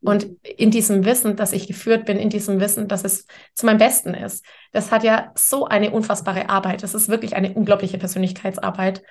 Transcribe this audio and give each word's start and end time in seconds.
Und 0.00 0.28
mhm. 0.28 0.36
in 0.56 0.70
diesem 0.70 1.04
Wissen, 1.04 1.36
dass 1.36 1.52
ich 1.52 1.66
geführt 1.66 2.06
bin, 2.06 2.18
in 2.18 2.30
diesem 2.30 2.60
Wissen, 2.60 2.88
dass 2.88 3.04
es 3.04 3.26
zu 3.54 3.66
meinem 3.66 3.78
Besten 3.78 4.14
ist, 4.14 4.44
das 4.72 4.90
hat 4.90 5.04
ja 5.04 5.32
so 5.34 5.66
eine 5.66 5.90
unfassbare 5.90 6.48
Arbeit. 6.48 6.82
Das 6.82 6.94
ist 6.94 7.08
wirklich 7.08 7.34
eine 7.34 7.54
unglaubliche 7.54 7.98
Persönlichkeitsarbeit, 7.98 9.02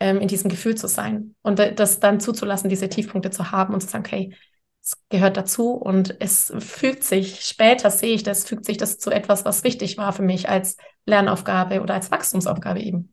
ähm, 0.00 0.20
in 0.20 0.28
diesem 0.28 0.50
Gefühl 0.50 0.76
zu 0.76 0.88
sein 0.88 1.34
und 1.42 1.58
das 1.58 2.00
dann 2.00 2.20
zuzulassen, 2.20 2.70
diese 2.70 2.88
Tiefpunkte 2.88 3.30
zu 3.30 3.52
haben 3.52 3.74
und 3.74 3.80
zu 3.80 3.88
sagen, 3.88 4.04
okay, 4.06 4.34
es 4.82 4.96
gehört 5.10 5.36
dazu 5.36 5.72
und 5.72 6.16
es 6.20 6.52
fügt 6.58 7.04
sich, 7.04 7.42
später 7.42 7.90
sehe 7.90 8.14
ich 8.14 8.22
das, 8.22 8.44
fügt 8.44 8.64
sich 8.64 8.78
das 8.78 8.98
zu 8.98 9.10
etwas, 9.10 9.44
was 9.44 9.62
wichtig 9.62 9.98
war 9.98 10.12
für 10.12 10.22
mich 10.22 10.48
als 10.48 10.78
Lernaufgabe 11.04 11.82
oder 11.82 11.94
als 11.94 12.10
Wachstumsaufgabe 12.10 12.80
eben. 12.80 13.12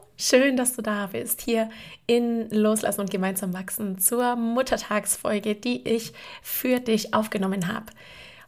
Schön, 0.23 0.55
dass 0.55 0.75
du 0.75 0.83
da 0.83 1.07
bist, 1.07 1.41
hier 1.41 1.71
in 2.05 2.47
Loslassen 2.51 3.01
und 3.01 3.09
gemeinsam 3.09 3.55
wachsen 3.55 3.97
zur 3.97 4.35
Muttertagsfolge, 4.35 5.55
die 5.55 5.81
ich 5.81 6.13
für 6.43 6.79
dich 6.79 7.15
aufgenommen 7.15 7.67
habe. 7.67 7.87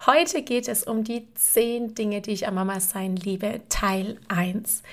Heute 0.06 0.44
geht 0.44 0.68
es 0.68 0.84
um 0.84 1.04
die 1.04 1.28
zehn 1.34 1.96
Dinge, 1.96 2.22
die 2.22 2.30
ich 2.30 2.48
am 2.48 2.54
Mama 2.54 2.80
sein 2.80 3.16
liebe, 3.16 3.62
Teil 3.70 4.20
1. 4.28 4.84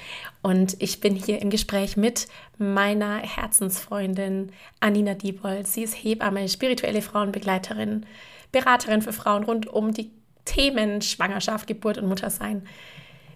Und 0.41 0.81
ich 0.81 1.01
bin 1.01 1.15
hier 1.15 1.43
im 1.43 1.51
Gespräch 1.51 1.99
mit 1.99 2.29
meiner 2.57 3.19
Herzensfreundin 3.19 4.51
Anina 4.81 5.13
Diebold. 5.13 5.67
Sie 5.67 5.83
ist 5.83 6.03
Hebamme, 6.03 6.49
spirituelle 6.49 7.03
Frauenbegleiterin, 7.03 8.07
Beraterin 8.53 9.03
für 9.03 9.13
Frauen 9.13 9.45
rund 9.45 9.67
um 9.67 9.93
die 9.93 10.11
Themen 10.47 11.03
Schwangerschaft, 11.03 11.67
Geburt 11.67 11.99
und 11.99 12.09
Muttersein. 12.09 12.67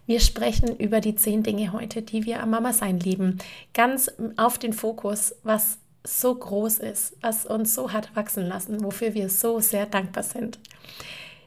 Wir 0.06 0.20
sprechen 0.20 0.77
über 0.77 1.00
die 1.00 1.14
zehn 1.14 1.42
Dinge 1.42 1.72
heute, 1.72 2.02
die 2.02 2.27
wir 2.27 2.42
am 2.42 2.50
Mama-Sein 2.50 3.00
lieben. 3.00 3.38
Ganz 3.72 4.11
auf 4.36 4.58
den 4.58 4.72
Fokus, 4.72 5.34
was 5.42 5.78
so 6.06 6.34
groß 6.34 6.78
ist, 6.78 7.16
was 7.22 7.46
uns 7.46 7.74
so 7.74 7.92
hat 7.92 8.14
wachsen 8.14 8.46
lassen, 8.46 8.84
wofür 8.84 9.14
wir 9.14 9.30
so 9.30 9.61
sehr 9.61 9.86
dankbar 9.86 10.22
sind. 10.22 10.58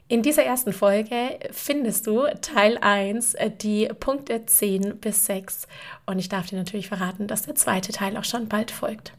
In 0.08 0.22
dieser 0.22 0.42
ersten 0.42 0.72
Folge 0.72 1.38
findest 1.52 2.06
du 2.06 2.24
Teil 2.40 2.78
1, 2.78 3.34
äh, 3.34 3.50
die 3.50 3.88
Punkte 4.00 4.46
10 4.46 4.98
bis 4.98 5.26
6. 5.26 5.68
Und 6.06 6.18
ich 6.18 6.30
darf 6.30 6.46
dir 6.46 6.56
natürlich 6.56 6.88
verraten, 6.88 7.26
dass 7.26 7.42
der 7.42 7.54
zweite 7.54 7.92
Teil 7.92 8.16
auch 8.16 8.24
schon 8.24 8.48
bald 8.48 8.70
folgt. 8.70 9.12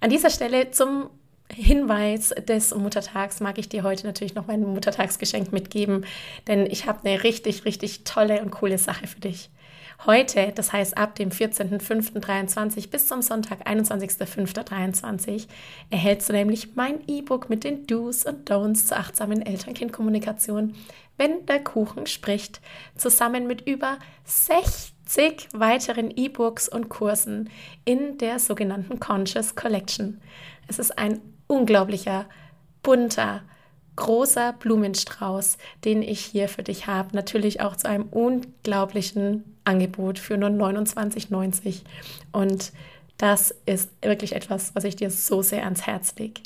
An 0.00 0.10
dieser 0.10 0.30
Stelle 0.30 0.70
zum 0.70 1.10
Hinweis 1.52 2.34
des 2.48 2.74
Muttertags 2.74 3.40
mag 3.40 3.58
ich 3.58 3.68
dir 3.68 3.82
heute 3.82 4.06
natürlich 4.06 4.34
noch 4.34 4.46
mein 4.46 4.62
Muttertagsgeschenk 4.62 5.52
mitgeben, 5.52 6.04
denn 6.46 6.66
ich 6.66 6.86
habe 6.86 7.06
eine 7.08 7.22
richtig, 7.22 7.64
richtig 7.64 8.04
tolle 8.04 8.42
und 8.42 8.50
coole 8.50 8.78
Sache 8.78 9.06
für 9.06 9.20
dich. 9.20 9.50
Heute, 10.04 10.52
das 10.54 10.72
heißt 10.72 10.98
ab 10.98 11.14
dem 11.14 11.30
14.05.23 11.30 12.90
bis 12.90 13.06
zum 13.08 13.22
Sonntag, 13.22 13.66
21.05.23, 13.66 15.46
erhältst 15.88 16.28
du 16.28 16.34
nämlich 16.34 16.76
mein 16.76 16.98
E-Book 17.06 17.48
mit 17.48 17.64
den 17.64 17.86
Do's 17.86 18.26
und 18.26 18.50
Don'ts 18.50 18.86
zur 18.86 18.98
achtsamen 18.98 19.40
Eltern-Kind-Kommunikation, 19.40 20.74
wenn 21.16 21.46
der 21.46 21.64
Kuchen 21.64 22.06
spricht, 22.06 22.60
zusammen 22.94 23.46
mit 23.46 23.62
über 23.62 23.98
60 24.24 25.48
weiteren 25.54 26.10
E-Books 26.14 26.68
und 26.68 26.90
Kursen 26.90 27.48
in 27.86 28.18
der 28.18 28.38
sogenannten 28.38 29.00
Conscious 29.00 29.54
Collection. 29.54 30.20
Es 30.68 30.78
ist 30.78 30.98
ein 30.98 31.20
unglaublicher, 31.46 32.26
bunter, 32.82 33.42
großer 33.96 34.52
Blumenstrauß, 34.52 35.58
den 35.84 36.02
ich 36.02 36.20
hier 36.20 36.48
für 36.48 36.62
dich 36.62 36.86
habe. 36.86 37.16
Natürlich 37.16 37.60
auch 37.60 37.76
zu 37.76 37.88
einem 37.88 38.04
unglaublichen 38.10 39.56
Angebot 39.64 40.18
für 40.18 40.36
nur 40.36 40.50
29,90. 40.50 41.80
Und 42.32 42.72
das 43.18 43.54
ist 43.64 43.90
wirklich 44.02 44.34
etwas, 44.34 44.74
was 44.74 44.84
ich 44.84 44.96
dir 44.96 45.10
so 45.10 45.40
sehr 45.40 45.64
ans 45.64 45.86
Herz 45.86 46.14
lege. 46.18 46.42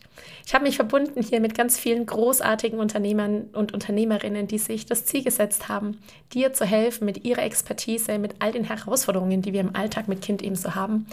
Ich 0.47 0.55
habe 0.55 0.65
mich 0.65 0.77
verbunden 0.77 1.21
hier 1.21 1.41
mit 1.41 1.57
ganz 1.57 1.79
vielen 1.79 2.07
großartigen 2.07 2.79
Unternehmern 2.79 3.49
und 3.53 3.75
Unternehmerinnen, 3.75 4.47
die 4.47 4.59
sich 4.59 4.87
das 4.87 5.05
Ziel 5.05 5.25
gesetzt 5.25 5.69
haben, 5.69 5.99
dir 6.33 6.53
zu 6.53 6.65
helfen 6.65 7.07
mit 7.07 7.25
ihrer 7.25 7.43
Expertise, 7.43 8.19
mit 8.19 8.37
all 8.39 8.53
den 8.53 8.65
Herausforderungen, 8.65 9.43
die 9.43 9.53
wir 9.53 9.61
im 9.61 9.75
Alltag 9.75 10.07
mit 10.07 10.23
Kind 10.23 10.43
ebenso 10.43 10.77
haben 10.77 11.07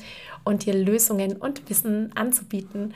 und 0.44 0.66
dir 0.66 0.76
Lösungen 0.76 1.38
und 1.38 1.68
Wissen 1.70 2.12
anzubieten, 2.16 2.94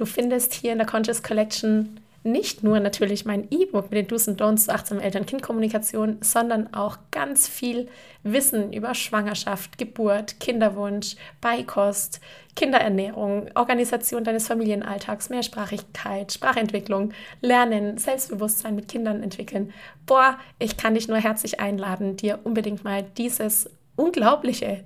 Du 0.00 0.06
findest 0.06 0.54
hier 0.54 0.72
in 0.72 0.78
der 0.78 0.86
Conscious 0.86 1.22
Collection 1.22 2.00
nicht 2.22 2.64
nur 2.64 2.80
natürlich 2.80 3.26
mein 3.26 3.46
E-Book 3.50 3.90
mit 3.90 3.98
den 3.98 4.06
Do's 4.06 4.28
und 4.28 4.40
Don'ts 4.40 4.64
zur 4.64 4.74
achtsamen 4.74 5.02
Eltern-Kind-Kommunikation, 5.02 6.16
sondern 6.22 6.72
auch 6.72 6.96
ganz 7.10 7.46
viel 7.46 7.86
Wissen 8.22 8.72
über 8.72 8.94
Schwangerschaft, 8.94 9.76
Geburt, 9.76 10.40
Kinderwunsch, 10.40 11.16
Beikost, 11.42 12.22
Kinderernährung, 12.56 13.50
Organisation 13.54 14.24
deines 14.24 14.46
Familienalltags, 14.46 15.28
Mehrsprachigkeit, 15.28 16.32
Sprachentwicklung, 16.32 17.12
Lernen, 17.42 17.98
Selbstbewusstsein 17.98 18.74
mit 18.74 18.88
Kindern 18.88 19.22
entwickeln. 19.22 19.70
Boah, 20.06 20.38
ich 20.58 20.78
kann 20.78 20.94
dich 20.94 21.08
nur 21.08 21.18
herzlich 21.18 21.60
einladen, 21.60 22.16
dir 22.16 22.38
unbedingt 22.44 22.84
mal 22.84 23.02
dieses 23.18 23.68
unglaubliche 23.96 24.82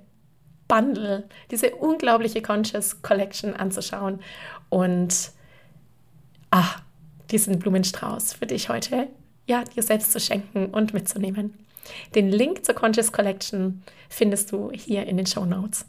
Bundle, 0.67 1.25
diese 1.51 1.75
unglaubliche 1.75 2.41
Conscious 2.41 3.01
Collection 3.01 3.53
anzuschauen 3.53 4.19
und 4.75 5.31
ach, 6.51 6.81
diesen 7.31 7.59
Blumenstrauß 7.59 8.33
für 8.33 8.45
dich 8.45 8.67
heute 8.67 9.07
ja 9.47 9.63
dir 9.63 9.81
selbst 9.81 10.11
zu 10.11 10.19
schenken 10.19 10.65
und 10.65 10.93
mitzunehmen. 10.93 11.53
Den 12.13 12.29
Link 12.29 12.65
zur 12.65 12.75
Conscious 12.75 13.13
Collection 13.13 13.83
findest 14.09 14.51
du 14.51 14.71
hier 14.73 15.05
in 15.05 15.15
den 15.15 15.27
Show 15.27 15.45
Notes. 15.45 15.85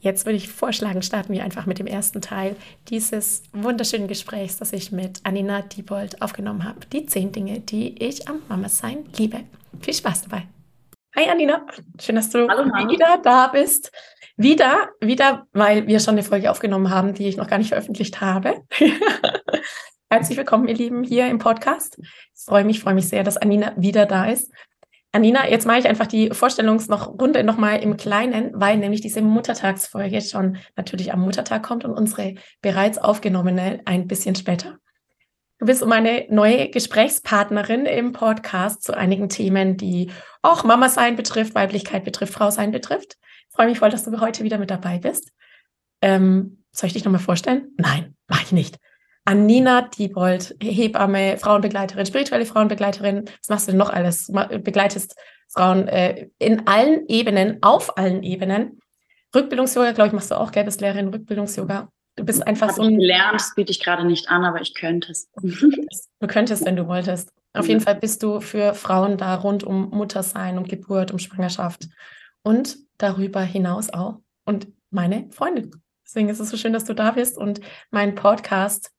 Jetzt 0.00 0.26
würde 0.26 0.36
ich 0.36 0.50
vorschlagen, 0.50 1.00
starten 1.00 1.32
wir 1.32 1.42
einfach 1.42 1.64
mit 1.64 1.78
dem 1.78 1.86
ersten 1.86 2.20
Teil 2.20 2.54
dieses 2.88 3.44
wunderschönen 3.54 4.08
Gesprächs, 4.08 4.58
das 4.58 4.74
ich 4.74 4.92
mit 4.92 5.20
Anina 5.22 5.62
Diebold 5.62 6.20
aufgenommen 6.20 6.64
habe. 6.64 6.80
Die 6.92 7.06
zehn 7.06 7.32
Dinge, 7.32 7.60
die 7.60 7.96
ich 8.04 8.28
am 8.28 8.42
Mama-Sein 8.46 9.06
liebe. 9.16 9.40
Viel 9.80 9.94
Spaß 9.94 10.24
dabei. 10.24 10.42
Hi 11.14 11.28
Anina, 11.28 11.66
schön, 12.00 12.16
dass 12.16 12.30
du 12.30 12.48
Hallo, 12.48 12.64
wieder 12.88 13.18
da 13.22 13.48
bist. 13.48 13.92
Wieder, 14.38 14.88
wieder, 14.98 15.46
weil 15.52 15.86
wir 15.86 16.00
schon 16.00 16.14
eine 16.14 16.22
Folge 16.22 16.50
aufgenommen 16.50 16.88
haben, 16.88 17.12
die 17.12 17.28
ich 17.28 17.36
noch 17.36 17.48
gar 17.48 17.58
nicht 17.58 17.68
veröffentlicht 17.68 18.22
habe. 18.22 18.62
Herzlich 20.10 20.38
willkommen, 20.38 20.68
ihr 20.68 20.74
Lieben, 20.74 21.04
hier 21.04 21.26
im 21.26 21.36
Podcast. 21.36 21.98
Ich 22.00 22.44
freue 22.46 22.64
mich, 22.64 22.80
freue 22.80 22.94
mich 22.94 23.10
sehr, 23.10 23.24
dass 23.24 23.36
Anina 23.36 23.74
wieder 23.76 24.06
da 24.06 24.24
ist. 24.24 24.50
Anina, 25.12 25.46
jetzt 25.50 25.66
mache 25.66 25.80
ich 25.80 25.86
einfach 25.86 26.06
die 26.06 26.30
Vorstellungsrunde 26.30 27.44
nochmal 27.44 27.82
im 27.82 27.98
Kleinen, 27.98 28.50
weil 28.54 28.78
nämlich 28.78 29.02
diese 29.02 29.20
Muttertagsfolge 29.20 30.22
schon 30.22 30.56
natürlich 30.76 31.12
am 31.12 31.20
Muttertag 31.20 31.62
kommt 31.62 31.84
und 31.84 31.92
unsere 31.92 32.36
bereits 32.62 32.96
aufgenommene 32.96 33.82
ein 33.84 34.06
bisschen 34.06 34.34
später. 34.34 34.78
Du 35.62 35.66
bist 35.66 35.86
meine 35.86 36.26
neue 36.28 36.70
Gesprächspartnerin 36.70 37.86
im 37.86 38.12
Podcast 38.12 38.82
zu 38.82 38.96
einigen 38.96 39.28
Themen, 39.28 39.76
die 39.76 40.10
auch 40.42 40.64
Mama 40.64 40.88
sein 40.88 41.14
betrifft, 41.14 41.54
Weiblichkeit 41.54 42.02
betrifft, 42.02 42.32
Frau 42.32 42.50
sein 42.50 42.72
betrifft. 42.72 43.16
Ich 43.48 43.54
freue 43.54 43.68
mich 43.68 43.78
voll, 43.78 43.90
dass 43.90 44.02
du 44.02 44.20
heute 44.20 44.42
wieder 44.42 44.58
mit 44.58 44.72
dabei 44.72 44.98
bist. 44.98 45.30
Ähm, 46.00 46.64
soll 46.72 46.88
ich 46.88 46.94
dich 46.94 47.04
nochmal 47.04 47.20
vorstellen? 47.20 47.68
Nein, 47.76 48.16
mache 48.26 48.42
ich 48.42 48.50
nicht. 48.50 48.78
Anina 49.24 49.82
Diebold, 49.82 50.56
Hebamme, 50.60 51.38
Frauenbegleiterin, 51.38 52.06
spirituelle 52.06 52.44
Frauenbegleiterin. 52.44 53.26
Was 53.26 53.48
machst 53.48 53.68
du 53.68 53.70
denn 53.70 53.78
noch 53.78 53.90
alles? 53.90 54.32
Begleitest 54.64 55.14
Frauen 55.46 55.86
äh, 55.86 56.26
in 56.40 56.66
allen 56.66 57.06
Ebenen, 57.06 57.62
auf 57.62 57.96
allen 57.96 58.24
Ebenen. 58.24 58.80
Rückbildungsyoga, 59.32 59.92
glaube 59.92 60.08
ich, 60.08 60.12
machst 60.12 60.32
du 60.32 60.40
auch, 60.40 60.50
gell? 60.50 60.64
Bist 60.64 60.80
Lehrerin 60.80 61.06
Rückbildungsyoga. 61.06 61.88
Du 62.16 62.24
bist 62.24 62.46
einfach 62.46 62.68
Hab 62.68 62.76
so. 62.76 62.82
Gelernt, 62.82 63.34
das 63.34 63.54
biete 63.54 63.70
ich 63.70 63.82
gerade 63.82 64.04
nicht 64.04 64.28
an, 64.28 64.44
aber 64.44 64.60
ich 64.60 64.74
könnte 64.74 65.12
es. 65.12 65.30
du 65.36 66.26
könntest, 66.26 66.64
wenn 66.64 66.76
du 66.76 66.86
wolltest. 66.86 67.32
Auf 67.54 67.68
jeden 67.68 67.80
Fall 67.80 67.96
bist 67.96 68.22
du 68.22 68.40
für 68.40 68.74
Frauen 68.74 69.18
da 69.18 69.34
rund 69.34 69.62
um 69.62 69.90
Muttersein, 69.90 70.56
um 70.56 70.64
Geburt, 70.64 71.10
um 71.10 71.18
Schwangerschaft 71.18 71.88
und 72.42 72.78
darüber 72.96 73.42
hinaus 73.42 73.90
auch. 73.90 74.20
Und 74.44 74.68
meine 74.90 75.30
Freundin. 75.30 75.82
Deswegen 76.04 76.28
ist 76.28 76.40
es 76.40 76.50
so 76.50 76.56
schön, 76.56 76.72
dass 76.72 76.84
du 76.84 76.94
da 76.94 77.12
bist 77.12 77.38
und 77.38 77.60
meinen 77.90 78.14
Podcast 78.14 78.90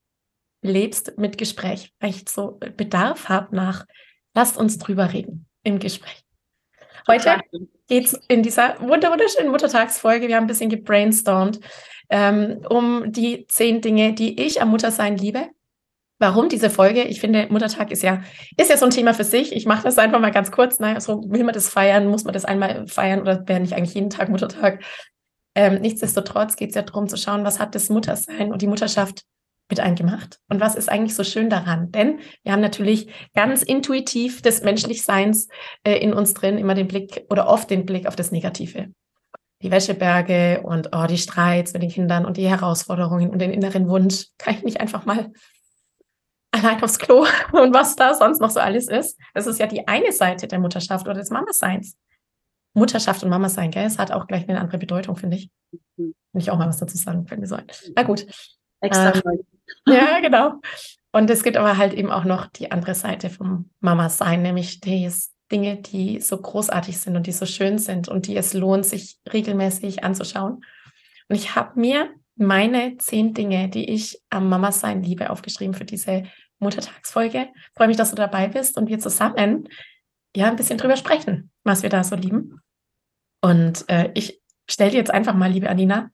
lebst 0.62 1.18
mit 1.18 1.36
Gespräch, 1.36 1.92
weil 2.00 2.10
ich 2.10 2.28
so 2.28 2.58
Bedarf 2.76 3.28
habe 3.28 3.54
nach, 3.54 3.86
lasst 4.34 4.56
uns 4.56 4.78
drüber 4.78 5.12
reden 5.12 5.46
im 5.62 5.78
Gespräch. 5.78 6.24
Heute 7.06 7.42
geht 7.52 7.68
es 7.88 8.14
in 8.28 8.42
dieser 8.42 8.80
wunderschönen 8.80 9.50
Muttertagsfolge, 9.50 10.28
wir 10.28 10.36
haben 10.36 10.44
ein 10.44 10.48
bisschen 10.48 10.70
gebrainstormt, 10.70 11.60
ähm, 12.10 12.60
um 12.68 13.12
die 13.12 13.46
zehn 13.48 13.80
Dinge, 13.80 14.12
die 14.12 14.40
ich 14.40 14.60
am 14.60 14.70
Muttersein 14.70 15.16
liebe. 15.16 15.48
Warum 16.18 16.48
diese 16.48 16.70
Folge? 16.70 17.02
Ich 17.02 17.20
finde, 17.20 17.48
Muttertag 17.50 17.90
ist 17.90 18.02
ja, 18.02 18.22
ist 18.56 18.70
ja 18.70 18.76
so 18.76 18.84
ein 18.84 18.92
Thema 18.92 19.14
für 19.14 19.24
sich. 19.24 19.52
Ich 19.52 19.66
mache 19.66 19.82
das 19.82 19.98
einfach 19.98 20.20
mal 20.20 20.30
ganz 20.30 20.52
kurz. 20.52 20.78
Ne? 20.78 21.00
So, 21.00 21.22
will 21.28 21.44
man 21.44 21.54
das 21.54 21.68
feiern? 21.68 22.06
Muss 22.06 22.24
man 22.24 22.32
das 22.32 22.44
einmal 22.44 22.86
feiern 22.86 23.20
oder 23.20 23.46
wäre 23.48 23.60
nicht 23.60 23.74
eigentlich 23.74 23.94
jeden 23.94 24.10
Tag 24.10 24.28
Muttertag? 24.28 24.82
Ähm, 25.56 25.80
nichtsdestotrotz 25.80 26.56
geht 26.56 26.70
es 26.70 26.76
ja 26.76 26.82
darum 26.82 27.08
zu 27.08 27.16
schauen, 27.16 27.44
was 27.44 27.58
hat 27.58 27.74
das 27.74 27.88
Muttersein 27.88 28.52
und 28.52 28.62
die 28.62 28.66
Mutterschaft 28.66 29.24
mit 29.68 29.80
einem 29.80 29.96
gemacht? 29.96 30.38
Und 30.48 30.60
was 30.60 30.74
ist 30.74 30.90
eigentlich 30.90 31.14
so 31.14 31.24
schön 31.24 31.50
daran? 31.50 31.90
Denn 31.90 32.20
wir 32.42 32.52
haben 32.52 32.60
natürlich 32.60 33.12
ganz 33.34 33.62
intuitiv 33.62 34.42
des 34.42 34.62
Menschlichseins 34.62 35.48
äh, 35.84 35.96
in 35.96 36.12
uns 36.12 36.34
drin 36.34 36.58
immer 36.58 36.74
den 36.74 36.88
Blick 36.88 37.24
oder 37.30 37.48
oft 37.48 37.70
den 37.70 37.86
Blick 37.86 38.06
auf 38.06 38.16
das 38.16 38.30
Negative. 38.30 38.88
Die 39.62 39.70
Wäscheberge 39.70 40.62
und 40.62 40.90
oh, 40.92 41.06
die 41.06 41.18
Streits 41.18 41.72
mit 41.72 41.82
den 41.82 41.90
Kindern 41.90 42.26
und 42.26 42.36
die 42.36 42.48
Herausforderungen 42.48 43.30
und 43.30 43.38
den 43.38 43.52
inneren 43.52 43.88
Wunsch. 43.88 44.26
Kann 44.36 44.54
ich 44.54 44.62
nicht 44.62 44.80
einfach 44.80 45.06
mal 45.06 45.32
allein 46.50 46.82
aufs 46.82 46.98
Klo 46.98 47.26
und 47.52 47.74
was 47.74 47.96
da 47.96 48.14
sonst 48.14 48.40
noch 48.40 48.50
so 48.50 48.60
alles 48.60 48.88
ist? 48.88 49.18
Das 49.32 49.46
ist 49.46 49.58
ja 49.58 49.66
die 49.66 49.88
eine 49.88 50.12
Seite 50.12 50.46
der 50.46 50.58
Mutterschaft 50.58 51.06
oder 51.06 51.18
des 51.18 51.30
Mamaseins. 51.30 51.96
Mutterschaft 52.74 53.22
und 53.22 53.30
Mama 53.30 53.48
sein, 53.48 53.70
gell? 53.70 53.86
Es 53.86 53.98
hat 53.98 54.10
auch 54.10 54.26
gleich 54.26 54.48
eine 54.48 54.60
andere 54.60 54.78
Bedeutung, 54.78 55.16
finde 55.16 55.36
ich. 55.36 55.50
Wenn 55.96 56.06
mhm. 56.06 56.14
ich 56.34 56.50
auch 56.50 56.58
mal 56.58 56.68
was 56.68 56.78
dazu 56.78 56.96
sagen, 56.96 57.26
fällt 57.26 57.40
mir 57.40 57.46
so 57.46 57.54
ein. 57.54 57.66
Na 57.94 58.02
gut. 58.02 58.26
Extra 58.80 59.14
ähm, 59.14 59.46
ja, 59.86 60.20
genau. 60.20 60.60
Und 61.12 61.30
es 61.30 61.42
gibt 61.42 61.56
aber 61.56 61.76
halt 61.76 61.92
eben 61.94 62.10
auch 62.10 62.24
noch 62.24 62.46
die 62.46 62.72
andere 62.72 62.94
Seite 62.94 63.30
vom 63.30 63.70
Mama-Sein, 63.80 64.42
nämlich 64.42 64.80
die 64.80 65.08
Dinge, 65.52 65.76
die 65.76 66.20
so 66.20 66.36
großartig 66.36 66.98
sind 66.98 67.16
und 67.16 67.26
die 67.26 67.32
so 67.32 67.46
schön 67.46 67.78
sind 67.78 68.08
und 68.08 68.26
die 68.26 68.36
es 68.36 68.54
lohnt, 68.54 68.84
sich 68.86 69.18
regelmäßig 69.32 70.02
anzuschauen. 70.02 70.64
Und 71.28 71.36
ich 71.36 71.54
habe 71.54 71.78
mir 71.78 72.10
meine 72.36 72.96
zehn 72.98 73.34
Dinge, 73.34 73.68
die 73.68 73.90
ich 73.90 74.20
am 74.30 74.48
Mama-Sein 74.48 75.02
liebe, 75.02 75.30
aufgeschrieben 75.30 75.74
für 75.74 75.84
diese 75.84 76.24
Muttertagsfolge. 76.58 77.48
Freue 77.76 77.88
mich, 77.88 77.96
dass 77.96 78.10
du 78.10 78.16
dabei 78.16 78.48
bist 78.48 78.76
und 78.76 78.88
wir 78.88 78.98
zusammen 78.98 79.68
ja 80.34 80.48
ein 80.48 80.56
bisschen 80.56 80.78
drüber 80.78 80.96
sprechen, 80.96 81.50
was 81.62 81.82
wir 81.82 81.90
da 81.90 82.02
so 82.02 82.16
lieben. 82.16 82.60
Und 83.40 83.88
äh, 83.88 84.10
ich 84.14 84.40
stelle 84.68 84.90
dir 84.90 84.98
jetzt 84.98 85.12
einfach 85.12 85.34
mal, 85.34 85.50
liebe 85.50 85.68
Anina, 85.68 86.10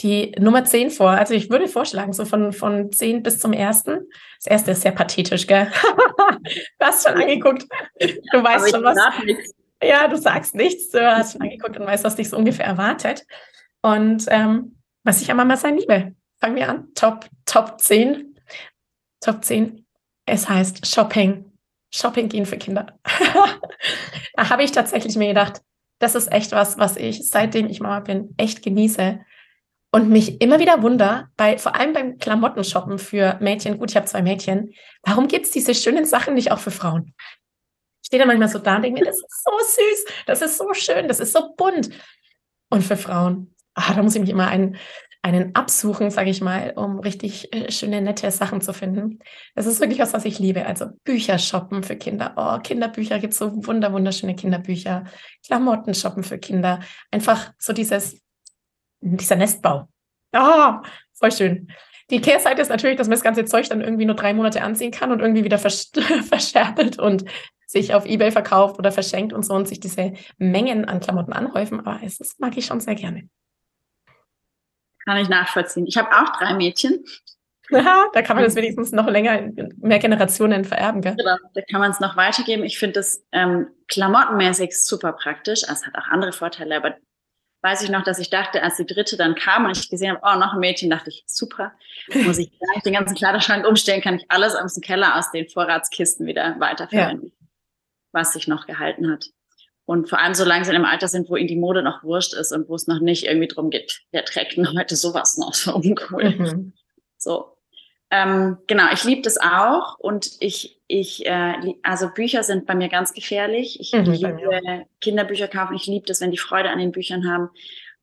die 0.00 0.32
Nummer 0.38 0.64
10 0.64 0.90
vor. 0.90 1.10
Also 1.10 1.34
ich 1.34 1.50
würde 1.50 1.68
vorschlagen, 1.68 2.12
so 2.12 2.24
von, 2.24 2.52
von 2.52 2.90
10 2.90 3.22
bis 3.22 3.38
zum 3.38 3.52
ersten. 3.52 4.00
Das 4.38 4.46
erste 4.46 4.70
ist 4.72 4.82
sehr 4.82 4.92
pathetisch, 4.92 5.46
gell? 5.46 5.70
du 6.78 6.86
hast 6.86 7.06
schon 7.06 7.20
angeguckt. 7.20 7.64
Du 8.32 8.42
weißt 8.42 8.70
schon 8.70 8.82
was. 8.82 8.98
Ja, 9.82 10.08
du 10.08 10.16
sagst 10.16 10.54
nichts. 10.54 10.90
Du 10.90 11.00
hast 11.00 11.32
schon 11.32 11.42
angeguckt 11.42 11.78
und 11.78 11.86
weißt, 11.86 12.04
was 12.04 12.16
dich 12.16 12.28
so 12.28 12.36
ungefähr 12.36 12.66
erwartet. 12.66 13.24
Und 13.82 14.24
ähm, 14.28 14.76
was 15.04 15.20
ich 15.20 15.30
an 15.30 15.36
Mama 15.36 15.56
sein 15.56 15.76
liebe. 15.76 16.14
Fangen 16.40 16.56
wir 16.56 16.68
an. 16.68 16.88
Top, 16.94 17.26
Top 17.46 17.80
10. 17.80 18.36
Top 19.20 19.44
10. 19.44 19.86
Es 20.26 20.48
heißt 20.48 20.86
Shopping. 20.86 21.52
Shopping 21.92 22.28
gehen 22.28 22.46
für 22.46 22.56
Kinder. 22.56 22.98
da 24.34 24.50
habe 24.50 24.64
ich 24.64 24.72
tatsächlich 24.72 25.16
mir 25.16 25.28
gedacht, 25.28 25.62
das 26.00 26.16
ist 26.16 26.32
echt 26.32 26.52
was, 26.52 26.76
was 26.78 26.96
ich, 26.96 27.28
seitdem 27.28 27.68
ich 27.68 27.80
Mama 27.80 28.00
bin, 28.00 28.34
echt 28.36 28.62
genieße 28.62 29.20
und 29.94 30.10
mich 30.10 30.40
immer 30.40 30.58
wieder 30.58 30.82
wunder, 30.82 31.28
bei, 31.36 31.56
vor 31.56 31.76
allem 31.76 31.92
beim 31.92 32.18
Klamottenshoppen 32.18 32.98
für 32.98 33.38
Mädchen, 33.40 33.78
gut, 33.78 33.92
ich 33.92 33.96
habe 33.96 34.06
zwei 34.06 34.22
Mädchen, 34.22 34.74
warum 35.04 35.28
gibt 35.28 35.46
es 35.46 35.52
diese 35.52 35.72
schönen 35.72 36.04
Sachen 36.04 36.34
nicht 36.34 36.50
auch 36.50 36.58
für 36.58 36.72
Frauen? 36.72 37.14
Ich 38.02 38.08
stehe 38.08 38.20
da 38.20 38.26
manchmal 38.26 38.48
so 38.48 38.58
da 38.58 38.74
und 38.74 38.82
denke 38.82 38.98
mir, 38.98 39.06
das 39.06 39.18
ist 39.18 39.44
so 39.44 39.52
süß, 39.56 40.04
das 40.26 40.42
ist 40.42 40.58
so 40.58 40.74
schön, 40.74 41.06
das 41.06 41.20
ist 41.20 41.32
so 41.32 41.54
bunt. 41.56 41.90
Und 42.70 42.82
für 42.82 42.96
Frauen, 42.96 43.54
ah, 43.74 43.94
da 43.94 44.02
muss 44.02 44.16
ich 44.16 44.20
mich 44.20 44.30
immer 44.30 44.48
einen, 44.48 44.78
einen 45.22 45.54
absuchen, 45.54 46.10
sage 46.10 46.30
ich 46.30 46.40
mal, 46.40 46.72
um 46.74 46.98
richtig 46.98 47.54
äh, 47.54 47.70
schöne, 47.70 48.02
nette 48.02 48.28
Sachen 48.32 48.60
zu 48.62 48.72
finden. 48.72 49.20
Das 49.54 49.66
ist 49.66 49.78
wirklich 49.78 50.00
was, 50.00 50.12
was 50.12 50.24
ich 50.24 50.40
liebe. 50.40 50.66
Also 50.66 50.86
Bücher 51.04 51.38
shoppen 51.38 51.84
für 51.84 51.94
Kinder. 51.94 52.34
Oh, 52.36 52.58
Kinderbücher 52.60 53.20
gibt 53.20 53.34
so 53.34 53.64
wunder, 53.64 53.92
wunderschöne 53.92 54.34
Kinderbücher. 54.34 55.04
Klamotten 55.46 55.94
shoppen 55.94 56.24
für 56.24 56.38
Kinder. 56.38 56.80
Einfach 57.12 57.52
so 57.58 57.72
dieses 57.72 58.23
dieser 59.04 59.36
Nestbau. 59.36 59.88
Ah, 60.32 60.82
voll 61.14 61.32
schön. 61.32 61.68
Die 62.10 62.20
Kehrseite 62.20 62.60
ist 62.60 62.68
natürlich, 62.68 62.96
dass 62.96 63.06
man 63.06 63.16
das 63.16 63.22
ganze 63.22 63.44
Zeug 63.44 63.68
dann 63.68 63.80
irgendwie 63.80 64.04
nur 64.04 64.16
drei 64.16 64.34
Monate 64.34 64.62
anziehen 64.62 64.90
kann 64.90 65.10
und 65.10 65.20
irgendwie 65.20 65.44
wieder 65.44 65.58
vers 65.58 65.90
verscherbelt 66.28 66.98
und 66.98 67.24
sich 67.66 67.94
auf 67.94 68.06
Ebay 68.06 68.30
verkauft 68.30 68.78
oder 68.78 68.92
verschenkt 68.92 69.32
und 69.32 69.42
so 69.44 69.54
und 69.54 69.66
sich 69.66 69.80
diese 69.80 70.12
Mengen 70.36 70.84
an 70.84 71.00
Klamotten 71.00 71.32
anhäufen. 71.32 71.80
Aber 71.80 72.00
es 72.02 72.18
das 72.18 72.38
mag 72.38 72.56
ich 72.56 72.66
schon 72.66 72.80
sehr 72.80 72.94
gerne. 72.94 73.28
Kann 75.04 75.16
ich 75.18 75.28
nachvollziehen. 75.28 75.86
Ich 75.86 75.96
habe 75.96 76.10
auch 76.10 76.36
drei 76.38 76.54
Mädchen. 76.54 77.04
Ja, 77.70 78.06
da 78.12 78.22
kann 78.22 78.36
man 78.36 78.44
das 78.44 78.54
wenigstens 78.56 78.92
noch 78.92 79.06
länger, 79.08 79.50
mehr 79.78 79.98
Generationen 79.98 80.64
vererben, 80.64 81.00
gell? 81.00 81.16
Genau, 81.16 81.36
da 81.54 81.62
kann 81.62 81.80
man 81.80 81.90
es 81.90 82.00
noch 82.00 82.16
weitergeben. 82.16 82.62
Ich 82.62 82.78
finde 82.78 82.94
das 82.94 83.24
ähm, 83.32 83.68
klamottenmäßig 83.88 84.78
super 84.78 85.12
praktisch. 85.12 85.62
Es 85.62 85.86
hat 85.86 85.94
auch 85.94 86.08
andere 86.08 86.32
Vorteile, 86.32 86.76
aber 86.76 86.96
weiß 87.64 87.82
ich 87.82 87.88
noch, 87.88 88.04
dass 88.04 88.18
ich 88.18 88.28
dachte, 88.28 88.62
als 88.62 88.76
die 88.76 88.84
dritte 88.84 89.16
dann 89.16 89.34
kam 89.34 89.64
und 89.64 89.76
ich 89.76 89.88
gesehen 89.88 90.10
habe, 90.10 90.20
oh, 90.22 90.38
noch 90.38 90.52
ein 90.52 90.60
Mädchen, 90.60 90.90
dachte 90.90 91.08
ich, 91.08 91.24
super, 91.26 91.72
muss 92.14 92.36
ich 92.36 92.50
gleich 92.50 92.82
den 92.84 92.92
ganzen 92.92 93.16
Kleiderschrank 93.16 93.66
umstellen, 93.66 94.02
kann 94.02 94.16
ich 94.16 94.26
alles 94.28 94.54
aus 94.54 94.74
dem 94.74 94.82
Keller, 94.82 95.16
aus 95.16 95.30
den 95.30 95.48
Vorratskisten 95.48 96.26
wieder 96.26 96.60
weiterverwenden, 96.60 97.28
ja. 97.28 97.46
was 98.12 98.34
sich 98.34 98.46
noch 98.46 98.66
gehalten 98.66 99.10
hat. 99.10 99.30
Und 99.86 100.10
vor 100.10 100.20
allem, 100.20 100.34
solange 100.34 100.64
sie 100.64 100.70
in 100.70 100.76
einem 100.76 100.84
Alter 100.84 101.08
sind, 101.08 101.28
wo 101.30 101.36
ihnen 101.36 101.48
die 101.48 101.56
Mode 101.56 101.82
noch 101.82 102.04
wurscht 102.04 102.34
ist 102.34 102.52
und 102.52 102.68
wo 102.68 102.74
es 102.74 102.86
noch 102.86 103.00
nicht 103.00 103.24
irgendwie 103.24 103.48
drum 103.48 103.70
geht, 103.70 104.02
wer 104.12 104.24
trägt 104.26 104.56
denn 104.56 104.78
heute 104.78 104.94
sowas 104.94 105.38
noch 105.38 105.54
so 105.54 105.74
uncool. 105.74 106.30
Mhm. 106.30 106.74
So, 107.16 107.53
ähm, 108.14 108.58
genau, 108.68 108.92
ich 108.92 109.02
liebe 109.02 109.22
das 109.22 109.38
auch 109.38 109.98
und 109.98 110.36
ich, 110.38 110.80
ich, 110.86 111.26
äh, 111.26 111.74
also 111.82 112.08
Bücher 112.08 112.44
sind 112.44 112.64
bei 112.64 112.76
mir 112.76 112.88
ganz 112.88 113.12
gefährlich. 113.12 113.80
Ich 113.80 113.92
mhm, 113.92 114.04
liebe 114.04 114.86
Kinderbücher 115.00 115.48
kaufen. 115.48 115.74
Ich 115.74 115.86
liebe 115.86 116.06
das, 116.06 116.20
wenn 116.20 116.30
die 116.30 116.38
Freude 116.38 116.70
an 116.70 116.78
den 116.78 116.92
Büchern 116.92 117.28
haben. 117.28 117.50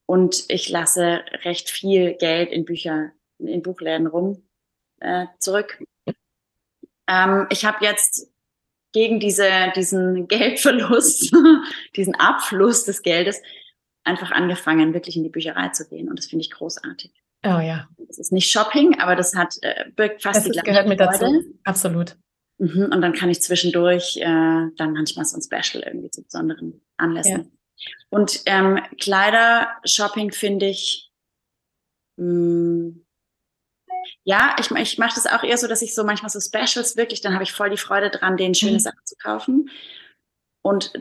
Und 0.06 0.44
ich 0.50 0.68
lasse 0.68 1.22
recht 1.46 1.70
viel 1.70 2.16
Geld 2.16 2.52
in 2.52 2.66
Bücher, 2.66 3.12
in 3.40 3.62
Buchläden 3.62 4.06
rum 4.06 4.44
äh, 5.00 5.28
zurück. 5.40 5.82
Ähm, 7.08 7.48
ich 7.50 7.64
habe 7.64 7.86
jetzt 7.86 8.30
gegen 8.92 9.22
diese, 9.22 9.50
diesen 9.78 10.28
Geldverlust, 10.28 11.34
diesen 11.96 12.16
Abfluss 12.16 12.84
des 12.84 13.02
Geldes 13.02 13.42
einfach 14.04 14.32
angefangen, 14.32 14.94
wirklich 14.94 15.16
in 15.16 15.24
die 15.24 15.30
Bücherei 15.30 15.70
zu 15.70 15.88
gehen. 15.88 16.10
Und 16.10 16.20
das 16.20 16.26
finde 16.26 16.44
ich 16.44 16.52
großartig. 16.52 17.12
Oh 17.44 17.60
ja. 17.60 17.88
Das 17.98 18.20
ist 18.20 18.32
nicht 18.32 18.52
Shopping, 18.52 19.00
aber 19.00 19.16
das 19.16 19.36
hat 19.36 19.56
äh, 19.62 19.90
birgt 19.96 20.22
fast 20.22 20.38
das 20.38 20.44
die 20.46 20.52
gleiche 20.52 20.66
gehört 20.66 20.88
mit 20.88 21.00
dazu. 21.00 21.26
Absolut. 21.64 22.18
Mhm, 22.58 22.90
und 22.94 23.02
dann 23.02 23.14
kann 23.14 23.30
ich 23.30 23.42
zwischendurch 23.42 24.18
äh, 24.18 24.24
dann 24.76 24.94
manchmal 24.94 25.26
so 25.26 25.38
ein 25.38 25.42
Special 25.42 25.84
irgendwie 25.84 26.12
zu 26.12 26.24
besonderen 26.24 26.82
Anlässen. 26.98 27.52
Ja. 27.78 27.86
Und 28.10 28.44
ähm, 28.46 28.80
Kleider-Shopping 29.00 30.32
finde 30.32 30.68
ich, 30.68 31.10
mh, 32.18 32.26
hm, 32.26 33.06
ja, 34.24 34.56
ich, 34.60 34.72
ich 34.72 34.98
mache 34.98 35.16
das 35.16 35.26
auch 35.26 35.44
eher 35.44 35.58
so, 35.58 35.68
dass 35.68 35.82
ich 35.82 35.96
so 35.96 36.04
manchmal 36.04 36.30
so 36.30 36.40
Specials 36.40 36.98
wirklich, 36.98 37.22
dann 37.22 37.34
habe 37.34 37.44
ich 37.44 37.52
voll 37.52 37.70
die 37.70 37.78
Freude 37.78 38.10
dran, 38.10 38.38
denen 38.38 38.56
schöne 38.56 38.74
mhm. 38.74 38.80
Sachen 38.80 39.06
zu 39.06 39.16
kaufen. 39.16 39.70
Und 40.62 40.94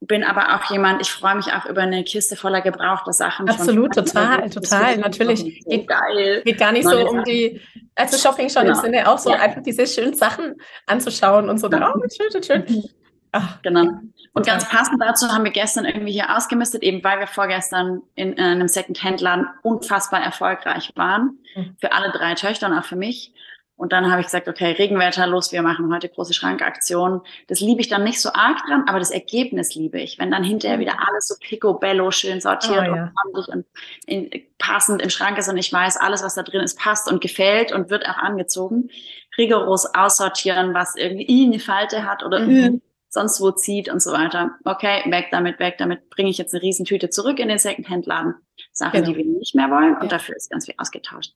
bin 0.00 0.22
aber 0.22 0.54
auch 0.54 0.70
jemand, 0.70 1.02
ich 1.02 1.10
freue 1.10 1.34
mich 1.34 1.46
auch 1.52 1.66
über 1.66 1.82
eine 1.82 2.04
Kiste 2.04 2.36
voller 2.36 2.60
gebrauchter 2.60 3.12
Sachen. 3.12 3.48
Absolut, 3.48 3.94
total, 3.94 4.48
total, 4.48 4.96
natürlich. 4.98 5.40
So 5.40 5.70
geht, 5.70 5.88
geil. 5.88 6.42
geht 6.44 6.58
gar 6.58 6.72
nicht 6.72 6.84
Neue 6.84 7.02
so 7.02 7.10
um 7.10 7.24
die, 7.24 7.60
also 7.96 8.16
Shopping 8.16 8.48
schon 8.48 8.62
genau. 8.62 8.76
im 8.76 8.84
Sinne 8.84 9.10
auch 9.10 9.18
so, 9.18 9.30
ja. 9.30 9.40
einfach 9.40 9.62
diese 9.62 9.86
schönen 9.86 10.14
Sachen 10.14 10.54
anzuschauen 10.86 11.48
und 11.48 11.58
so, 11.58 11.68
ja. 11.68 11.92
oh, 11.94 12.00
schön, 12.08 12.42
schön. 12.42 12.64
Mhm. 12.68 12.84
Ach, 13.32 13.60
genau. 13.62 13.82
Und 13.82 14.46
total. 14.46 14.58
ganz 14.58 14.68
passend 14.68 15.02
dazu 15.02 15.28
haben 15.28 15.44
wir 15.44 15.50
gestern 15.50 15.84
irgendwie 15.84 16.12
hier 16.12 16.34
ausgemistet, 16.34 16.82
eben 16.82 17.02
weil 17.02 17.18
wir 17.18 17.26
vorgestern 17.26 18.02
in, 18.14 18.34
in 18.34 18.44
einem 18.44 18.68
Second-Hand-Laden 18.68 19.48
unfassbar 19.62 20.22
erfolgreich 20.22 20.92
waren. 20.94 21.38
Mhm. 21.56 21.76
Für 21.80 21.92
alle 21.92 22.12
drei 22.12 22.34
Töchter 22.34 22.68
und 22.68 22.78
auch 22.78 22.84
für 22.84 22.96
mich. 22.96 23.32
Und 23.78 23.92
dann 23.92 24.10
habe 24.10 24.20
ich 24.20 24.26
gesagt, 24.26 24.48
okay, 24.48 24.72
Regenwetter, 24.72 25.28
los, 25.28 25.52
wir 25.52 25.62
machen 25.62 25.94
heute 25.94 26.08
große 26.08 26.34
Schrankaktion. 26.34 27.20
Das 27.46 27.60
liebe 27.60 27.80
ich 27.80 27.88
dann 27.88 28.02
nicht 28.02 28.20
so 28.20 28.30
arg 28.32 28.58
dran, 28.66 28.84
aber 28.88 28.98
das 28.98 29.12
Ergebnis 29.12 29.72
liebe 29.76 30.00
ich. 30.00 30.18
Wenn 30.18 30.32
dann 30.32 30.42
hinterher 30.42 30.80
wieder 30.80 30.96
alles 31.06 31.28
so 31.28 31.36
picobello 31.40 32.10
schön 32.10 32.40
sortiert 32.40 32.88
oh, 32.90 32.94
ja. 32.96 33.12
und, 33.32 33.48
und 33.48 33.66
in, 34.04 34.30
passend 34.58 35.00
im 35.00 35.10
Schrank 35.10 35.38
ist 35.38 35.48
und 35.48 35.56
ich 35.56 35.72
weiß, 35.72 35.96
alles, 35.96 36.24
was 36.24 36.34
da 36.34 36.42
drin 36.42 36.60
ist, 36.60 36.76
passt 36.76 37.10
und 37.10 37.20
gefällt 37.20 37.70
und 37.70 37.88
wird 37.88 38.04
auch 38.08 38.18
angezogen. 38.18 38.90
Rigoros 39.38 39.86
aussortieren, 39.94 40.74
was 40.74 40.96
irgendwie 40.96 41.46
eine 41.46 41.60
Falte 41.60 42.04
hat 42.04 42.24
oder 42.24 42.40
mhm. 42.40 42.82
sonst 43.08 43.40
wo 43.40 43.52
zieht 43.52 43.88
und 43.88 44.02
so 44.02 44.10
weiter. 44.10 44.56
Okay, 44.64 45.04
weg 45.06 45.28
damit, 45.30 45.60
weg 45.60 45.76
damit. 45.78 46.10
Bringe 46.10 46.30
ich 46.30 46.38
jetzt 46.38 46.52
eine 46.52 46.64
Riesentüte 46.64 47.10
zurück 47.10 47.38
in 47.38 47.46
den 47.46 47.58
Secondhand-Laden. 47.58 48.34
Sachen, 48.72 49.04
genau. 49.04 49.12
die 49.12 49.16
wir 49.18 49.24
nicht 49.24 49.54
mehr 49.54 49.70
wollen 49.70 49.94
und 49.94 50.02
ja. 50.02 50.08
dafür 50.08 50.34
ist 50.34 50.50
ganz 50.50 50.66
viel 50.66 50.74
ausgetauscht. 50.78 51.32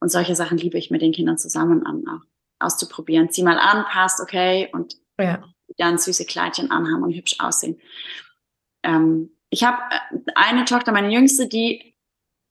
Und 0.00 0.10
solche 0.10 0.34
Sachen 0.34 0.58
liebe 0.58 0.78
ich 0.78 0.90
mit 0.90 1.02
den 1.02 1.12
Kindern 1.12 1.38
zusammen 1.38 1.84
an, 1.84 2.04
auch 2.08 2.24
auszuprobieren. 2.60 3.30
Zieh 3.30 3.42
mal 3.42 3.58
an, 3.58 3.84
passt, 3.86 4.20
okay, 4.20 4.68
und 4.72 4.96
ja. 5.18 5.42
dann 5.76 5.98
süße 5.98 6.24
Kleidchen 6.24 6.70
anhaben 6.70 7.02
und 7.02 7.12
hübsch 7.12 7.36
aussehen. 7.38 7.80
Ähm, 8.82 9.30
ich 9.50 9.64
habe 9.64 9.78
äh, 9.90 10.32
eine 10.34 10.64
Tochter, 10.64 10.92
meine 10.92 11.12
jüngste, 11.12 11.48
die 11.48 11.94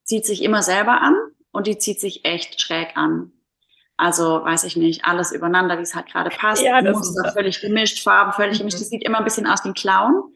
zieht 0.03 0.25
sich 0.25 0.43
immer 0.43 0.61
selber 0.61 1.01
an 1.01 1.15
und 1.51 1.67
die 1.67 1.77
zieht 1.77 1.99
sich 1.99 2.25
echt 2.25 2.59
schräg 2.59 2.95
an. 2.95 3.31
Also 3.97 4.43
weiß 4.43 4.63
ich 4.65 4.77
nicht, 4.77 5.05
alles 5.05 5.31
übereinander, 5.31 5.79
wie 5.79 5.81
es 5.81 5.95
halt 5.95 6.07
gerade 6.07 6.29
passt. 6.29 6.61
Ja, 6.61 6.81
das 6.81 6.97
Muster 6.97 7.27
ist 7.27 7.33
völlig 7.33 7.59
gemischt, 7.61 8.03
Farben 8.03 8.31
völlig 8.31 8.59
gemischt. 8.59 8.79
Das 8.79 8.89
sieht 8.89 9.03
immer 9.03 9.17
ein 9.17 9.23
bisschen 9.23 9.47
aus 9.47 9.63
wie 9.63 9.69
ein 9.69 9.73
Clown. 9.73 10.35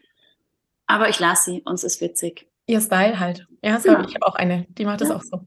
Aber 0.88 1.08
ich 1.08 1.20
lasse 1.20 1.52
sie 1.52 1.62
und 1.62 1.74
es 1.74 1.84
ist 1.84 2.00
witzig. 2.00 2.48
Ihr 2.66 2.80
Style 2.80 3.20
halt. 3.20 3.46
Ja, 3.62 3.78
so, 3.78 3.90
ja. 3.90 4.00
ich 4.00 4.14
habe 4.14 4.26
auch 4.26 4.34
eine, 4.34 4.66
die 4.70 4.84
macht 4.84 5.00
das 5.00 5.10
auch 5.10 5.22
so. 5.22 5.46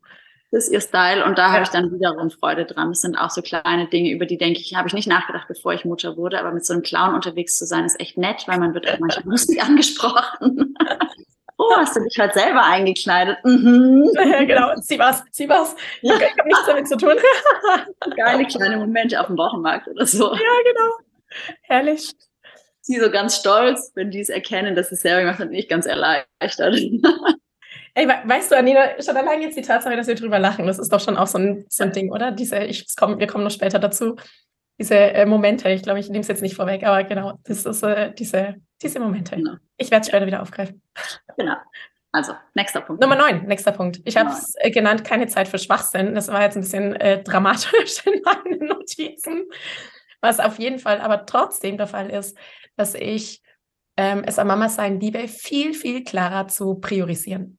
Das 0.51 0.65
ist 0.65 0.71
ihr 0.71 0.81
Style 0.81 1.25
und 1.25 1.37
da 1.37 1.47
ja. 1.47 1.53
habe 1.53 1.63
ich 1.63 1.69
dann 1.69 1.91
wiederum 1.91 2.29
Freude 2.29 2.65
dran. 2.65 2.89
Das 2.89 3.01
sind 3.01 3.17
auch 3.17 3.29
so 3.29 3.41
kleine 3.41 3.87
Dinge, 3.87 4.11
über 4.11 4.25
die 4.25 4.37
denke 4.37 4.59
ich, 4.59 4.75
habe 4.75 4.87
ich 4.87 4.93
nicht 4.93 5.07
nachgedacht, 5.07 5.47
bevor 5.47 5.73
ich 5.73 5.85
Mutter 5.85 6.17
wurde, 6.17 6.39
aber 6.39 6.51
mit 6.51 6.65
so 6.65 6.73
einem 6.73 6.83
Clown 6.83 7.13
unterwegs 7.13 7.57
zu 7.57 7.65
sein, 7.65 7.85
ist 7.85 7.99
echt 7.99 8.17
nett, 8.17 8.43
weil 8.47 8.59
man 8.59 8.73
wird 8.73 8.89
auch 8.89 8.99
manchmal 8.99 9.25
lustig 9.31 9.61
angesprochen. 9.61 10.75
oh, 11.57 11.71
hast 11.75 11.95
du 11.95 12.01
dich 12.01 12.17
halt 12.19 12.33
selber 12.33 12.63
eingekleidet? 12.63 13.37
Mhm. 13.43 14.09
Ja, 14.13 14.43
genau, 14.43 14.73
sie 14.81 14.99
war's, 14.99 15.23
sie 15.31 15.49
war's. 15.49 15.75
Ich 16.01 16.11
habe 16.11 16.23
nichts 16.45 16.65
damit 16.67 16.87
zu 16.87 16.97
tun. 16.97 17.15
Geile 18.15 18.45
kleine 18.45 18.77
Momente 18.77 19.19
auf 19.19 19.27
dem 19.27 19.37
Wochenmarkt 19.37 19.87
oder 19.87 20.05
so. 20.05 20.31
Ja, 20.31 20.39
genau. 20.39 20.91
Herrlich. 21.63 22.11
Sie 22.81 22.99
so 22.99 23.09
ganz 23.09 23.37
stolz, 23.37 23.91
wenn 23.95 24.11
die 24.11 24.19
es 24.19 24.29
erkennen, 24.29 24.75
dass 24.75 24.89
sie 24.89 24.95
es 24.95 25.01
selber 25.01 25.21
gemacht 25.21 25.39
hat, 25.39 25.49
nicht 25.49 25.69
ganz 25.69 25.87
erleichtert. 25.87 26.79
Ey, 27.97 28.07
weißt 28.07 28.51
du, 28.51 28.57
Anina, 28.57 29.01
schon 29.01 29.15
allein 29.15 29.41
jetzt 29.41 29.57
die 29.57 29.61
Tatsache, 29.61 29.95
dass 29.95 30.07
wir 30.07 30.15
drüber 30.15 30.37
lachen, 30.37 30.67
das 30.67 30.79
ist 30.79 30.91
doch 30.91 30.99
schon 30.99 31.15
auch 31.15 31.27
so 31.27 31.37
ein, 31.37 31.65
so 31.69 31.83
ein 31.85 31.93
Ding, 31.93 32.11
oder? 32.11 32.31
Diese, 32.31 32.59
ich, 32.59 32.85
komm, 32.97 33.19
wir 33.19 33.27
kommen 33.27 33.45
noch 33.45 33.51
später 33.51 33.79
dazu. 33.79 34.17
Diese 34.77 34.95
äh, 34.95 35.25
Momente, 35.25 35.69
ich 35.69 35.81
glaube, 35.81 36.01
ich 36.01 36.09
nehme 36.09 36.19
es 36.19 36.27
jetzt 36.27 36.41
nicht 36.41 36.55
vorweg, 36.55 36.83
aber 36.83 37.05
genau, 37.05 37.39
das 37.45 37.65
ist 37.65 37.83
äh, 37.83 38.13
diese, 38.13 38.55
diese 38.81 38.99
Momente. 38.99 39.37
Genau. 39.37 39.53
Ich 39.77 39.91
werde 39.91 40.01
es 40.01 40.07
später 40.09 40.25
wieder 40.25 40.41
aufgreifen. 40.41 40.81
Genau. 41.37 41.55
Also, 42.11 42.33
nächster 42.53 42.81
Punkt. 42.81 43.01
Nummer 43.01 43.15
neun, 43.15 43.45
nächster 43.45 43.71
Punkt. 43.71 44.01
Ich 44.03 44.15
habe 44.17 44.29
es 44.29 44.55
äh, 44.57 44.71
genannt, 44.71 45.03
keine 45.05 45.27
Zeit 45.27 45.47
für 45.47 45.57
Schwachsinn. 45.57 46.15
Das 46.15 46.27
war 46.27 46.41
jetzt 46.41 46.55
ein 46.55 46.61
bisschen 46.61 46.95
äh, 46.95 47.23
dramatisch 47.23 48.05
in 48.05 48.21
meinen 48.21 48.67
Notizen. 48.67 49.45
Was 50.21 50.39
auf 50.39 50.59
jeden 50.59 50.79
Fall 50.79 50.99
aber 50.99 51.25
trotzdem 51.25 51.77
der 51.77 51.87
Fall 51.87 52.09
ist, 52.09 52.37
dass 52.75 52.93
ich 52.93 53.41
ähm, 53.97 54.23
es 54.25 54.39
am 54.39 54.47
Mama 54.47 54.67
sein 54.69 54.99
liebe, 54.99 55.27
viel, 55.27 55.73
viel 55.73 56.03
klarer 56.03 56.47
zu 56.47 56.75
priorisieren. 56.75 57.57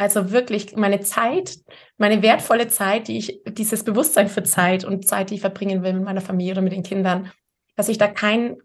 Also 0.00 0.30
wirklich 0.30 0.76
meine 0.76 1.00
Zeit, 1.00 1.58
meine 1.96 2.22
wertvolle 2.22 2.68
Zeit, 2.68 3.08
die 3.08 3.18
ich, 3.18 3.40
dieses 3.48 3.82
Bewusstsein 3.82 4.28
für 4.28 4.44
Zeit 4.44 4.84
und 4.84 5.08
Zeit, 5.08 5.30
die 5.30 5.34
ich 5.34 5.40
verbringen 5.40 5.82
will 5.82 5.92
mit 5.92 6.04
meiner 6.04 6.20
Familie 6.20 6.52
oder 6.52 6.62
mit 6.62 6.72
den 6.72 6.84
Kindern, 6.84 7.32
dass 7.74 7.88
ich 7.88 7.98
da 7.98 8.06
kein, 8.06 8.58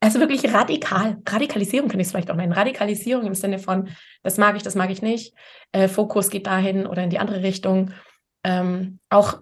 also 0.00 0.20
wirklich 0.20 0.52
radikal, 0.52 1.16
Radikalisierung 1.26 1.88
kann 1.88 1.98
ich 1.98 2.08
es 2.08 2.12
vielleicht 2.12 2.30
auch 2.30 2.36
nennen, 2.36 2.52
Radikalisierung 2.52 3.26
im 3.26 3.34
Sinne 3.34 3.58
von, 3.58 3.88
das 4.22 4.36
mag 4.36 4.54
ich, 4.54 4.62
das 4.62 4.74
mag 4.74 4.90
ich 4.90 5.00
nicht, 5.00 5.34
äh, 5.72 5.88
Fokus 5.88 6.28
geht 6.28 6.46
dahin 6.46 6.86
oder 6.86 7.02
in 7.02 7.10
die 7.10 7.18
andere 7.18 7.42
Richtung. 7.42 7.92
Ähm, 8.44 9.00
auch 9.08 9.40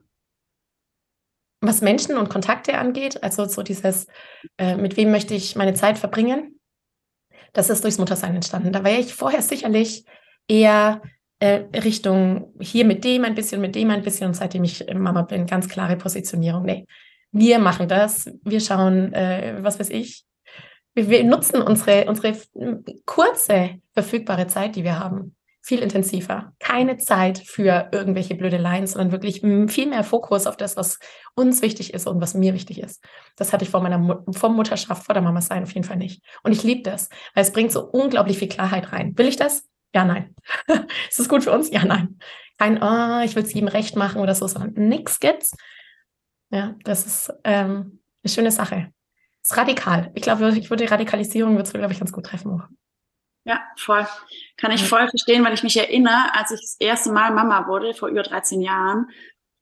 was 1.61 1.81
Menschen 1.81 2.17
und 2.17 2.29
Kontakte 2.29 2.79
angeht, 2.79 3.25
also 3.25 3.45
so 3.47 3.65
dieses, 3.65 4.07
äh, 4.57 4.77
mit 4.77 4.97
wem 4.97 5.11
möchte 5.11 5.35
ich 5.35 5.57
meine 5.57 5.75
Zeit 5.75 5.99
verbringen, 5.99 6.61
das 7.53 7.71
ist 7.71 7.83
durchs 7.83 7.99
Muttersein 7.99 8.37
entstanden. 8.37 8.73
Da 8.73 8.85
war 8.85 8.93
ich 8.93 9.15
vorher 9.15 9.43
sicherlich 9.43 10.05
eher 10.49 11.03
äh, 11.39 11.65
Richtung 11.81 12.53
hier 12.61 12.85
mit 12.85 13.05
dem 13.05 13.25
ein 13.25 13.35
bisschen, 13.35 13.61
mit 13.61 13.75
dem 13.75 13.91
ein 13.91 14.03
bisschen 14.03 14.29
und 14.29 14.35
seitdem 14.35 14.65
ich 14.65 14.87
Mama 14.95 15.23
bin, 15.23 15.47
ganz 15.47 15.69
klare 15.69 15.97
Positionierung. 15.97 16.65
Nee, 16.65 16.87
wir 17.33 17.59
machen 17.59 17.89
das, 17.89 18.31
wir 18.45 18.61
schauen, 18.61 19.13
äh, 19.13 19.57
was 19.61 19.81
weiß 19.81 19.91
ich, 19.91 20.25
wir, 20.95 21.09
wir 21.09 21.25
nutzen 21.25 21.63
unsere, 21.63 22.07
unsere 22.09 22.37
kurze 23.07 23.81
verfügbare 23.95 24.47
Zeit, 24.47 24.77
die 24.77 24.85
wir 24.85 24.99
haben, 24.99 25.35
viel 25.65 25.79
intensiver. 25.79 26.53
Keine 26.59 26.99
Zeit 26.99 27.39
für 27.39 27.89
irgendwelche 27.93 28.35
Blödeleien, 28.35 28.87
sondern 28.87 29.13
wirklich 29.13 29.41
viel 29.41 29.87
mehr 29.87 30.03
Fokus 30.03 30.47
auf 30.47 30.57
das, 30.57 30.77
was 30.77 30.99
uns 31.35 31.63
wichtig 31.63 31.95
ist 31.95 32.09
und 32.09 32.21
was 32.21 32.35
mir 32.35 32.53
wichtig 32.53 32.81
ist. 32.81 33.03
Das 33.37 33.53
hatte 33.53 33.65
ich 33.65 33.71
vor 33.71 33.81
meiner 33.81 33.99
Mut 33.99 34.37
vor 34.37 34.51
Mutterschaft, 34.51 35.05
vor 35.05 35.15
der 35.15 35.23
Mama 35.23 35.41
sein 35.41 35.63
auf 35.63 35.73
jeden 35.73 35.87
Fall 35.87 35.97
nicht. 35.97 36.23
Und 36.43 36.53
ich 36.53 36.65
liebe 36.65 36.83
das, 36.83 37.09
weil 37.35 37.45
es 37.45 37.53
bringt 37.53 37.71
so 37.71 37.85
unglaublich 37.85 38.39
viel 38.39 38.49
Klarheit 38.49 38.93
rein. 38.93 39.17
Will 39.17 39.29
ich 39.29 39.37
das? 39.37 39.69
Ja, 39.95 40.05
nein. 40.05 40.35
ist 41.09 41.21
es 41.21 41.29
gut 41.29 41.45
für 41.45 41.53
uns? 41.53 41.71
Ja, 41.71 41.85
nein. 41.85 42.19
Kein, 42.59 42.83
oh, 42.83 43.21
ich 43.25 43.35
will 43.35 43.43
es 43.43 43.53
jedem 43.53 43.69
recht 43.69 43.97
machen 43.97 44.21
oder 44.21 44.35
so, 44.35 44.47
sondern 44.47 44.89
nichts 44.89 45.21
gibt's. 45.21 45.53
Ja, 46.51 46.75
das 46.85 47.07
ist 47.07 47.33
ähm, 47.45 48.01
eine 48.23 48.33
schöne 48.33 48.51
Sache. 48.51 48.93
Ist 49.43 49.57
radikal. 49.57 50.11
Ich 50.15 50.23
glaube, 50.23 50.49
ich 50.57 50.71
würde 50.71 50.89
Radikalisierung, 50.91 51.55
würde 51.55 51.65
es, 51.65 51.73
glaube 51.73 51.93
ich, 51.93 51.99
ganz 51.99 52.13
gut 52.13 52.27
treffen. 52.27 52.53
Auch. 52.53 52.69
Ja, 53.45 53.61
voll. 53.77 54.07
Kann 54.57 54.71
ich 54.71 54.85
voll 54.85 55.09
verstehen, 55.09 55.45
weil 55.45 55.55
ich 55.55 55.65
mich 55.65 55.77
erinnere, 55.77 56.35
als 56.35 56.53
ich 56.53 56.61
das 56.61 56.77
erste 56.79 57.13
Mal 57.13 57.33
Mama 57.33 57.67
wurde, 57.67 57.95
vor 57.95 58.09
über 58.09 58.23
13 58.23 58.61
Jahren, 58.61 59.09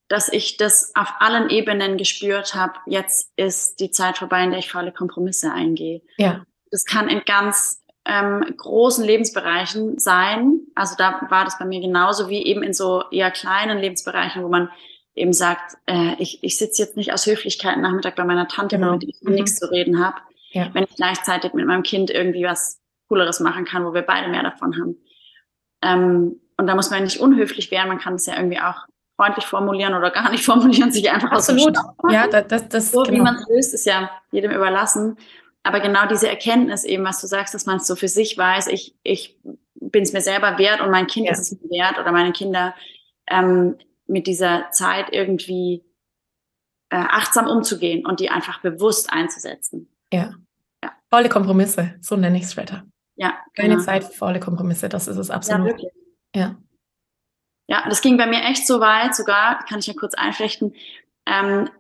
dass 0.08 0.28
ich 0.28 0.56
das 0.56 0.92
auf 0.94 1.14
allen 1.20 1.49
Ebenen 1.50 1.96
gespürt 1.96 2.54
habe, 2.54 2.75
jetzt 2.87 3.32
ist 3.37 3.80
die 3.80 3.92
Zeit 3.92 4.18
vorbei, 4.18 4.42
in 4.42 4.50
der 4.50 4.58
ich 4.58 4.70
volle 4.70 4.92
Kompromisse 4.92 5.52
eingehe. 5.52 6.02
Ja. 6.18 6.44
Das 6.70 6.84
kann 6.84 7.08
in 7.08 7.22
ganz 7.25 7.79
ähm, 8.10 8.44
großen 8.56 9.04
Lebensbereichen 9.04 9.98
sein. 9.98 10.62
Also 10.74 10.96
da 10.98 11.20
war 11.30 11.44
das 11.44 11.58
bei 11.60 11.64
mir 11.64 11.80
genauso 11.80 12.28
wie 12.28 12.44
eben 12.44 12.64
in 12.64 12.74
so 12.74 13.04
eher 13.12 13.30
kleinen 13.30 13.78
Lebensbereichen, 13.78 14.42
wo 14.42 14.48
man 14.48 14.68
eben 15.14 15.32
sagt, 15.32 15.76
äh, 15.86 16.14
ich, 16.18 16.42
ich 16.42 16.58
sitze 16.58 16.82
jetzt 16.82 16.96
nicht 16.96 17.12
aus 17.12 17.26
Höflichkeit 17.26 17.78
Nachmittag 17.78 18.16
bei 18.16 18.24
meiner 18.24 18.48
Tante, 18.48 18.76
genau. 18.76 18.92
mit 18.92 19.02
der 19.02 19.08
ich 19.10 19.22
mhm. 19.22 19.34
nichts 19.34 19.56
zu 19.56 19.70
reden 19.70 20.04
habe, 20.04 20.16
ja. 20.50 20.70
wenn 20.72 20.84
ich 20.84 20.96
gleichzeitig 20.96 21.52
mit 21.52 21.66
meinem 21.66 21.84
Kind 21.84 22.10
irgendwie 22.10 22.42
was 22.42 22.80
Cooleres 23.08 23.38
machen 23.38 23.64
kann, 23.64 23.84
wo 23.84 23.94
wir 23.94 24.02
beide 24.02 24.28
mehr 24.28 24.42
davon 24.42 24.74
haben. 24.74 24.96
Ähm, 25.82 26.40
und 26.56 26.66
da 26.66 26.74
muss 26.74 26.90
man 26.90 27.04
nicht 27.04 27.20
unhöflich 27.20 27.70
werden, 27.70 27.88
man 27.88 28.00
kann 28.00 28.14
es 28.14 28.26
ja 28.26 28.36
irgendwie 28.36 28.60
auch 28.60 28.86
freundlich 29.16 29.46
formulieren 29.46 29.94
oder 29.94 30.10
gar 30.10 30.32
nicht 30.32 30.44
formulieren, 30.44 30.90
sich 30.90 31.08
einfach 31.12 31.30
Absolut. 31.30 31.78
aus 31.78 31.84
dem 32.02 32.10
Ja, 32.10 32.26
das, 32.26 32.68
das, 32.68 32.90
so 32.90 33.02
genau. 33.02 33.16
wie 33.16 33.20
man 33.20 33.36
es 33.36 33.48
löst, 33.48 33.74
ist 33.74 33.86
ja 33.86 34.10
jedem 34.32 34.50
überlassen 34.50 35.16
aber 35.62 35.80
genau 35.80 36.06
diese 36.06 36.28
Erkenntnis 36.28 36.84
eben, 36.84 37.04
was 37.04 37.20
du 37.20 37.26
sagst, 37.26 37.54
dass 37.54 37.66
man 37.66 37.76
es 37.76 37.86
so 37.86 37.96
für 37.96 38.08
sich 38.08 38.36
weiß, 38.36 38.68
ich, 38.68 38.96
ich 39.02 39.38
bin 39.74 40.02
es 40.02 40.12
mir 40.12 40.20
selber 40.22 40.58
wert 40.58 40.80
und 40.80 40.90
mein 40.90 41.06
Kind 41.06 41.26
ja. 41.26 41.32
ist 41.32 41.40
es 41.40 41.52
mir 41.52 41.68
wert 41.70 41.98
oder 41.98 42.12
meine 42.12 42.32
Kinder 42.32 42.74
ähm, 43.28 43.76
mit 44.06 44.26
dieser 44.26 44.70
Zeit 44.70 45.08
irgendwie 45.12 45.84
äh, 46.90 46.96
achtsam 46.96 47.46
umzugehen 47.46 48.06
und 48.06 48.20
die 48.20 48.30
einfach 48.30 48.60
bewusst 48.60 49.12
einzusetzen. 49.12 49.88
Ja. 50.12 50.34
ja. 50.82 50.92
Volle 51.08 51.28
Kompromisse, 51.28 51.94
so 52.00 52.16
nenne 52.16 52.38
ich 52.38 52.44
es 52.44 52.52
später. 52.52 52.84
Ja. 53.16 53.38
Keine 53.54 53.74
genau. 53.74 53.84
Zeit 53.84 54.04
für 54.04 54.12
faule 54.12 54.40
Kompromisse, 54.40 54.88
das 54.88 55.08
ist 55.08 55.18
es 55.18 55.30
absolut. 55.30 55.80
Ja. 55.80 55.88
Ja. 56.34 56.56
Ja, 57.68 57.88
das 57.88 58.00
ging 58.00 58.16
bei 58.16 58.26
mir 58.26 58.42
echt 58.42 58.66
so 58.66 58.80
weit, 58.80 59.14
sogar, 59.14 59.64
kann 59.64 59.78
ich 59.78 59.86
ja 59.86 59.94
kurz 59.94 60.14
einflechten, 60.14 60.74
ähm, 61.24 61.70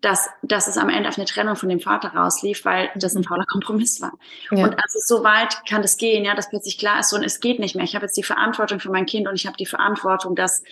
dass, 0.00 0.28
dass 0.42 0.68
es 0.68 0.76
am 0.76 0.88
Ende 0.88 1.08
auf 1.08 1.18
eine 1.18 1.26
Trennung 1.26 1.56
von 1.56 1.68
dem 1.68 1.80
Vater 1.80 2.08
rauslief, 2.14 2.64
weil 2.64 2.90
das 2.96 3.16
ein 3.16 3.24
fauler 3.24 3.46
Kompromiss 3.46 4.00
war. 4.00 4.12
Ja. 4.50 4.64
Und 4.64 4.74
also 4.74 4.98
so 5.04 5.24
weit 5.24 5.64
kann 5.68 5.82
das 5.82 5.96
gehen, 5.96 6.24
ja, 6.24 6.34
dass 6.34 6.50
plötzlich 6.50 6.78
klar 6.78 7.00
ist, 7.00 7.10
so 7.10 7.16
und 7.16 7.24
es 7.24 7.40
geht 7.40 7.58
nicht 7.58 7.74
mehr. 7.74 7.84
Ich 7.84 7.94
habe 7.94 8.04
jetzt 8.04 8.16
die 8.16 8.22
Verantwortung 8.22 8.80
für 8.80 8.90
mein 8.90 9.06
Kind 9.06 9.26
und 9.28 9.34
ich 9.34 9.46
habe 9.46 9.56
die 9.56 9.66
Verantwortung, 9.66 10.36
dass, 10.36 10.62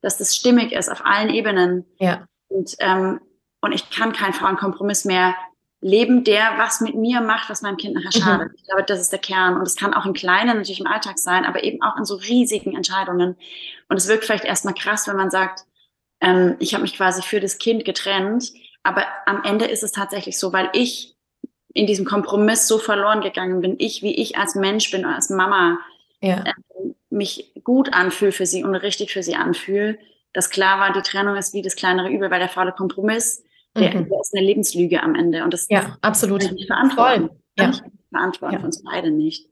dass 0.00 0.18
das 0.18 0.36
stimmig 0.36 0.72
ist 0.72 0.90
auf 0.90 1.04
allen 1.04 1.30
Ebenen. 1.30 1.86
Ja. 1.98 2.26
Und, 2.48 2.74
ähm, 2.80 3.20
und 3.60 3.72
ich 3.72 3.88
kann 3.90 4.12
keinen 4.12 4.34
faulen 4.34 4.56
Kompromiss 4.56 5.04
mehr 5.04 5.34
leben, 5.80 6.24
der 6.24 6.56
was 6.56 6.80
mit 6.80 6.94
mir 6.94 7.20
macht, 7.20 7.50
was 7.50 7.62
meinem 7.62 7.76
Kind 7.76 7.94
nachher 7.94 8.18
mhm. 8.18 8.22
schadet. 8.22 8.48
Mhm. 8.48 8.54
Ich 8.56 8.64
glaube, 8.64 8.84
das 8.84 9.00
ist 9.00 9.12
der 9.12 9.18
Kern. 9.18 9.56
Und 9.56 9.66
es 9.66 9.76
kann 9.76 9.94
auch 9.94 10.06
im 10.06 10.14
Kleinen 10.14 10.56
natürlich 10.56 10.80
im 10.80 10.86
Alltag 10.86 11.18
sein, 11.18 11.44
aber 11.44 11.62
eben 11.62 11.82
auch 11.82 11.96
in 11.96 12.04
so 12.04 12.16
riesigen 12.16 12.74
Entscheidungen. 12.74 13.36
Und 13.88 13.96
es 13.96 14.08
wirkt 14.08 14.24
vielleicht 14.24 14.44
erstmal 14.44 14.74
krass, 14.74 15.06
wenn 15.08 15.16
man 15.16 15.30
sagt, 15.30 15.64
ähm, 16.20 16.56
ich 16.58 16.74
habe 16.74 16.82
mich 16.82 16.96
quasi 16.96 17.22
für 17.22 17.40
das 17.40 17.58
Kind 17.58 17.84
getrennt 17.84 18.52
aber 18.84 19.04
am 19.26 19.42
Ende 19.42 19.64
ist 19.64 19.82
es 19.82 19.90
tatsächlich 19.90 20.38
so, 20.38 20.52
weil 20.52 20.68
ich 20.72 21.16
in 21.72 21.86
diesem 21.86 22.04
Kompromiss 22.04 22.68
so 22.68 22.78
verloren 22.78 23.20
gegangen 23.20 23.60
bin, 23.60 23.74
ich, 23.78 24.02
wie 24.02 24.14
ich 24.14 24.38
als 24.38 24.54
Mensch 24.54 24.90
bin, 24.92 25.04
als 25.04 25.30
Mama, 25.30 25.80
ja. 26.20 26.44
äh, 26.44 26.52
mich 27.10 27.52
gut 27.64 27.92
anfühle 27.92 28.30
für 28.30 28.46
sie 28.46 28.62
und 28.62 28.74
richtig 28.76 29.12
für 29.12 29.22
sie 29.22 29.34
anfühle, 29.34 29.98
dass 30.32 30.50
klar 30.50 30.78
war, 30.78 30.92
die 30.92 31.02
Trennung 31.02 31.36
ist 31.36 31.54
wie 31.54 31.62
das 31.62 31.74
kleinere 31.74 32.10
Übel, 32.10 32.30
weil 32.30 32.38
der 32.38 32.48
faule 32.48 32.72
Kompromiss, 32.72 33.42
der, 33.76 33.94
mhm. 33.94 34.08
der 34.08 34.20
ist 34.20 34.34
eine 34.34 34.46
Lebenslüge 34.46 35.02
am 35.02 35.14
Ende. 35.14 35.42
Und 35.42 35.52
das 35.52 35.66
ja, 35.68 35.96
absolut. 36.00 36.42
Kann 36.42 36.56
ich 36.56 36.66
verantworten. 36.66 37.28
Voll. 37.28 37.36
Ja. 37.58 37.70
Ich 37.70 37.82
verantworten 38.10 38.54
ja. 38.54 38.60
für 38.60 38.66
uns 38.66 38.82
beide 38.84 39.10
nicht. 39.10 39.48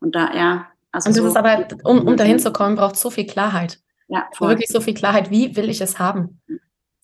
Und 0.00 0.14
da, 0.14 0.34
ja. 0.34 0.68
Also 0.90 1.08
und 1.08 1.16
das 1.16 1.22
so 1.22 1.28
ist 1.28 1.36
aber, 1.36 1.66
um, 1.84 2.06
um 2.06 2.16
dahin 2.16 2.38
zu 2.38 2.52
kommen, 2.52 2.76
braucht 2.76 2.96
so 2.96 3.10
viel 3.10 3.26
Klarheit. 3.26 3.78
Ja, 4.08 4.28
voll. 4.32 4.50
Wirklich 4.50 4.68
so 4.68 4.80
viel 4.80 4.94
Klarheit. 4.94 5.30
Wie 5.30 5.56
will 5.56 5.68
ich 5.68 5.80
es 5.80 5.98
haben? 5.98 6.40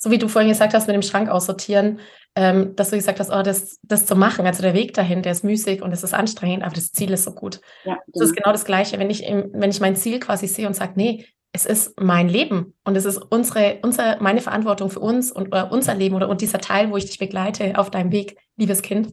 So 0.02 0.10
wie 0.10 0.18
du 0.18 0.28
vorhin 0.28 0.50
gesagt 0.50 0.72
hast, 0.72 0.86
mit 0.86 0.94
dem 0.94 1.02
Schrank 1.02 1.28
aussortieren, 1.28 2.00
ähm, 2.34 2.74
dass 2.74 2.88
du 2.88 2.96
gesagt 2.96 3.20
hast, 3.20 3.30
oh, 3.30 3.42
das, 3.42 3.78
das 3.82 4.06
zu 4.06 4.16
machen, 4.16 4.46
also 4.46 4.62
der 4.62 4.72
Weg 4.72 4.94
dahin, 4.94 5.22
der 5.22 5.32
ist 5.32 5.44
müßig 5.44 5.82
und 5.82 5.92
es 5.92 6.02
ist 6.02 6.14
anstrengend, 6.14 6.64
aber 6.64 6.74
das 6.74 6.90
Ziel 6.90 7.12
ist 7.12 7.24
so 7.24 7.32
gut. 7.32 7.60
Ja, 7.84 7.94
genau. 7.94 8.04
Das 8.14 8.22
ist 8.22 8.36
genau 8.36 8.52
das 8.52 8.64
Gleiche, 8.64 8.98
wenn 8.98 9.10
ich, 9.10 9.22
wenn 9.22 9.70
ich 9.70 9.80
mein 9.80 9.96
Ziel 9.96 10.18
quasi 10.18 10.46
sehe 10.46 10.66
und 10.66 10.74
sage, 10.74 10.92
nee, 10.96 11.26
es 11.52 11.66
ist 11.66 12.00
mein 12.00 12.28
Leben 12.28 12.74
und 12.84 12.96
es 12.96 13.04
ist 13.04 13.18
unsere, 13.18 13.80
unsere, 13.82 14.16
meine 14.20 14.40
Verantwortung 14.40 14.88
für 14.88 15.00
uns 15.00 15.32
und 15.32 15.52
unser 15.52 15.94
Leben 15.94 16.14
oder 16.14 16.28
und 16.28 16.40
dieser 16.40 16.60
Teil, 16.60 16.90
wo 16.90 16.96
ich 16.96 17.06
dich 17.06 17.18
begleite 17.18 17.76
auf 17.76 17.90
deinem 17.90 18.12
Weg, 18.12 18.38
liebes 18.56 18.82
Kind. 18.82 19.12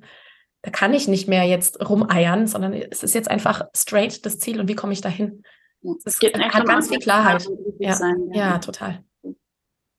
Da 0.62 0.72
kann 0.72 0.94
ich 0.94 1.08
nicht 1.08 1.28
mehr 1.28 1.44
jetzt 1.44 1.88
rumeiern, 1.90 2.48
sondern 2.48 2.74
es 2.74 3.04
ist 3.04 3.16
jetzt 3.16 3.30
einfach 3.30 3.64
straight 3.76 4.26
das 4.26 4.40
Ziel 4.40 4.60
und 4.60 4.68
wie 4.68 4.76
komme 4.76 4.94
ich 4.94 5.02
dahin? 5.02 5.44
Es 6.06 6.20
gibt 6.20 6.38
hat 6.38 6.66
ganz 6.66 6.90
viel 6.90 7.00
Klarheit. 7.00 7.48
Ja, 7.80 7.94
sein, 7.94 8.30
ja. 8.34 8.52
ja, 8.52 8.58
total. 8.60 9.04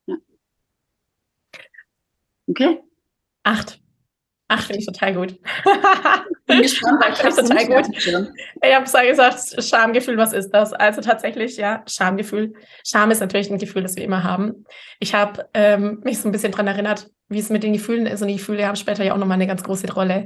Ja. 0.07 0.17
Okay. 2.49 2.81
Acht. 3.43 3.81
Acht 4.51 4.65
finde 4.65 4.81
ich 4.81 4.87
total 4.87 5.15
gut. 5.15 5.39
Bin 6.47 6.63
gespannt, 6.63 7.01
weil 7.05 7.13
ich 7.13 7.23
habe 7.23 7.37
total 7.37 7.67
gut. 7.67 7.97
Ich 7.97 8.75
habe 8.75 8.85
es 8.85 8.93
gesagt, 8.93 9.63
Schamgefühl, 9.63 10.17
was 10.17 10.33
ist 10.33 10.51
das? 10.51 10.73
Also 10.73 11.03
tatsächlich, 11.03 11.59
ja, 11.59 11.85
Schamgefühl. 11.87 12.55
Scham 12.83 13.11
ist 13.11 13.21
natürlich 13.21 13.51
ein 13.51 13.59
Gefühl, 13.59 13.83
das 13.83 13.97
wir 13.97 14.05
immer 14.05 14.25
haben. 14.25 14.65
Ich 15.01 15.15
habe 15.15 15.49
ähm, 15.53 16.01
mich 16.03 16.19
so 16.19 16.29
ein 16.29 16.33
bisschen 16.33 16.53
daran 16.53 16.67
erinnert, 16.67 17.11
wie 17.29 17.39
es 17.39 17.51
mit 17.51 17.63
den 17.63 17.75
Gefühlen 17.75 18.07
ist 18.07 18.23
und 18.23 18.29
die 18.29 18.37
Gefühle 18.37 18.67
haben 18.67 18.77
später 18.77 19.05
ja 19.05 19.13
auch 19.13 19.19
nochmal 19.19 19.35
eine 19.35 19.47
ganz 19.47 19.63
große 19.63 19.93
Rolle. 19.93 20.25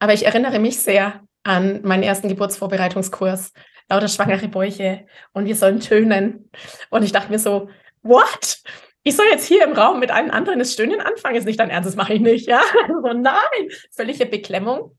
Aber 0.00 0.14
ich 0.14 0.26
erinnere 0.26 0.58
mich 0.58 0.82
sehr 0.82 1.20
an 1.44 1.82
meinen 1.82 2.02
ersten 2.02 2.28
Geburtsvorbereitungskurs, 2.28 3.52
lauter 3.88 4.08
schwangere 4.08 4.48
Bäuche 4.48 5.06
und 5.32 5.46
wir 5.46 5.54
sollen 5.54 5.78
tönen. 5.78 6.50
Und 6.90 7.04
ich 7.04 7.12
dachte 7.12 7.30
mir 7.30 7.38
so, 7.38 7.70
what? 8.02 8.58
Ich 9.02 9.16
soll 9.16 9.26
jetzt 9.30 9.46
hier 9.46 9.64
im 9.64 9.72
Raum 9.72 9.98
mit 9.98 10.10
allen 10.10 10.30
anderen 10.30 10.58
das 10.58 10.72
Stöhnen 10.72 11.00
anfangen, 11.00 11.36
ist 11.36 11.46
nicht 11.46 11.58
dein 11.58 11.70
Ernst, 11.70 11.88
das 11.88 11.96
mache 11.96 12.14
ich 12.14 12.20
nicht, 12.20 12.46
ja. 12.46 12.60
So, 12.88 13.12
nein, 13.12 13.68
völlige 13.92 14.26
Beklemmung, 14.26 14.96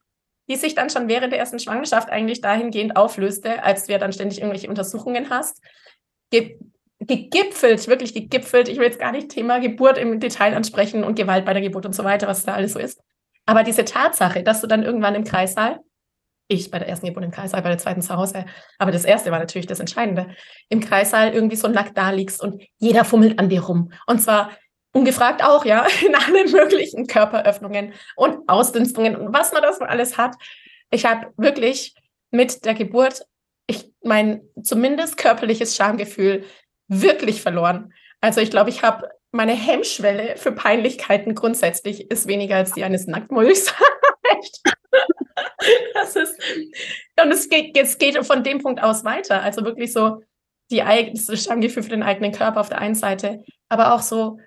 die 0.49 0.55
sich 0.55 0.73
dann 0.73 0.89
schon 0.89 1.07
während 1.07 1.31
der 1.31 1.39
ersten 1.39 1.59
Schwangerschaft 1.59 2.09
eigentlich 2.09 2.41
dahingehend 2.41 2.95
auflöste, 2.95 3.63
als 3.63 3.85
du 3.85 3.93
ja 3.93 3.99
dann 3.99 4.13
ständig 4.13 4.39
irgendwelche 4.39 4.69
Untersuchungen 4.69 5.29
hast. 5.29 5.61
Ge 6.31 6.57
gegipfelt, 7.03 7.87
wirklich 7.87 8.13
gegipfelt. 8.13 8.69
Ich 8.69 8.77
will 8.77 8.85
jetzt 8.85 8.99
gar 8.99 9.11
nicht 9.11 9.29
Thema 9.29 9.59
Geburt 9.59 9.97
im 9.97 10.19
Detail 10.19 10.53
ansprechen 10.55 11.03
und 11.03 11.15
Gewalt 11.15 11.45
bei 11.45 11.53
der 11.53 11.63
Geburt 11.63 11.87
und 11.87 11.95
so 11.95 12.03
weiter, 12.03 12.27
was 12.27 12.43
da 12.43 12.53
alles 12.53 12.73
so 12.73 12.79
ist. 12.79 13.01
Aber 13.47 13.63
diese 13.63 13.85
Tatsache, 13.85 14.43
dass 14.43 14.61
du 14.61 14.67
dann 14.67 14.83
irgendwann 14.83 15.15
im 15.15 15.23
Kreissaal 15.23 15.79
ich 16.51 16.71
bei 16.71 16.79
der 16.79 16.87
ersten 16.87 17.07
Geburt 17.07 17.23
im 17.23 17.31
Kreissaal, 17.31 17.61
bei 17.61 17.69
der 17.69 17.77
zweiten 17.77 18.01
zu 18.01 18.15
Hause. 18.15 18.45
Aber 18.77 18.91
das 18.91 19.05
erste 19.05 19.31
war 19.31 19.39
natürlich 19.39 19.67
das 19.67 19.79
Entscheidende. 19.79 20.27
Im 20.69 20.79
Kreissaal 20.79 21.33
irgendwie 21.33 21.55
so 21.55 21.67
nackt 21.67 21.97
da 21.97 22.11
liegst 22.11 22.41
und 22.41 22.63
jeder 22.77 23.05
fummelt 23.05 23.39
an 23.39 23.49
dir 23.49 23.61
rum. 23.61 23.91
Und 24.05 24.21
zwar 24.21 24.51
ungefragt 24.93 25.43
auch, 25.43 25.65
ja, 25.65 25.85
in 26.05 26.15
allen 26.15 26.51
möglichen 26.51 27.07
Körperöffnungen 27.07 27.93
und 28.15 28.47
Ausdünstungen 28.47 29.15
und 29.15 29.33
was 29.33 29.53
man 29.53 29.61
das 29.61 29.81
alles 29.81 30.17
hat. 30.17 30.35
Ich 30.91 31.05
habe 31.05 31.27
wirklich 31.37 31.95
mit 32.31 32.65
der 32.65 32.73
Geburt 32.73 33.25
ich 33.71 33.91
mein 34.03 34.41
zumindest 34.61 35.17
körperliches 35.17 35.75
Schamgefühl 35.75 36.43
wirklich 36.87 37.41
verloren. 37.41 37.93
Also 38.19 38.41
ich 38.41 38.51
glaube, 38.51 38.69
ich 38.69 38.83
habe 38.83 39.09
meine 39.31 39.53
Hemmschwelle 39.53 40.35
für 40.35 40.51
Peinlichkeiten 40.51 41.35
grundsätzlich 41.35 42.11
ist 42.11 42.27
weniger 42.27 42.57
als 42.57 42.73
die 42.73 42.83
eines 42.83 43.07
Nacktmulchs. 43.07 43.73
das 45.93 46.15
ist, 46.15 46.35
und 47.23 47.31
es 47.31 47.49
geht, 47.49 47.77
es 47.77 47.97
geht 47.97 48.17
von 48.25 48.43
dem 48.43 48.59
Punkt 48.59 48.81
aus 48.81 49.03
weiter. 49.03 49.41
Also 49.41 49.63
wirklich 49.63 49.93
so 49.93 50.21
die 50.71 50.83
das 51.13 51.43
Schamgefühl 51.43 51.83
für 51.83 51.89
den 51.89 52.03
eigenen 52.03 52.31
Körper 52.31 52.61
auf 52.61 52.69
der 52.69 52.79
einen 52.79 52.95
Seite, 52.95 53.43
aber 53.69 53.93
auch 53.93 54.01
so 54.01 54.39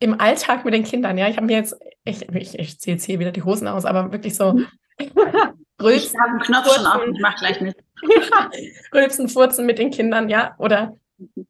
im 0.00 0.18
Alltag 0.18 0.64
mit 0.64 0.74
den 0.74 0.84
Kindern. 0.84 1.18
Ja, 1.18 1.28
ich 1.28 1.36
habe 1.36 1.46
mir 1.46 1.56
jetzt, 1.56 1.76
ich, 2.04 2.28
ich, 2.34 2.58
ich 2.58 2.80
ziehe 2.80 2.96
jetzt 2.96 3.04
hier 3.04 3.18
wieder 3.18 3.32
die 3.32 3.42
Hosen 3.42 3.68
aus, 3.68 3.84
aber 3.84 4.12
wirklich 4.12 4.34
so 4.34 4.58
Rülpsen, 5.82 6.14
ich 6.14 6.20
habe 6.20 6.30
einen 6.30 6.40
Knopf 6.40 6.64
Furzen, 6.64 6.84
schon 6.84 6.86
auf, 6.86 7.02
ich 7.06 7.20
mach 7.20 7.36
gleich 7.36 7.60
mit. 7.60 7.76
Rülpsen, 8.94 9.28
Furzen 9.28 9.66
mit 9.66 9.78
den 9.78 9.90
Kindern, 9.90 10.28
ja, 10.28 10.54
oder 10.58 10.96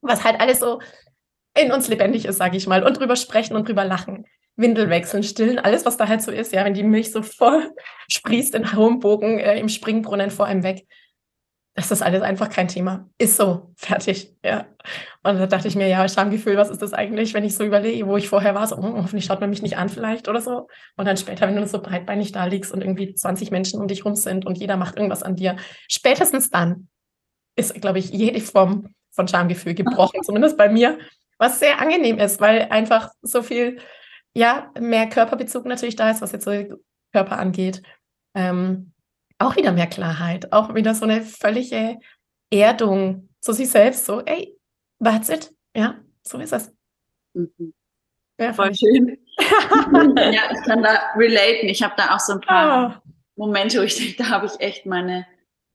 was 0.00 0.24
halt 0.24 0.40
alles 0.40 0.60
so 0.60 0.80
in 1.56 1.72
uns 1.72 1.88
lebendig 1.88 2.26
ist, 2.26 2.36
sage 2.36 2.56
ich 2.56 2.66
mal, 2.66 2.84
und 2.84 2.98
drüber 2.98 3.16
sprechen 3.16 3.56
und 3.56 3.68
drüber 3.68 3.84
lachen. 3.84 4.26
Windel 4.56 4.88
wechseln, 4.88 5.22
stillen, 5.22 5.58
alles, 5.58 5.84
was 5.84 5.96
da 5.96 6.08
halt 6.08 6.22
so 6.22 6.30
ist, 6.30 6.52
ja, 6.52 6.64
wenn 6.64 6.74
die 6.74 6.82
Milch 6.82 7.12
so 7.12 7.22
voll 7.22 7.70
sprießt 8.10 8.54
in 8.54 8.74
hohem 8.74 9.00
Bogen 9.00 9.38
äh, 9.38 9.58
im 9.58 9.68
Springbrunnen 9.68 10.30
vor 10.30 10.46
einem 10.46 10.62
weg. 10.62 10.86
Das 11.74 11.90
ist 11.90 12.00
alles 12.00 12.22
einfach 12.22 12.48
kein 12.48 12.68
Thema. 12.68 13.06
Ist 13.18 13.36
so, 13.36 13.74
fertig, 13.76 14.34
ja. 14.42 14.66
Und 15.22 15.38
da 15.38 15.46
dachte 15.46 15.68
ich 15.68 15.76
mir, 15.76 15.88
ja, 15.88 16.08
Schamgefühl, 16.08 16.56
was 16.56 16.70
ist 16.70 16.80
das 16.80 16.94
eigentlich, 16.94 17.34
wenn 17.34 17.44
ich 17.44 17.54
so 17.54 17.64
überlege, 17.64 18.06
wo 18.06 18.16
ich 18.16 18.30
vorher 18.30 18.54
war, 18.54 18.66
so, 18.66 18.76
oh, 18.76 18.96
hoffentlich 18.96 19.26
schaut 19.26 19.42
man 19.42 19.50
mich 19.50 19.60
nicht 19.60 19.76
an 19.76 19.90
vielleicht 19.90 20.26
oder 20.26 20.40
so. 20.40 20.68
Und 20.96 21.04
dann 21.04 21.18
später, 21.18 21.46
wenn 21.46 21.56
du 21.56 21.66
so 21.66 21.82
breitbeinig 21.82 22.32
da 22.32 22.46
liegst 22.46 22.72
und 22.72 22.80
irgendwie 22.80 23.12
20 23.12 23.50
Menschen 23.50 23.78
um 23.78 23.88
dich 23.88 24.06
rum 24.06 24.14
sind 24.14 24.46
und 24.46 24.56
jeder 24.56 24.78
macht 24.78 24.96
irgendwas 24.96 25.22
an 25.22 25.36
dir, 25.36 25.56
spätestens 25.86 26.48
dann 26.48 26.88
ist, 27.56 27.78
glaube 27.82 27.98
ich, 27.98 28.08
jede 28.08 28.40
Form 28.40 28.94
von 29.10 29.28
Schamgefühl 29.28 29.74
gebrochen, 29.74 30.20
zumindest 30.24 30.56
bei 30.56 30.70
mir, 30.70 30.98
was 31.36 31.60
sehr 31.60 31.78
angenehm 31.78 32.18
ist, 32.18 32.40
weil 32.40 32.68
einfach 32.70 33.10
so 33.20 33.42
viel 33.42 33.80
ja, 34.36 34.70
mehr 34.78 35.08
Körperbezug 35.08 35.64
natürlich 35.64 35.96
da 35.96 36.10
ist, 36.10 36.20
was 36.20 36.32
jetzt 36.32 36.44
so 36.44 36.52
Körper 37.10 37.38
angeht. 37.38 37.80
Ähm, 38.34 38.92
auch 39.38 39.56
wieder 39.56 39.72
mehr 39.72 39.86
Klarheit, 39.86 40.52
auch 40.52 40.74
wieder 40.74 40.94
so 40.94 41.04
eine 41.04 41.22
völlige 41.22 41.96
Erdung 42.50 43.30
zu 43.40 43.54
sich 43.54 43.70
selbst, 43.70 44.04
so, 44.04 44.20
ey, 44.20 44.54
that's 45.02 45.30
it. 45.30 45.54
Ja, 45.74 45.96
so 46.22 46.38
ist 46.38 46.52
es. 46.52 46.70
Mhm. 47.32 47.72
Ja, 48.38 48.52
Voll 48.52 48.74
schön. 48.74 49.18
ja, 49.38 50.42
ich 50.52 50.66
kann 50.66 50.82
da 50.82 51.14
relaten. 51.16 51.70
Ich 51.70 51.82
habe 51.82 51.94
da 51.96 52.14
auch 52.14 52.20
so 52.20 52.34
ein 52.34 52.40
paar 52.40 53.02
oh. 53.06 53.10
Momente, 53.36 53.78
wo 53.78 53.84
ich 53.84 53.96
denke, 53.96 54.22
da 54.22 54.28
habe 54.28 54.44
ich 54.44 54.60
echt 54.60 54.84
meine 54.84 55.26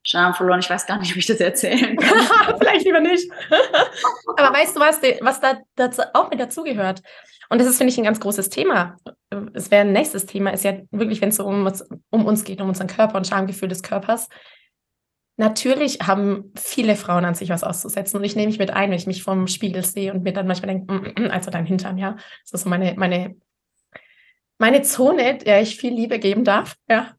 Scham 0.03 0.35
verloren. 0.35 0.59
Ich 0.59 0.69
weiß 0.69 0.85
gar 0.85 0.99
nicht, 0.99 1.11
ob 1.11 1.17
ich 1.17 1.25
das 1.25 1.39
erzählen 1.39 1.97
kann. 1.97 2.57
Vielleicht 2.59 2.85
lieber 2.85 2.99
nicht. 2.99 3.27
Aber 4.37 4.55
weißt 4.55 4.75
du 4.75 4.79
was, 4.79 5.01
was 5.21 5.41
da 5.41 5.59
dazu 5.75 6.03
auch 6.13 6.29
mit 6.29 6.39
dazugehört? 6.39 7.01
Und 7.51 7.59
das 7.59 7.67
ist, 7.67 7.79
finde 7.79 7.91
ich, 7.91 7.97
ein 7.97 8.05
ganz 8.05 8.21
großes 8.21 8.47
Thema. 8.47 8.95
Es 9.53 9.71
wäre 9.71 9.81
ein 9.81 9.91
nächstes 9.91 10.25
Thema, 10.25 10.51
ist 10.51 10.63
ja 10.63 10.77
wirklich, 10.91 11.19
wenn 11.19 11.29
es 11.29 11.35
so 11.35 11.45
um 11.45 11.65
uns, 11.65 11.85
um 12.09 12.25
uns 12.25 12.45
geht, 12.45 12.61
um 12.61 12.69
unseren 12.69 12.87
Körper 12.87 13.17
und 13.17 13.27
Schamgefühl 13.27 13.67
des 13.67 13.83
Körpers. 13.83 14.29
Natürlich 15.35 15.99
haben 15.99 16.53
viele 16.55 16.95
Frauen 16.95 17.25
an 17.25 17.35
sich 17.35 17.49
was 17.49 17.65
auszusetzen 17.65 18.15
und 18.15 18.23
ich 18.23 18.37
nehme 18.37 18.47
mich 18.47 18.59
mit 18.59 18.71
ein, 18.71 18.89
wenn 18.89 18.97
ich 18.97 19.05
mich 19.05 19.21
vom 19.21 19.47
Spiegel 19.47 19.83
sehe 19.83 20.13
und 20.13 20.23
mir 20.23 20.31
dann 20.31 20.47
manchmal 20.47 20.67
denke, 20.67 20.93
mm, 20.93 20.97
mm, 20.97 21.25
mm, 21.25 21.31
also 21.31 21.51
dein 21.51 21.65
Hintern, 21.65 21.97
ja. 21.97 22.13
Das 22.13 22.53
ist 22.53 22.61
so 22.61 22.69
meine, 22.69 22.93
meine, 22.95 23.35
meine 24.57 24.81
Zone, 24.83 25.39
der 25.39 25.61
ich 25.61 25.75
viel 25.75 25.93
Liebe 25.93 26.19
geben 26.19 26.45
darf, 26.45 26.77
ja. 26.89 27.15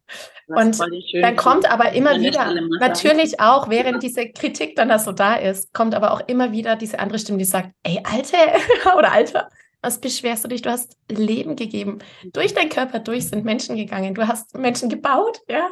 Und 0.47 0.81
dann 0.81 1.37
kommt 1.37 1.71
aber 1.71 1.93
immer 1.93 2.19
wieder, 2.19 2.55
natürlich 2.81 3.39
auch, 3.39 3.69
während 3.69 4.03
diese 4.03 4.31
Kritik 4.31 4.77
dann 4.77 4.89
da 4.89 4.99
so 4.99 5.13
da 5.13 5.35
ist, 5.35 5.75
kommt 5.75 5.95
aber 5.95 6.13
auch 6.13 6.27
immer 6.27 6.53
wieder 6.53 6.77
diese 6.77 7.01
andere 7.01 7.19
Stimme, 7.19 7.37
die 7.37 7.45
sagt, 7.45 7.73
ey, 7.83 8.01
Alte 8.03 8.39
oder 8.97 9.13
Alter, 9.13 9.51
was 9.83 10.01
beschwerst 10.01 10.45
du 10.45 10.49
dich? 10.49 10.63
Du 10.63 10.71
hast 10.71 10.97
Leben 11.11 11.57
gegeben. 11.57 11.99
Durch 12.33 12.55
deinen 12.55 12.71
Körper 12.71 13.01
durch 13.01 13.29
sind 13.29 13.45
Menschen 13.45 13.77
gegangen. 13.77 14.15
Du 14.15 14.27
hast 14.27 14.57
Menschen 14.57 14.89
gebaut, 14.89 15.41
ja. 15.49 15.69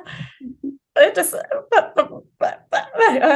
Das, 1.15 1.35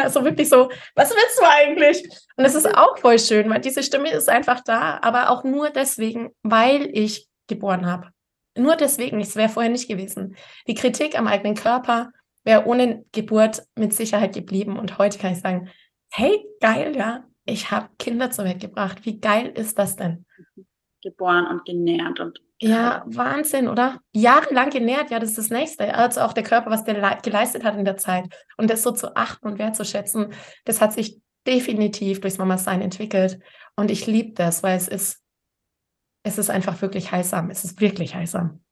also 0.03 0.25
wirklich 0.25 0.49
so, 0.49 0.69
was 0.97 1.11
willst 1.11 1.39
du 1.39 1.45
eigentlich? 1.49 2.03
Und 2.37 2.45
es 2.45 2.55
ist 2.55 2.67
auch 2.67 2.99
voll 2.99 3.19
schön, 3.19 3.49
weil 3.49 3.61
diese 3.61 3.83
Stimme 3.83 4.11
ist 4.11 4.29
einfach 4.29 4.61
da, 4.61 4.99
aber 5.01 5.31
auch 5.31 5.45
nur 5.45 5.71
deswegen, 5.71 6.31
weil 6.43 6.91
ich 6.93 7.29
geboren 7.47 7.87
habe. 7.87 8.09
Nur 8.57 8.77
deswegen, 8.77 9.21
es 9.21 9.37
wäre 9.37 9.49
vorher 9.49 9.71
nicht 9.71 9.89
gewesen. 9.89 10.37
Die 10.67 10.75
Kritik 10.75 11.17
am 11.19 11.29
eigenen 11.29 11.55
Körper 11.55 12.11
wäre 12.43 12.67
ohne 12.67 13.05
Geburt 13.13 13.63
mit 13.77 13.95
Sicherheit 13.95 14.35
geblieben. 14.35 14.79
Und 14.79 14.99
heute 14.99 15.19
kann 15.19 15.33
ich 15.33 15.41
sagen, 15.41 15.71
hey, 16.11 16.45
geil, 16.61 16.97
ja, 16.97 17.25
ich 17.45 17.71
habe 17.71 17.89
Kinder 17.99 18.31
zur 18.31 18.45
Welt 18.45 18.61
gebracht. 18.61 19.05
Wie 19.05 19.21
geil 19.21 19.53
ist 19.55 19.79
das 19.79 19.97
denn? 19.97 20.25
Geboren 21.03 21.47
und 21.47 21.65
genährt 21.65 22.21
und 22.21 22.41
ja, 22.61 23.03
Wahnsinn, 23.07 23.69
oder? 23.69 24.01
Jahrelang 24.15 24.71
genährt, 24.71 25.11
ja, 25.11 25.19
das 25.19 25.31
ist 25.31 25.39
das 25.39 25.51
Nächste. 25.51 25.95
Also 25.95 26.21
auch 26.21 26.33
der 26.33 26.45
Körper, 26.45 26.71
was 26.71 26.85
der 26.85 27.19
geleistet 27.23 27.65
hat 27.65 27.77
in 27.77 27.85
der 27.85 27.97
Zeit. 27.97 28.33
Und 28.57 28.71
das 28.71 28.83
so 28.83 28.93
zu 28.93 29.17
achten 29.17 29.47
und 29.47 29.59
wertzuschätzen, 29.59 30.33
das 30.65 30.81
hat 30.81 30.93
sich 30.93 31.21
definitiv 31.47 32.21
durchs 32.21 32.39
Mama-Sein 32.39 32.81
entwickelt. 32.81 33.39
Und 33.77 33.91
ich 33.91 34.07
liebe 34.07 34.33
das, 34.33 34.63
weil 34.63 34.77
es 34.77 34.89
ist, 34.89 35.23
es 36.23 36.39
ist 36.39 36.49
einfach 36.49 36.81
wirklich 36.81 37.13
heilsam. 37.13 37.51
Es 37.51 37.65
ist 37.65 37.81
wirklich 37.81 38.15
heilsam. 38.15 38.65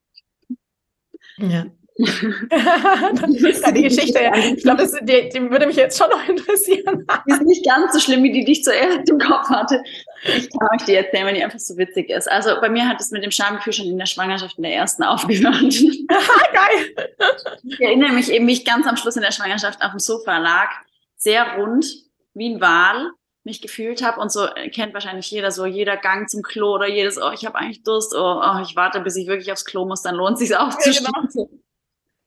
Ja. 1.37 1.67
Die 1.99 3.83
Geschichte, 3.83 4.19
ich 4.57 4.63
glaube, 4.63 4.89
die, 5.03 5.29
die, 5.29 5.51
würde 5.51 5.67
mich 5.67 5.77
jetzt 5.77 5.99
schon 5.99 6.09
noch 6.11 6.27
interessieren. 6.27 7.07
Die 7.27 7.33
ist 7.33 7.43
nicht 7.43 7.67
ganz 7.67 7.93
so 7.93 8.01
schlimm, 8.01 8.23
wie 8.23 8.33
die, 8.33 8.45
die 8.45 8.53
ich 8.53 8.65
zuerst 8.65 9.11
im 9.11 9.19
Kopf 9.19 9.49
hatte. 9.51 9.83
Ich 10.25 10.49
kann 10.51 10.69
euch 10.75 10.85
die 10.87 10.95
erzählen, 10.95 11.27
weil 11.27 11.35
die 11.35 11.45
einfach 11.45 11.59
so 11.59 11.77
witzig 11.77 12.09
ist. 12.09 12.31
Also 12.31 12.61
bei 12.61 12.71
mir 12.71 12.89
hat 12.89 13.01
es 13.01 13.11
mit 13.11 13.23
dem 13.23 13.31
Schamgefühl 13.31 13.73
schon 13.73 13.87
in 13.87 13.99
der 13.99 14.07
Schwangerschaft 14.07 14.57
in 14.57 14.63
der 14.63 14.75
ersten 14.75 15.03
aufgehört. 15.03 15.55
Geil. 15.55 16.95
Ich 17.65 17.81
erinnere 17.81 18.13
mich 18.13 18.31
eben, 18.31 18.47
wie 18.47 18.53
ich 18.53 18.65
ganz 18.65 18.87
am 18.87 18.97
Schluss 18.97 19.17
in 19.17 19.23
der 19.23 19.33
Schwangerschaft 19.33 19.83
auf 19.83 19.91
dem 19.91 20.01
Sofa 20.01 20.39
lag, 20.39 20.71
sehr 21.17 21.57
rund, 21.59 21.87
wie 22.35 22.55
ein 22.55 22.61
Wal, 22.61 23.11
mich 23.45 23.61
gefühlt 23.61 24.03
habe 24.03 24.21
und 24.21 24.31
so 24.31 24.47
äh, 24.47 24.71
kennt 24.71 24.95
wahrscheinlich 24.95 25.31
jeder 25.31 25.51
so 25.51 25.67
jeder 25.67 25.97
Gang 25.97 26.31
zum 26.31 26.43
Klo 26.43 26.75
oder 26.75 26.89
jedes 26.89 27.21
oh 27.21 27.33
ich 27.33 27.45
habe 27.45 27.57
eigentlich 27.59 27.83
Durst 27.83 28.15
oh, 28.15 28.41
oh, 28.41 28.63
ich 28.63 28.77
warte 28.77 29.01
bis 29.01 29.17
ich 29.17 29.27
wirklich 29.27 29.51
aufs 29.51 29.65
Klo 29.65 29.85
muss 29.85 30.03
dann 30.03 30.15
lohnt 30.15 30.39
sich 30.39 30.55
aufzustehen 30.57 31.09
ja, 31.13 31.29
genau. 31.35 31.62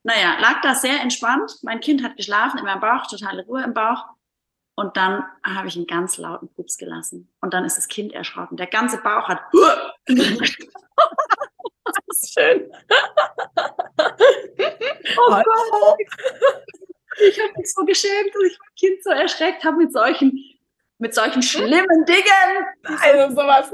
Naja 0.06 0.38
lag 0.38 0.60
da 0.62 0.74
sehr 0.74 1.00
entspannt. 1.00 1.58
Mein 1.62 1.80
Kind 1.80 2.04
hat 2.04 2.16
geschlafen 2.16 2.58
in 2.58 2.64
meinem 2.64 2.80
Bauch 2.80 3.06
totale 3.08 3.44
Ruhe 3.44 3.64
im 3.64 3.74
Bauch. 3.74 4.04
Und 4.76 4.96
dann 4.96 5.24
habe 5.42 5.66
ich 5.68 5.76
einen 5.76 5.86
ganz 5.86 6.16
lauten 6.16 6.48
Pups 6.54 6.76
gelassen. 6.78 7.32
Und 7.40 7.54
dann 7.54 7.64
ist 7.64 7.76
das 7.76 7.88
Kind 7.88 8.12
erschrocken. 8.12 8.56
Der 8.56 8.68
ganze 8.68 8.98
Bauch 8.98 9.26
hat 9.28 9.40
das 10.06 10.20
ist 12.08 12.32
schön. 12.32 12.70
Oh 15.18 15.30
Gott. 15.30 15.98
Ich 17.26 17.40
habe 17.40 17.52
mich 17.56 17.72
so 17.72 17.84
geschämt 17.84 18.34
dass 18.34 18.42
ich 18.42 18.58
mein 18.58 18.74
Kind 18.78 19.02
so 19.02 19.10
erschreckt 19.10 19.64
habe 19.64 19.78
mit 19.78 19.92
solchen 19.92 20.38
mit 20.98 21.14
solchen 21.14 21.42
schlimmen 21.42 22.04
Dingen. 22.04 22.66
Also 23.00 23.34
sowas. 23.34 23.70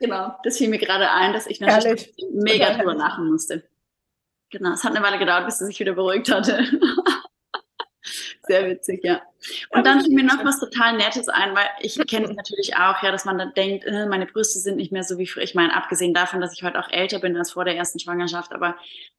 Genau, 0.00 0.36
das 0.42 0.58
fiel 0.58 0.68
mir 0.68 0.78
gerade 0.78 1.10
ein, 1.10 1.32
dass 1.32 1.46
ich 1.46 1.60
natürlich 1.60 2.12
mega 2.32 2.74
drüber 2.74 2.94
lachen 2.94 3.30
musste. 3.30 3.69
Genau, 4.50 4.72
es 4.72 4.84
hat 4.84 4.94
eine 4.94 5.04
Weile 5.04 5.18
gedauert, 5.18 5.46
bis 5.46 5.58
sie 5.58 5.66
sich 5.66 5.78
wieder 5.78 5.92
beruhigt 5.92 6.30
hatte. 6.30 6.64
Sehr 8.42 8.68
witzig, 8.68 9.04
ja. 9.04 9.22
Und 9.70 9.86
dann 9.86 10.00
fiel 10.00 10.14
mir 10.14 10.24
noch 10.24 10.44
was 10.44 10.58
total 10.58 10.96
Nettes 10.96 11.28
ein, 11.28 11.54
weil 11.54 11.68
ich 11.80 11.96
kenne 12.08 12.26
es 12.26 12.32
natürlich 12.32 12.76
auch, 12.76 13.02
ja, 13.02 13.12
dass 13.12 13.24
man 13.24 13.38
dann 13.38 13.54
denkt, 13.54 13.84
äh, 13.84 14.06
meine 14.06 14.26
Brüste 14.26 14.58
sind 14.58 14.76
nicht 14.76 14.90
mehr 14.90 15.04
so 15.04 15.18
wie 15.18 15.26
früher. 15.26 15.44
Ich 15.44 15.54
meine, 15.54 15.76
abgesehen 15.76 16.14
davon, 16.14 16.40
dass 16.40 16.52
ich 16.52 16.64
heute 16.64 16.80
auch 16.80 16.90
älter 16.90 17.20
bin 17.20 17.36
als 17.36 17.52
vor 17.52 17.64
der 17.64 17.76
ersten 17.76 18.00
Schwangerschaft, 18.00 18.52
aber 18.52 18.76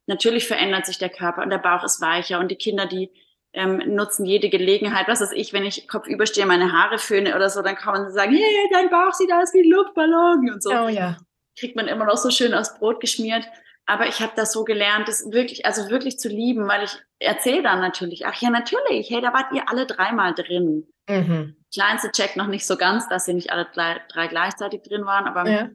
natürlich 0.08 0.48
verändert 0.48 0.86
sich 0.86 0.98
der 0.98 1.10
Körper 1.10 1.44
und 1.44 1.50
der 1.50 1.60
Bauch 1.60 1.84
ist 1.84 2.02
weicher 2.02 2.40
und 2.40 2.50
die 2.50 2.58
Kinder, 2.58 2.88
die 2.88 3.12
ähm, 3.54 3.82
nutzen 3.86 4.26
jede 4.26 4.50
Gelegenheit. 4.50 5.08
Was 5.08 5.22
weiß 5.22 5.32
ich, 5.34 5.54
wenn 5.54 5.66
ich 5.66 5.88
kopfüber 5.88 6.26
stehe, 6.26 6.46
meine 6.46 6.72
Haare 6.72 6.98
föhne 6.98 7.36
oder 7.36 7.50
so, 7.50 7.62
dann 7.62 7.76
kann 7.76 7.94
man 7.94 8.12
sagen, 8.12 8.34
hey, 8.34 8.70
dein 8.72 8.90
Bauch 8.90 9.14
sieht 9.14 9.32
aus 9.32 9.54
wie 9.54 9.62
ein 9.62 9.70
Luftballon 9.70 10.50
und 10.52 10.64
so. 10.64 10.72
Oh 10.72 10.88
ja. 10.88 11.18
Kriegt 11.58 11.76
man 11.76 11.88
immer 11.88 12.06
noch 12.06 12.18
so 12.18 12.32
schön 12.32 12.54
aufs 12.54 12.78
Brot 12.78 13.00
geschmiert. 13.00 13.46
Aber 13.92 14.08
ich 14.08 14.22
habe 14.22 14.32
das 14.38 14.54
so 14.54 14.64
gelernt, 14.64 15.10
das 15.10 15.34
wirklich, 15.34 15.66
also 15.66 15.90
wirklich 15.90 16.18
zu 16.18 16.30
lieben, 16.30 16.66
weil 16.70 16.86
ich 16.86 16.98
erzähle 17.20 17.64
dann 17.64 17.82
natürlich, 17.82 18.26
ach 18.26 18.42
ja, 18.42 18.50
natürlich, 18.50 19.10
hey, 19.10 19.20
da 19.20 19.34
wart 19.34 19.52
ihr 19.52 19.68
alle 19.68 19.86
dreimal 19.86 20.34
drin. 20.34 20.88
Mhm. 21.10 21.58
Kleinste 21.74 22.10
Check 22.10 22.38
noch 22.38 22.48
nicht 22.48 22.66
so 22.66 22.78
ganz, 22.78 23.10
dass 23.10 23.26
sie 23.26 23.34
nicht 23.34 23.52
alle 23.52 23.68
drei, 23.74 24.28
gleichzeitig 24.30 24.84
drin 24.84 25.06
waren, 25.06 25.28
aber 25.28 25.50
ja. 25.50 25.70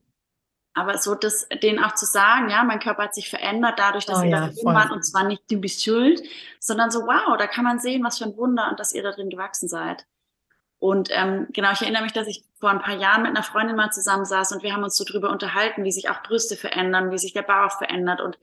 Aber 0.72 0.96
so 0.96 1.14
das, 1.14 1.46
denen 1.62 1.82
auch 1.82 1.94
zu 1.94 2.06
sagen, 2.06 2.48
ja, 2.48 2.64
mein 2.64 2.80
Körper 2.80 3.04
hat 3.04 3.14
sich 3.14 3.28
verändert 3.28 3.78
dadurch, 3.78 4.06
dass 4.06 4.20
oh, 4.20 4.22
ihr 4.22 4.30
ja, 4.30 4.40
da 4.40 4.46
drin 4.46 4.64
wart 4.64 4.92
und 4.92 5.02
zwar 5.04 5.24
nicht 5.24 5.42
du 5.50 5.58
bist 5.58 5.84
schuld, 5.84 6.22
sondern 6.58 6.90
so, 6.90 7.00
wow, 7.00 7.36
da 7.36 7.46
kann 7.46 7.64
man 7.64 7.78
sehen, 7.80 8.02
was 8.02 8.16
für 8.16 8.24
ein 8.24 8.36
Wunder 8.38 8.70
und 8.70 8.80
dass 8.80 8.94
ihr 8.94 9.02
da 9.02 9.12
drin 9.12 9.28
gewachsen 9.28 9.68
seid. 9.68 10.06
Und 10.78 11.08
ähm, 11.12 11.46
genau, 11.52 11.72
ich 11.72 11.80
erinnere 11.80 12.02
mich, 12.02 12.12
dass 12.12 12.26
ich 12.26 12.44
vor 12.60 12.70
ein 12.70 12.80
paar 12.80 12.96
Jahren 12.96 13.22
mit 13.22 13.30
einer 13.30 13.42
Freundin 13.42 13.76
mal 13.76 13.90
zusammensaß 13.90 14.52
und 14.52 14.62
wir 14.62 14.72
haben 14.72 14.84
uns 14.84 14.96
so 14.96 15.04
drüber 15.04 15.30
unterhalten, 15.30 15.84
wie 15.84 15.92
sich 15.92 16.10
auch 16.10 16.22
Brüste 16.22 16.56
verändern, 16.56 17.10
wie 17.10 17.18
sich 17.18 17.32
der 17.32 17.42
Bauch 17.42 17.78
verändert 17.78 18.20
und 18.20 18.38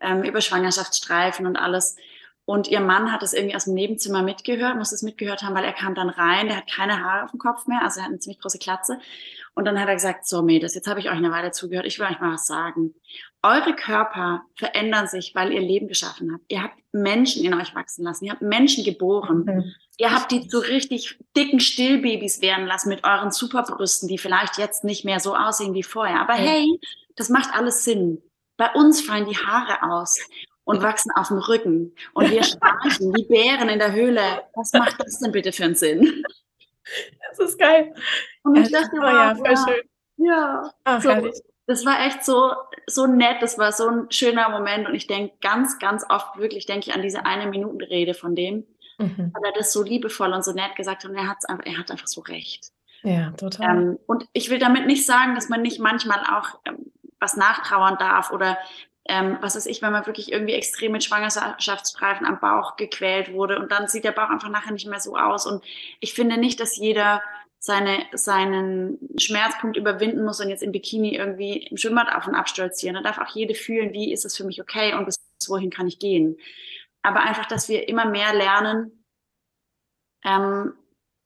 ähm, 0.00 0.22
über 0.22 0.40
Schwangerschaftsstreifen 0.40 1.46
und 1.46 1.56
alles. 1.56 1.96
Und 2.44 2.68
ihr 2.68 2.80
Mann 2.80 3.12
hat 3.12 3.22
es 3.22 3.32
irgendwie 3.32 3.54
aus 3.54 3.66
dem 3.66 3.74
Nebenzimmer 3.74 4.22
mitgehört, 4.22 4.76
muss 4.76 4.92
es 4.92 5.02
mitgehört 5.02 5.42
haben, 5.42 5.54
weil 5.54 5.64
er 5.64 5.72
kam 5.72 5.94
dann 5.94 6.08
rein, 6.08 6.48
der 6.48 6.56
hat 6.56 6.70
keine 6.70 7.00
Haare 7.00 7.24
auf 7.24 7.30
dem 7.30 7.38
Kopf 7.38 7.66
mehr, 7.66 7.80
also 7.82 8.00
er 8.00 8.04
hat 8.04 8.10
eine 8.10 8.18
ziemlich 8.18 8.40
große 8.40 8.58
Klatze. 8.58 8.98
Und 9.54 9.66
dann 9.66 9.78
hat 9.78 9.88
er 9.88 9.94
gesagt, 9.94 10.26
so 10.26 10.42
Mädels, 10.42 10.74
jetzt 10.74 10.88
habe 10.88 11.00
ich 11.00 11.10
euch 11.10 11.16
eine 11.16 11.30
Weile 11.30 11.52
zugehört, 11.52 11.86
ich 11.86 11.98
will 11.98 12.06
euch 12.06 12.18
mal 12.18 12.32
was 12.32 12.46
sagen. 12.46 12.94
Eure 13.42 13.74
Körper 13.74 14.42
verändern 14.56 15.06
sich, 15.06 15.34
weil 15.34 15.52
ihr 15.52 15.60
Leben 15.60 15.86
geschaffen 15.86 16.32
habt. 16.32 16.44
Ihr 16.48 16.62
habt 16.62 16.76
Menschen 16.92 17.44
in 17.44 17.54
euch 17.54 17.74
wachsen 17.74 18.04
lassen, 18.04 18.24
ihr 18.24 18.32
habt 18.32 18.42
Menschen 18.42 18.84
geboren. 18.84 19.44
Mhm. 19.44 19.74
Ihr 20.00 20.14
habt 20.14 20.32
die 20.32 20.48
zu 20.48 20.60
richtig 20.60 21.18
dicken 21.36 21.60
Stillbabys 21.60 22.40
werden 22.40 22.66
lassen 22.66 22.88
mit 22.88 23.04
euren 23.04 23.30
Superbrüsten, 23.30 24.08
die 24.08 24.16
vielleicht 24.16 24.56
jetzt 24.56 24.82
nicht 24.82 25.04
mehr 25.04 25.20
so 25.20 25.36
aussehen 25.36 25.74
wie 25.74 25.82
vorher. 25.82 26.22
Aber 26.22 26.32
hey, 26.32 26.80
das 27.16 27.28
macht 27.28 27.54
alles 27.54 27.84
Sinn. 27.84 28.22
Bei 28.56 28.72
uns 28.72 29.02
fallen 29.02 29.28
die 29.28 29.36
Haare 29.36 29.92
aus 29.92 30.18
und 30.64 30.80
wachsen 30.80 31.12
auf 31.16 31.28
dem 31.28 31.36
Rücken. 31.36 31.94
Und 32.14 32.30
wir 32.30 32.42
schnarchen 32.44 33.14
wie 33.14 33.26
Bären 33.26 33.68
in 33.68 33.78
der 33.78 33.92
Höhle. 33.92 34.42
Was 34.54 34.72
macht 34.72 34.98
das 35.00 35.18
denn 35.18 35.32
bitte 35.32 35.52
für 35.52 35.64
einen 35.64 35.74
Sinn? 35.74 36.24
Das 37.28 37.38
ist 37.50 37.58
geil. 37.58 37.94
Und 38.42 38.56
ich 38.56 38.72
dachte, 38.72 38.96
oh, 38.98 39.04
ja, 39.04 39.34
voll 39.34 39.50
ja, 39.50 39.66
schön. 39.68 39.82
Ja, 40.16 40.74
Ach, 40.84 41.02
so, 41.02 41.30
das 41.66 41.84
war 41.84 42.06
echt 42.06 42.24
so, 42.24 42.52
so 42.86 43.06
nett, 43.06 43.42
das 43.42 43.58
war 43.58 43.70
so 43.72 43.86
ein 43.86 44.10
schöner 44.10 44.48
Moment 44.48 44.88
und 44.88 44.94
ich 44.94 45.06
denke 45.06 45.34
ganz, 45.42 45.78
ganz 45.78 46.06
oft 46.08 46.38
wirklich, 46.38 46.64
denke 46.64 46.88
ich 46.88 46.94
an 46.94 47.02
diese 47.02 47.26
eine 47.26 47.50
Minuten 47.50 47.82
Rede 47.82 48.14
von 48.14 48.34
dem, 48.34 48.66
mhm. 49.00 49.32
weil 49.32 49.44
er 49.44 49.52
das 49.56 49.72
so 49.72 49.82
liebevoll 49.82 50.32
und 50.32 50.44
so 50.44 50.52
nett 50.52 50.76
gesagt 50.76 51.04
hat 51.04 51.10
und 51.10 51.16
er, 51.16 51.28
hat's 51.28 51.44
einfach, 51.44 51.66
er 51.66 51.78
hat 51.78 51.90
einfach 51.90 52.06
so 52.06 52.20
recht. 52.20 52.70
Ja, 53.02 53.30
total. 53.32 53.68
Ähm, 53.68 53.98
und 54.06 54.26
ich 54.32 54.50
will 54.50 54.58
damit 54.58 54.86
nicht 54.86 55.06
sagen, 55.06 55.34
dass 55.34 55.48
man 55.48 55.62
nicht 55.62 55.80
manchmal 55.80 56.20
auch 56.20 56.60
ähm, 56.66 56.92
was 57.18 57.36
nachtrauern 57.36 57.96
darf 57.98 58.30
oder 58.30 58.58
ähm, 59.06 59.38
was 59.40 59.56
weiß 59.56 59.66
ich, 59.66 59.82
wenn 59.82 59.92
man 59.92 60.06
wirklich 60.06 60.32
irgendwie 60.32 60.54
extrem 60.54 60.92
mit 60.92 61.02
Schwangerschaftsstreifen 61.04 62.26
am 62.26 62.40
Bauch 62.40 62.76
gequält 62.76 63.32
wurde 63.32 63.58
und 63.58 63.72
dann 63.72 63.88
sieht 63.88 64.04
der 64.04 64.12
Bauch 64.12 64.30
einfach 64.30 64.50
nachher 64.50 64.72
nicht 64.72 64.86
mehr 64.86 65.00
so 65.00 65.16
aus. 65.16 65.46
Und 65.46 65.64
ich 66.00 66.14
finde 66.14 66.36
nicht, 66.38 66.60
dass 66.60 66.76
jeder 66.76 67.22
seine, 67.58 68.06
seinen 68.12 68.98
Schmerzpunkt 69.18 69.76
überwinden 69.76 70.24
muss 70.24 70.40
und 70.40 70.48
jetzt 70.48 70.62
im 70.62 70.72
Bikini 70.72 71.14
irgendwie 71.14 71.58
im 71.58 71.76
Schwimmbad 71.76 72.14
auf 72.14 72.26
und 72.26 72.34
abstolzieren. 72.34 72.94
Da 72.94 73.02
darf 73.02 73.18
auch 73.18 73.34
jede 73.34 73.54
fühlen, 73.54 73.92
wie 73.92 74.12
ist 74.12 74.24
es 74.24 74.36
für 74.36 74.44
mich 74.44 74.60
okay 74.60 74.94
und 74.94 75.04
bis 75.06 75.16
wohin 75.48 75.70
kann 75.70 75.86
ich 75.86 75.98
gehen. 75.98 76.36
Aber 77.02 77.20
einfach, 77.20 77.46
dass 77.46 77.68
wir 77.68 77.88
immer 77.88 78.04
mehr 78.04 78.34
lernen, 78.34 79.04
ähm, 80.24 80.74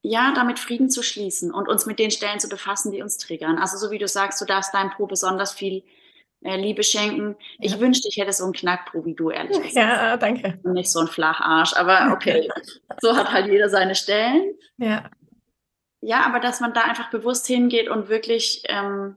ja, 0.02 0.32
damit 0.34 0.58
Frieden 0.58 0.90
zu 0.90 1.02
schließen 1.02 1.52
und 1.52 1.68
uns 1.68 1.86
mit 1.86 1.98
den 1.98 2.10
Stellen 2.10 2.38
zu 2.38 2.48
befassen, 2.48 2.92
die 2.92 3.02
uns 3.02 3.16
triggern. 3.16 3.58
Also 3.58 3.78
so 3.78 3.90
wie 3.90 3.98
du 3.98 4.06
sagst, 4.06 4.40
du 4.40 4.44
darfst 4.44 4.74
deinem 4.74 4.90
Po 4.90 5.06
besonders 5.06 5.52
viel 5.52 5.82
äh, 6.42 6.56
Liebe 6.56 6.82
schenken. 6.82 7.36
Ich 7.58 7.72
ja. 7.72 7.80
wünschte, 7.80 8.08
ich 8.08 8.18
hätte 8.18 8.32
so 8.32 8.44
einen 8.44 8.52
Knackpo 8.52 9.04
wie 9.06 9.14
du, 9.14 9.30
ehrlich 9.30 9.56
gesagt. 9.56 9.74
Ja, 9.74 10.16
danke. 10.18 10.60
Und 10.62 10.74
nicht 10.74 10.90
so 10.90 11.00
ein 11.00 11.08
Flacharsch, 11.08 11.72
aber 11.74 12.12
okay. 12.12 12.50
so 13.00 13.16
hat 13.16 13.32
halt 13.32 13.46
jeder 13.46 13.70
seine 13.70 13.94
Stellen. 13.94 14.54
Ja. 14.76 15.10
Ja, 16.02 16.26
aber 16.26 16.38
dass 16.38 16.60
man 16.60 16.74
da 16.74 16.82
einfach 16.82 17.08
bewusst 17.08 17.46
hingeht 17.46 17.88
und 17.88 18.10
wirklich, 18.10 18.62
ähm, 18.68 19.16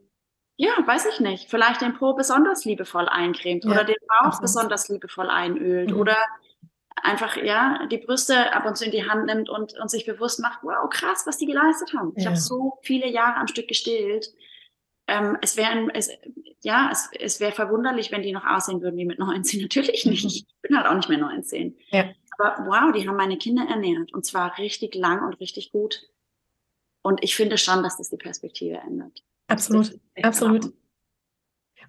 ja, 0.55 0.69
weiß 0.85 1.05
ich 1.07 1.19
nicht, 1.19 1.49
vielleicht 1.49 1.81
den 1.81 1.97
Po 1.97 2.13
besonders 2.13 2.63
liebevoll 2.63 3.09
eincremt 3.09 3.65
ja. 3.65 3.71
oder 3.71 3.83
den 3.83 3.97
Bauch 4.07 4.35
okay. 4.35 4.37
besonders 4.39 4.87
liebevoll 4.87 5.29
einölt 5.29 5.91
mhm. 5.91 5.99
oder 5.99 6.15
einfach, 7.03 7.37
ja, 7.37 7.85
die 7.87 7.97
Brüste 7.97 8.53
ab 8.53 8.65
und 8.65 8.77
zu 8.77 8.85
in 8.85 8.91
die 8.91 9.09
Hand 9.09 9.25
nimmt 9.25 9.49
und, 9.49 9.77
und 9.79 9.89
sich 9.89 10.05
bewusst 10.05 10.39
macht, 10.39 10.59
wow, 10.63 10.89
krass, 10.89 11.23
was 11.25 11.37
die 11.37 11.45
geleistet 11.45 11.93
haben. 11.93 12.13
Ja. 12.15 12.21
Ich 12.21 12.27
habe 12.27 12.37
so 12.37 12.79
viele 12.81 13.07
Jahre 13.07 13.37
am 13.37 13.47
Stück 13.47 13.67
gestillt 13.67 14.33
ähm, 15.07 15.37
es 15.41 15.55
wäre 15.55 15.87
es, 15.93 16.09
ja, 16.63 16.89
es, 16.91 17.09
es 17.17 17.39
wäre 17.39 17.53
verwunderlich, 17.53 18.11
wenn 18.11 18.23
die 18.23 18.33
noch 18.33 18.45
aussehen 18.45 18.81
würden 18.81 18.97
wie 18.97 19.05
mit 19.05 19.19
19. 19.19 19.61
Natürlich 19.63 20.05
nicht. 20.05 20.23
Mhm. 20.23 20.29
Ich 20.29 20.45
bin 20.61 20.77
halt 20.77 20.87
auch 20.87 20.95
nicht 20.95 21.09
mehr 21.09 21.17
19. 21.17 21.77
Ja. 21.89 22.09
Aber 22.37 22.65
wow, 22.67 22.93
die 22.93 23.07
haben 23.07 23.15
meine 23.15 23.37
Kinder 23.37 23.65
ernährt 23.67 24.13
und 24.13 24.25
zwar 24.25 24.57
richtig 24.57 24.93
lang 24.95 25.25
und 25.25 25.39
richtig 25.39 25.71
gut. 25.71 26.07
Und 27.01 27.23
ich 27.23 27.35
finde 27.35 27.57
schon, 27.57 27.83
dass 27.83 27.97
das 27.97 28.09
die 28.09 28.17
Perspektive 28.17 28.77
ändert. 28.77 29.23
Absolut, 29.47 29.97
absolut. 30.21 30.73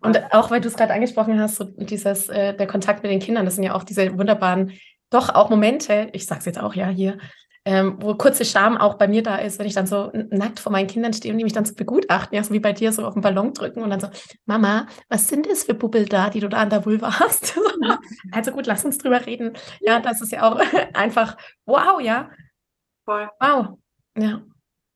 Und 0.01 0.33
auch 0.33 0.51
weil 0.53 0.61
du 0.61 0.69
es 0.69 0.77
gerade 0.77 0.93
angesprochen 0.93 1.41
hast, 1.41 1.57
so 1.57 1.65
dieses, 1.65 2.29
äh, 2.29 2.57
der 2.57 2.69
Kontakt 2.69 3.03
mit 3.03 3.11
den 3.11 3.19
Kindern, 3.19 3.45
das 3.45 3.57
sind 3.57 3.65
ja 3.65 3.75
auch 3.75 3.83
diese 3.83 4.17
wunderbaren, 4.17 4.73
doch 5.11 5.35
auch 5.35 5.51
Momente, 5.51 6.11
ich 6.13 6.27
sage 6.27 6.41
es 6.41 6.47
jetzt 6.47 6.61
auch 6.61 6.75
ja 6.75 6.89
hier, 6.89 7.19
ähm, 7.65 7.99
wo 8.01 8.15
kurze 8.15 8.47
Scham 8.47 8.79
auch 8.79 8.95
bei 8.95 9.09
mir 9.09 9.23
da 9.23 9.37
ist, 9.37 9.59
wenn 9.59 9.67
ich 9.67 9.75
dann 9.75 9.87
so 9.87 10.11
nackt 10.31 10.59
vor 10.59 10.73
meinen 10.73 10.87
Kindern 10.87 11.13
stehe 11.13 11.33
und 11.33 11.39
die 11.39 11.45
mich 11.45 11.53
dann 11.53 11.67
so 11.67 11.75
begutachten, 11.75 12.35
ja, 12.35 12.43
so 12.43 12.55
wie 12.55 12.61
bei 12.61 12.73
dir 12.73 12.93
so 12.93 13.05
auf 13.05 13.13
den 13.13 13.21
Ballon 13.21 13.53
drücken 13.53 13.83
und 13.83 13.91
dann 13.91 14.01
so, 14.01 14.09
Mama, 14.47 14.87
was 15.11 15.29
sind 15.29 15.47
das 15.51 15.65
für 15.65 15.75
Bubbel 15.75 16.07
da, 16.07 16.31
die 16.31 16.41
du 16.41 16.49
da 16.49 16.59
an 16.59 16.71
der 16.71 16.87
Vulva 16.87 17.21
hast? 17.21 17.59
also 18.33 18.53
gut, 18.53 18.67
lass 18.67 18.87
uns 18.87 18.97
drüber 18.97 19.27
reden. 19.27 19.53
Ja, 19.81 20.01
das 20.01 20.23
ist 20.23 20.33
ja 20.33 20.51
auch 20.51 20.59
einfach, 20.95 21.37
wow, 21.67 22.01
ja. 22.01 22.31
Voll. 23.05 23.29
Wow, 23.39 23.79
ja. 24.17 24.41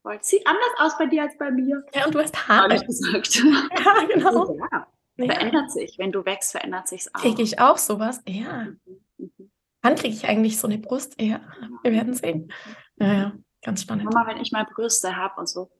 Voll. 0.00 0.18
Sieht 0.22 0.46
anders 0.46 0.72
aus 0.78 0.98
bei 0.98 1.06
dir 1.06 1.24
als 1.24 1.36
bei 1.36 1.50
mir. 1.50 1.84
Ja, 1.94 2.06
und 2.06 2.14
du 2.14 2.20
hast 2.20 2.48
Haare. 2.48 2.74
ich 2.74 2.86
gesagt. 2.86 3.34
ja, 3.84 4.06
genau. 4.06 4.56
Ja. 4.56 4.86
Verändert 5.26 5.70
sich. 5.70 5.98
Wenn 5.98 6.10
du 6.10 6.24
wächst, 6.24 6.52
verändert 6.52 6.88
sich 6.88 7.02
es 7.02 7.14
auch. 7.14 7.20
Kriege 7.20 7.42
ich 7.42 7.60
auch 7.60 7.76
sowas? 7.76 8.22
Ja. 8.26 8.64
Mhm. 8.64 8.80
mhm. 9.18 9.51
Wann 9.82 9.96
kriege 9.96 10.14
ich 10.14 10.26
eigentlich 10.26 10.58
so 10.58 10.66
eine 10.66 10.78
Brust? 10.78 11.20
Ja, 11.20 11.40
wir 11.82 11.92
werden 11.92 12.14
sehen. 12.14 12.52
Ja, 12.96 13.12
ja, 13.12 13.32
ganz 13.62 13.82
spannend. 13.82 14.04
Mama, 14.04 14.26
wenn 14.28 14.40
ich 14.40 14.52
mal 14.52 14.64
Brüste 14.64 15.16
habe 15.16 15.40
und 15.40 15.48
so. 15.48 15.70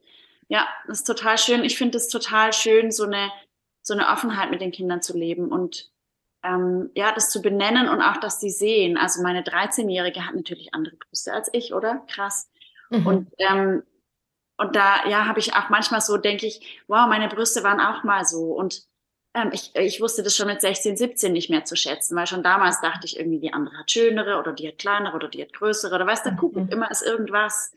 Ja, 0.49 0.67
das 0.87 0.99
ist 0.99 1.07
total 1.07 1.39
schön. 1.39 1.65
Ich 1.65 1.79
finde 1.79 1.97
es 1.99 2.09
total 2.09 2.53
schön, 2.53 2.91
so 2.91 3.05
eine, 3.05 3.31
so 3.81 3.95
eine 3.95 4.09
Offenheit 4.09 4.51
mit 4.51 4.61
den 4.61 4.73
Kindern 4.73 5.03
zu 5.03 5.17
leben 5.17 5.51
und 5.51 5.91
ähm, 6.45 6.91
ja, 6.95 7.13
das 7.13 7.31
zu 7.31 7.41
benennen 7.41 7.89
und 7.89 8.03
auch, 8.03 8.17
dass 8.17 8.41
die 8.41 8.51
sehen. 8.51 8.97
Also 8.97 9.23
meine 9.23 9.43
13-Jährige 9.43 10.27
hat 10.27 10.35
natürlich 10.35 10.75
andere 10.75 10.97
Brüste 10.97 11.33
als 11.33 11.49
ich, 11.53 11.73
oder? 11.73 12.03
Krass. 12.09 12.51
Mhm. 12.91 13.07
Und 13.07 13.29
ähm, 13.39 13.83
und 14.63 14.77
da, 14.77 15.09
ja, 15.09 15.27
habe 15.27 15.41
ich 15.41 15.55
auch 15.55 15.71
manchmal 15.71 16.01
so, 16.01 16.17
denke 16.17 16.47
ich, 16.47 16.83
wow, 16.87 17.09
meine 17.09 17.29
Brüste 17.29 17.65
waren 17.65 17.81
auch 17.81 18.05
mal 18.05 18.25
so. 18.25 18.53
Und 18.53 18.85
ähm, 19.35 19.51
ich, 19.53 19.75
ich 19.75 20.01
wusste 20.01 20.23
das 20.23 20.37
schon 20.37 20.47
mit 20.47 20.61
16, 20.61 20.97
17 20.97 21.33
nicht 21.33 21.51
mehr 21.51 21.65
zu 21.65 21.77
schätzen, 21.77 22.17
weil 22.17 22.27
schon 22.27 22.43
damals 22.43 22.81
dachte 22.81 23.07
ich 23.07 23.19
irgendwie, 23.19 23.41
die 23.41 23.53
andere 23.53 23.79
hat 23.79 23.91
schönere 23.91 24.39
oder 24.39 24.53
die 24.53 24.69
hat 24.69 24.79
kleinere 24.79 25.17
oder 25.17 25.29
die 25.29 25.43
hat 25.43 25.53
größere 25.53 25.95
oder 25.95 26.07
weißt 26.07 26.27
du, 26.27 26.37
guck, 26.37 26.57
mhm. 26.57 26.69
immer 26.69 26.91
ist 26.91 27.03
irgendwas. 27.03 27.75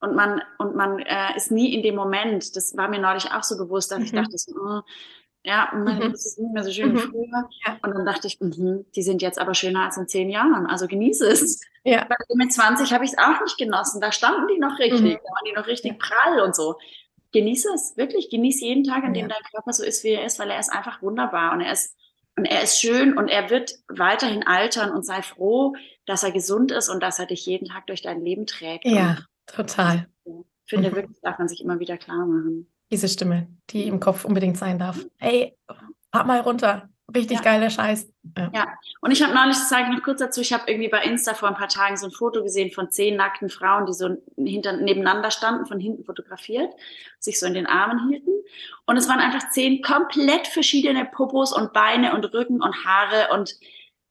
Und 0.00 0.14
man, 0.14 0.40
und 0.58 0.76
man 0.76 1.00
äh, 1.00 1.36
ist 1.36 1.50
nie 1.50 1.74
in 1.74 1.82
dem 1.82 1.96
Moment, 1.96 2.54
das 2.54 2.76
war 2.76 2.88
mir 2.88 3.00
neulich 3.00 3.32
auch 3.32 3.42
so 3.42 3.56
bewusst, 3.58 3.90
dass 3.90 3.98
mhm. 3.98 4.04
ich 4.04 4.12
dachte, 4.12 4.38
so, 4.38 4.52
oh, 4.54 4.80
ja, 5.42 5.70
meine 5.72 6.04
mhm. 6.04 6.10
Brüste 6.10 6.28
sind 6.28 6.44
nicht 6.44 6.54
mehr 6.54 6.62
so 6.62 6.70
schön 6.70 6.92
wie 6.92 7.04
mhm. 7.04 7.10
früher. 7.10 7.48
Ja. 7.66 7.78
Und 7.82 7.94
dann 7.94 8.06
dachte 8.06 8.28
ich, 8.28 8.38
mh, 8.38 8.84
die 8.94 9.02
sind 9.02 9.22
jetzt 9.22 9.40
aber 9.40 9.54
schöner 9.54 9.86
als 9.86 9.96
in 9.96 10.06
zehn 10.06 10.30
Jahren, 10.30 10.66
also 10.66 10.86
genieße 10.86 11.26
es. 11.26 11.60
Ja. 11.82 12.06
Weil 12.08 12.18
mit 12.36 12.52
20 12.52 12.92
habe 12.92 13.04
ich 13.04 13.12
es 13.12 13.18
auch 13.18 13.40
nicht 13.40 13.58
genossen, 13.58 14.00
da 14.00 14.12
standen 14.12 14.46
die 14.46 14.60
noch 14.60 14.78
richtig, 14.78 15.00
mhm. 15.00 15.08
da 15.08 15.30
waren 15.30 15.44
die 15.48 15.54
noch 15.54 15.66
richtig 15.66 15.98
prall 15.98 16.40
und 16.40 16.54
so 16.54 16.76
genieße 17.32 17.68
es, 17.74 17.96
wirklich, 17.96 18.30
genieße 18.30 18.64
jeden 18.64 18.84
Tag, 18.84 19.04
an 19.04 19.14
dem 19.14 19.28
ja. 19.28 19.34
dein 19.34 19.50
Körper 19.50 19.72
so 19.72 19.84
ist, 19.84 20.04
wie 20.04 20.10
er 20.10 20.24
ist, 20.24 20.38
weil 20.38 20.50
er 20.50 20.60
ist 20.60 20.72
einfach 20.72 21.02
wunderbar 21.02 21.52
und 21.52 21.60
er 21.60 21.72
ist, 21.72 21.94
und 22.36 22.44
er 22.44 22.62
ist 22.62 22.80
schön 22.80 23.18
und 23.18 23.28
er 23.28 23.50
wird 23.50 23.74
weiterhin 23.88 24.46
altern 24.46 24.92
und 24.92 25.04
sei 25.04 25.22
froh, 25.22 25.74
dass 26.06 26.22
er 26.22 26.30
gesund 26.30 26.70
ist 26.70 26.88
und 26.88 27.02
dass 27.02 27.18
er 27.18 27.26
dich 27.26 27.44
jeden 27.46 27.66
Tag 27.66 27.86
durch 27.88 28.00
dein 28.00 28.24
Leben 28.24 28.46
trägt. 28.46 28.84
Ja, 28.84 29.18
total. 29.46 30.08
Ich 30.24 30.34
finde, 30.66 30.90
mhm. 30.90 30.96
wirklich 30.96 31.20
darf 31.20 31.38
man 31.38 31.48
sich 31.48 31.62
immer 31.62 31.80
wieder 31.80 31.98
klar 31.98 32.26
machen. 32.26 32.70
Diese 32.90 33.08
Stimme, 33.08 33.48
die 33.70 33.86
im 33.86 34.00
Kopf 34.00 34.24
unbedingt 34.24 34.56
sein 34.56 34.78
darf. 34.78 35.04
Hey, 35.18 35.56
fahr 36.12 36.24
mal 36.24 36.40
runter. 36.40 36.88
Richtig 37.14 37.38
ja. 37.38 37.42
geiler 37.42 37.70
Scheiß. 37.70 38.06
Ja. 38.36 38.50
ja. 38.52 38.66
Und 39.00 39.12
ich 39.12 39.22
habe 39.22 39.32
neulich, 39.32 39.56
das 39.56 39.70
sage 39.70 39.84
ich 39.84 39.96
noch 39.96 40.04
kurz 40.04 40.20
dazu, 40.20 40.42
ich 40.42 40.52
habe 40.52 40.70
irgendwie 40.70 40.90
bei 40.90 41.02
Insta 41.02 41.32
vor 41.32 41.48
ein 41.48 41.54
paar 41.54 41.68
Tagen 41.68 41.96
so 41.96 42.06
ein 42.06 42.12
Foto 42.12 42.42
gesehen 42.42 42.70
von 42.70 42.90
zehn 42.90 43.16
nackten 43.16 43.48
Frauen, 43.48 43.86
die 43.86 43.94
so 43.94 44.16
hinter, 44.36 44.72
nebeneinander 44.72 45.30
standen, 45.30 45.64
von 45.64 45.80
hinten 45.80 46.04
fotografiert, 46.04 46.74
sich 47.18 47.40
so 47.40 47.46
in 47.46 47.54
den 47.54 47.66
Armen 47.66 48.08
hielten. 48.08 48.30
Und 48.84 48.98
es 48.98 49.08
waren 49.08 49.20
einfach 49.20 49.48
zehn 49.50 49.80
komplett 49.80 50.48
verschiedene 50.48 51.06
Popos 51.06 51.52
und 51.52 51.72
Beine 51.72 52.14
und 52.14 52.24
Rücken 52.34 52.62
und 52.62 52.84
Haare 52.84 53.32
und 53.32 53.54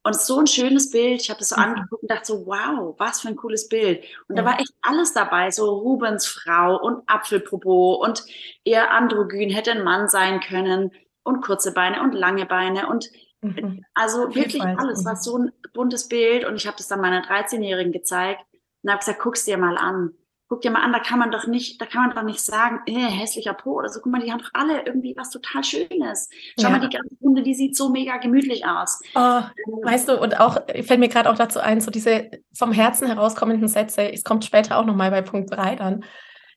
und 0.03 0.15
so 0.15 0.39
ein 0.39 0.47
schönes 0.47 0.89
Bild. 0.89 1.21
Ich 1.21 1.29
habe 1.29 1.39
das 1.39 1.49
so 1.49 1.57
mhm. 1.57 1.63
angeguckt 1.63 2.01
und 2.03 2.09
dachte 2.09 2.25
so, 2.25 2.45
wow, 2.45 2.95
was 2.97 3.19
für 3.19 3.27
ein 3.27 3.35
cooles 3.35 3.67
Bild. 3.67 4.05
Und 4.29 4.37
ja. 4.37 4.41
da 4.41 4.49
war 4.49 4.59
echt 4.59 4.71
alles 4.81 5.11
dabei, 5.11 5.51
so 5.51 5.69
Rubens 5.69 6.25
Frau 6.25 6.81
und 6.81 7.03
Apfelpopo 7.07 7.95
und 7.95 8.23
eher 8.63 8.91
androgyn, 8.91 9.49
hätte 9.49 9.71
ein 9.71 9.83
Mann 9.83 10.07
sein 10.07 10.39
können 10.39 10.91
und 11.27 11.41
kurze 11.41 11.73
Beine 11.73 12.01
und 12.01 12.13
lange 12.13 12.45
Beine 12.45 12.87
und 12.87 13.09
mhm. 13.41 13.83
also 13.93 14.33
wirklich 14.33 14.61
alles, 14.63 15.05
war 15.05 15.13
mhm. 15.13 15.19
so 15.19 15.37
ein 15.37 15.51
buntes 15.73 16.07
Bild 16.07 16.45
und 16.45 16.55
ich 16.55 16.65
habe 16.65 16.77
das 16.77 16.87
dann 16.87 17.01
meiner 17.01 17.23
13-Jährigen 17.23 17.91
gezeigt 17.91 18.41
und 18.83 18.89
habe 18.89 18.99
gesagt, 18.99 19.19
guck's 19.19 19.45
dir 19.45 19.57
mal 19.57 19.77
an. 19.77 20.11
Guck 20.49 20.61
dir 20.61 20.71
mal 20.71 20.81
an, 20.81 20.93
da 20.93 20.99
kann 20.99 21.19
man 21.19 21.29
doch 21.29 21.45
nicht, 21.45 21.81
da 21.81 21.85
kann 21.85 22.07
man 22.07 22.15
doch 22.15 22.23
nicht 22.23 22.39
sagen, 22.39 22.79
äh, 22.85 22.93
hässlicher 22.93 23.53
Po 23.53 23.73
oder 23.73 23.89
so. 23.89 23.99
Guck 23.99 24.13
mal, 24.13 24.21
die 24.21 24.31
haben 24.31 24.39
doch 24.39 24.51
alle 24.53 24.85
irgendwie 24.85 25.13
was 25.17 25.29
total 25.29 25.61
Schönes. 25.61 26.29
Schau 26.57 26.69
ja. 26.69 26.69
mal, 26.69 26.79
die 26.79 26.95
ganze 26.95 27.13
Runde, 27.21 27.43
die 27.43 27.53
sieht 27.53 27.75
so 27.75 27.89
mega 27.89 28.15
gemütlich 28.15 28.65
aus. 28.65 29.01
Oh, 29.13 29.41
weißt 29.83 30.07
du, 30.07 30.17
und 30.17 30.39
auch, 30.39 30.57
fällt 30.83 31.01
mir 31.01 31.09
gerade 31.09 31.29
auch 31.29 31.35
dazu 31.35 31.59
ein, 31.59 31.81
so 31.81 31.91
diese 31.91 32.31
vom 32.55 32.71
Herzen 32.71 33.07
herauskommenden 33.07 33.67
Sätze, 33.67 34.09
es 34.09 34.23
kommt 34.23 34.45
später 34.45 34.77
auch 34.77 34.85
nochmal 34.85 35.11
bei 35.11 35.21
Punkt 35.21 35.51
3 35.53 35.75
dann, 35.75 36.05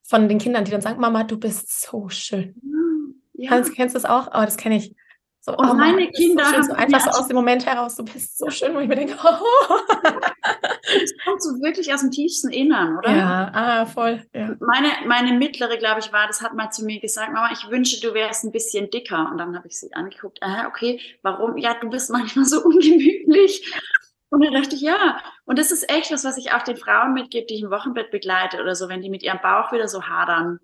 von 0.04 0.28
den 0.28 0.38
Kindern, 0.38 0.64
die 0.64 0.70
dann 0.70 0.82
sagen, 0.82 1.00
Mama, 1.00 1.24
du 1.24 1.38
bist 1.38 1.82
so 1.82 2.08
schön. 2.08 2.54
Ja. 3.40 3.50
Kennst, 3.50 3.74
kennst 3.74 3.94
du 3.94 4.00
das 4.00 4.08
auch? 4.08 4.28
Oh, 4.28 4.44
das 4.44 4.56
kenne 4.56 4.76
ich. 4.76 4.94
So, 5.42 5.56
und 5.56 5.70
oh, 5.70 5.74
meine 5.74 6.02
Mann, 6.02 6.12
Kinder 6.12 6.44
so, 6.44 6.62
so 6.64 6.72
einfach 6.74 7.00
so 7.00 7.10
aus 7.18 7.28
dem 7.28 7.36
Moment 7.36 7.64
heraus, 7.64 7.96
du 7.96 8.04
bist 8.04 8.36
so 8.36 8.50
schön, 8.50 8.74
wo 8.74 8.80
ich 8.80 8.88
mir 8.88 8.96
denke, 8.96 9.16
oh. 9.24 9.78
das 10.42 11.14
kommt 11.24 11.42
so 11.42 11.50
wirklich 11.62 11.92
aus 11.94 12.02
dem 12.02 12.10
tiefsten 12.10 12.50
Innern, 12.50 12.98
oder? 12.98 13.16
Ja, 13.16 13.50
ah, 13.54 13.86
voll. 13.86 14.22
Ja. 14.34 14.54
Meine, 14.60 14.88
meine 15.06 15.32
mittlere, 15.32 15.78
glaube 15.78 16.00
ich, 16.00 16.12
war, 16.12 16.26
das 16.26 16.42
hat 16.42 16.52
mal 16.54 16.68
zu 16.70 16.84
mir 16.84 17.00
gesagt, 17.00 17.32
Mama, 17.32 17.48
ich 17.54 17.70
wünsche, 17.70 18.02
du 18.06 18.12
wärst 18.12 18.44
ein 18.44 18.52
bisschen 18.52 18.90
dicker. 18.90 19.30
Und 19.30 19.38
dann 19.38 19.56
habe 19.56 19.66
ich 19.66 19.80
sie 19.80 19.90
angeguckt, 19.94 20.42
aha, 20.42 20.68
okay, 20.68 21.00
warum? 21.22 21.56
Ja, 21.56 21.72
du 21.80 21.88
bist 21.88 22.10
manchmal 22.10 22.44
so 22.44 22.60
ungemütlich. 22.64 23.74
Und 24.28 24.44
dann 24.44 24.52
dachte 24.52 24.76
ich, 24.76 24.82
ja, 24.82 25.22
und 25.46 25.58
das 25.58 25.72
ist 25.72 25.90
echt 25.90 26.12
was, 26.12 26.22
was 26.24 26.36
ich 26.36 26.52
auch 26.52 26.62
den 26.62 26.76
Frauen 26.76 27.14
mitgebe, 27.14 27.46
die 27.46 27.54
ich 27.54 27.62
im 27.62 27.70
Wochenbett 27.70 28.10
begleite 28.10 28.60
oder 28.60 28.74
so, 28.74 28.90
wenn 28.90 29.00
die 29.00 29.10
mit 29.10 29.22
ihrem 29.22 29.40
Bauch 29.40 29.72
wieder 29.72 29.88
so 29.88 30.02
hadern. 30.02 30.60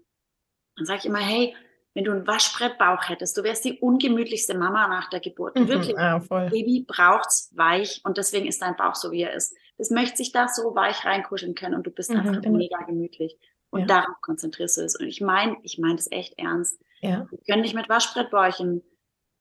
Dann 0.77 0.85
sage 0.85 0.99
ich 0.99 1.07
immer, 1.07 1.19
hey, 1.19 1.57
wenn 1.97 2.05
du 2.05 2.13
einen 2.13 2.27
Waschbrettbauch 2.27 3.09
hättest, 3.09 3.39
du 3.39 3.43
wärst 3.43 3.65
die 3.65 3.79
ungemütlichste 3.81 4.57
Mama 4.57 4.87
nach 4.87 5.09
der 5.09 5.21
Geburt. 5.21 5.59
Mhm, 5.59 5.69
Wirklich. 5.69 5.97
Ja, 5.97 6.19
Baby 6.19 6.85
braucht's 6.87 7.51
weich 7.57 8.03
und 8.05 8.19
deswegen 8.19 8.47
ist 8.47 8.61
dein 8.61 8.77
Bauch 8.77 8.95
so, 8.95 9.13
wie 9.13 9.23
er 9.23 9.33
ist. 9.33 9.57
Das 9.79 9.89
möchte 9.89 10.19
sich 10.19 10.31
da 10.31 10.47
so 10.47 10.75
weich 10.75 11.07
reinkuscheln 11.07 11.55
können 11.55 11.75
und 11.75 11.87
du 11.87 11.91
bist 11.91 12.11
mhm, 12.11 12.19
einfach 12.19 12.43
genau. 12.43 12.59
mega 12.59 12.83
gemütlich. 12.83 13.39
Und 13.71 13.81
ja. 13.81 13.87
darauf 13.87 14.21
konzentrierst 14.21 14.77
du 14.77 14.83
es. 14.83 14.97
Und 14.97 15.07
ich 15.07 15.23
meine, 15.23 15.57
ich 15.63 15.79
meine 15.79 15.97
das 15.97 16.13
echt 16.13 16.39
ernst. 16.39 16.79
Ja. 17.01 17.27
Wir 17.31 17.39
können 17.49 17.63
nicht 17.63 17.75
mit 17.75 17.89
Waschbrettbäuchen 17.89 18.83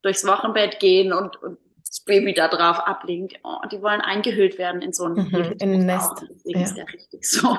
durchs 0.00 0.26
Wochenbett 0.26 0.80
gehen 0.80 1.12
und, 1.12 1.36
und 1.42 1.58
das 1.86 2.00
Baby 2.00 2.32
da 2.32 2.48
drauf 2.48 2.78
ablegen. 2.78 3.28
Oh, 3.44 3.58
die 3.70 3.82
wollen 3.82 4.00
eingehüllt 4.00 4.56
werden 4.56 4.80
in 4.80 4.94
so 4.94 5.04
ein, 5.04 5.12
mhm, 5.12 5.56
in 5.60 5.74
ein 5.74 5.84
Nest. 5.84 6.24
Deswegen 6.30 6.60
ja. 6.60 6.64
ist 6.64 6.74
der 6.74 6.88
richtig 6.90 7.24
so. 7.30 7.54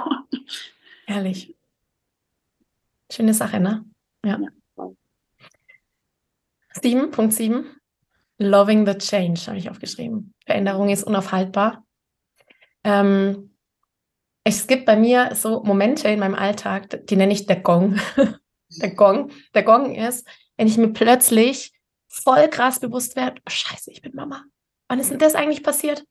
Ehrlich. 1.05 1.55
Schöne 3.11 3.35
Sache, 3.35 3.59
ne? 3.59 3.85
ja. 4.25 4.39
ja. 4.39 4.47
7.7. 6.81 7.65
Loving 8.39 8.85
the 8.85 8.97
Change 8.97 9.47
habe 9.47 9.57
ich 9.57 9.69
aufgeschrieben. 9.69 10.33
Veränderung 10.45 10.89
ist 10.89 11.03
unaufhaltbar. 11.03 11.83
Ähm, 12.83 13.55
es 14.43 14.67
gibt 14.67 14.85
bei 14.85 14.95
mir 14.95 15.35
so 15.35 15.63
Momente 15.63 16.07
in 16.07 16.19
meinem 16.19 16.35
Alltag, 16.35 17.05
die 17.07 17.15
nenne 17.15 17.33
ich 17.33 17.47
der 17.47 17.59
Gong. 17.59 17.99
der 18.69 18.95
Gong. 18.95 19.31
Der 19.53 19.63
Gong 19.63 19.95
ist, 19.95 20.27
wenn 20.55 20.67
ich 20.67 20.77
mir 20.77 20.93
plötzlich 20.93 21.73
voll 22.07 22.47
krass 22.47 22.79
bewusst 22.79 23.15
werde, 23.15 23.41
oh, 23.45 23.49
scheiße, 23.49 23.91
ich 23.91 24.01
bin 24.01 24.15
Mama. 24.15 24.43
Wann 24.87 24.99
ist 24.99 25.11
denn 25.11 25.19
das 25.19 25.35
eigentlich 25.35 25.63
passiert? 25.63 26.05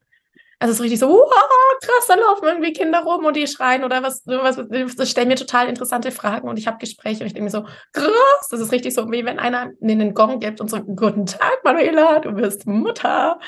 Also 0.59 0.73
es 0.73 0.79
ist 0.79 0.85
richtig 0.85 1.01
so, 1.01 1.09
wow, 1.09 1.79
krass, 1.83 2.07
da 2.09 2.15
laufen 2.15 2.47
irgendwie 2.47 2.73
Kinder 2.73 3.01
rum 3.01 3.27
und 3.27 3.37
die 3.37 3.47
schreien 3.47 3.85
oder 3.85 4.03
was, 4.03 4.23
was 4.27 4.57
das 4.97 5.11
stellen 5.11 5.29
mir 5.29 5.37
total 5.37 5.69
interessante 5.69 6.11
Fragen 6.11 6.49
und 6.49 6.59
ich 6.59 6.67
habe 6.67 6.79
Gespräche 6.79 7.21
und 7.21 7.27
ich 7.27 7.35
denke 7.35 7.45
mir 7.45 7.51
so, 7.51 7.65
krass, 7.93 8.49
das 8.51 8.61
ist 8.61 8.73
richtig 8.73 8.95
so, 8.95 9.11
wie 9.11 9.27
wenn 9.27 9.39
einer 9.39 9.73
mir 9.81 9.93
einen 9.93 10.15
Gong 10.15 10.41
gibt 10.41 10.63
und 10.63 10.71
so, 10.71 10.83
guten 10.83 11.27
Tag, 11.27 11.59
Manuela, 11.63 12.21
du 12.21 12.33
bist 12.33 12.67
Mutter. 12.67 13.39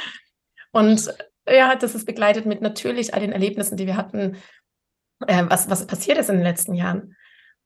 Und 0.72 1.14
ja, 1.48 1.76
das 1.76 1.94
ist 1.94 2.04
begleitet 2.04 2.44
mit 2.44 2.60
natürlich 2.60 3.14
all 3.14 3.20
den 3.20 3.32
Erlebnissen, 3.32 3.78
die 3.78 3.86
wir 3.86 3.96
hatten, 3.96 4.36
äh, 5.26 5.44
was, 5.48 5.70
was 5.70 5.86
passiert 5.86 6.18
ist 6.18 6.28
in 6.28 6.36
den 6.36 6.44
letzten 6.44 6.74
Jahren. 6.74 7.16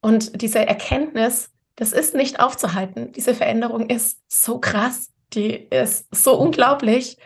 Und 0.00 0.40
diese 0.40 0.64
Erkenntnis, 0.64 1.50
das 1.74 1.92
ist 1.92 2.14
nicht 2.14 2.38
aufzuhalten. 2.38 3.10
Diese 3.12 3.34
Veränderung 3.34 3.90
ist 3.90 4.20
so 4.28 4.60
krass, 4.60 5.10
die 5.32 5.54
ist 5.54 6.14
so 6.14 6.38
unglaublich 6.38 7.16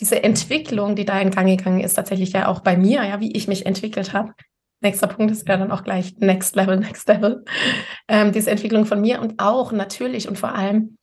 diese 0.00 0.22
Entwicklung, 0.22 0.96
die 0.96 1.04
da 1.04 1.20
in 1.20 1.30
Gang 1.30 1.46
gegangen 1.46 1.80
ist, 1.80 1.94
tatsächlich 1.94 2.32
ja 2.32 2.48
auch 2.48 2.60
bei 2.60 2.76
mir, 2.76 3.04
ja, 3.04 3.20
wie 3.20 3.32
ich 3.32 3.46
mich 3.46 3.66
entwickelt 3.66 4.12
habe. 4.14 4.32
Nächster 4.80 5.06
Punkt 5.06 5.30
ist 5.30 5.46
ja 5.46 5.58
dann 5.58 5.70
auch 5.70 5.84
gleich 5.84 6.16
Next 6.18 6.56
Level, 6.56 6.76
Next 6.80 7.06
Level. 7.06 7.44
Ähm, 8.08 8.32
diese 8.32 8.50
Entwicklung 8.50 8.86
von 8.86 9.00
mir 9.00 9.20
und 9.20 9.38
auch 9.38 9.72
natürlich 9.72 10.26
und 10.26 10.38
vor 10.38 10.54
allem 10.54 10.96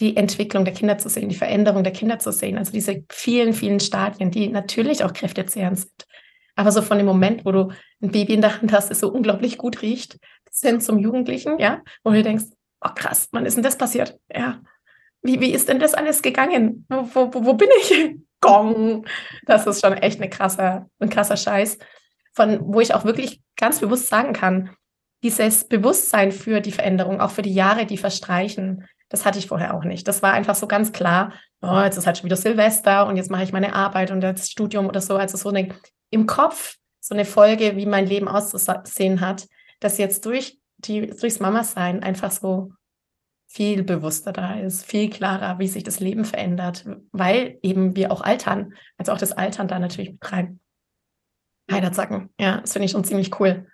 die 0.00 0.16
Entwicklung 0.16 0.64
der 0.64 0.74
Kinder 0.74 0.98
zu 0.98 1.08
sehen, 1.08 1.28
die 1.28 1.36
Veränderung 1.36 1.84
der 1.84 1.92
Kinder 1.92 2.18
zu 2.18 2.32
sehen. 2.32 2.58
Also 2.58 2.72
diese 2.72 3.04
vielen, 3.10 3.54
vielen 3.54 3.80
Stadien, 3.80 4.30
die 4.30 4.48
natürlich 4.48 5.04
auch 5.04 5.12
kräftezehrend 5.12 5.78
sind. 5.78 6.06
Aber 6.56 6.70
so 6.70 6.82
von 6.82 6.98
dem 6.98 7.06
Moment, 7.06 7.44
wo 7.44 7.52
du 7.52 7.72
ein 8.02 8.10
Baby 8.10 8.34
in 8.34 8.40
der 8.40 8.60
Hand 8.60 8.72
hast, 8.72 8.90
das 8.90 9.00
so 9.00 9.10
unglaublich 9.10 9.56
gut 9.56 9.82
riecht, 9.82 10.18
bis 10.44 10.60
hin 10.60 10.80
zum 10.80 10.98
Jugendlichen, 10.98 11.58
ja, 11.58 11.82
wo 12.02 12.10
du 12.10 12.22
denkst, 12.22 12.44
oh 12.84 12.90
krass, 12.94 13.28
wann 13.32 13.46
ist 13.46 13.56
denn 13.56 13.64
das 13.64 13.78
passiert? 13.78 14.18
Ja. 14.32 14.60
Wie, 15.22 15.40
wie 15.40 15.52
ist 15.52 15.68
denn 15.68 15.78
das 15.78 15.94
alles 15.94 16.22
gegangen? 16.22 16.86
Wo, 16.88 17.08
wo, 17.32 17.44
wo 17.44 17.54
bin 17.54 17.68
ich? 17.80 18.16
Gong. 18.44 19.06
Das 19.46 19.66
ist 19.66 19.80
schon 19.80 19.94
echt 19.94 20.20
eine 20.20 20.30
krasse, 20.30 20.86
ein 20.98 21.08
krasser 21.08 21.36
Scheiß, 21.36 21.78
von 22.34 22.60
wo 22.62 22.80
ich 22.80 22.94
auch 22.94 23.04
wirklich 23.04 23.40
ganz 23.56 23.80
bewusst 23.80 24.08
sagen 24.08 24.32
kann, 24.32 24.70
dieses 25.22 25.66
Bewusstsein 25.66 26.32
für 26.32 26.60
die 26.60 26.72
Veränderung, 26.72 27.20
auch 27.20 27.30
für 27.30 27.42
die 27.42 27.54
Jahre, 27.54 27.86
die 27.86 27.96
verstreichen, 27.96 28.86
das 29.08 29.24
hatte 29.24 29.38
ich 29.38 29.46
vorher 29.46 29.74
auch 29.74 29.84
nicht. 29.84 30.06
Das 30.06 30.22
war 30.22 30.32
einfach 30.32 30.54
so 30.54 30.66
ganz 30.66 30.92
klar, 30.92 31.32
oh, 31.62 31.80
jetzt 31.80 31.96
ist 31.96 32.06
halt 32.06 32.18
schon 32.18 32.26
wieder 32.26 32.36
Silvester 32.36 33.06
und 33.06 33.16
jetzt 33.16 33.30
mache 33.30 33.44
ich 33.44 33.52
meine 33.52 33.74
Arbeit 33.74 34.10
und 34.10 34.20
das 34.20 34.50
Studium 34.50 34.86
oder 34.86 35.00
so. 35.00 35.16
Also 35.16 35.36
so 35.36 35.48
eine 35.48 35.68
im 36.10 36.26
Kopf 36.26 36.76
so 37.04 37.14
eine 37.14 37.26
Folge, 37.26 37.76
wie 37.76 37.84
mein 37.84 38.06
Leben 38.06 38.28
auszusehen 38.28 39.20
hat, 39.20 39.46
dass 39.80 39.98
jetzt 39.98 40.24
durch 40.24 40.58
die, 40.78 41.06
durchs 41.08 41.38
Mama-Sein 41.38 42.02
einfach 42.02 42.30
so 42.30 42.72
viel 43.54 43.84
bewusster 43.84 44.32
da 44.32 44.54
ist, 44.54 44.84
viel 44.84 45.08
klarer, 45.08 45.60
wie 45.60 45.68
sich 45.68 45.84
das 45.84 46.00
Leben 46.00 46.24
verändert, 46.24 46.84
weil 47.12 47.60
eben 47.62 47.94
wir 47.94 48.10
auch 48.10 48.20
altern, 48.20 48.74
also 48.96 49.12
auch 49.12 49.18
das 49.18 49.30
Altern 49.30 49.68
da 49.68 49.78
natürlich 49.78 50.10
mit 50.10 50.32
rein. 50.32 50.58
Heiderzacken, 51.70 52.30
ja, 52.38 52.60
das 52.60 52.72
finde 52.72 52.86
ich 52.86 52.90
schon 52.90 53.04
ziemlich 53.04 53.38
cool. 53.38 53.68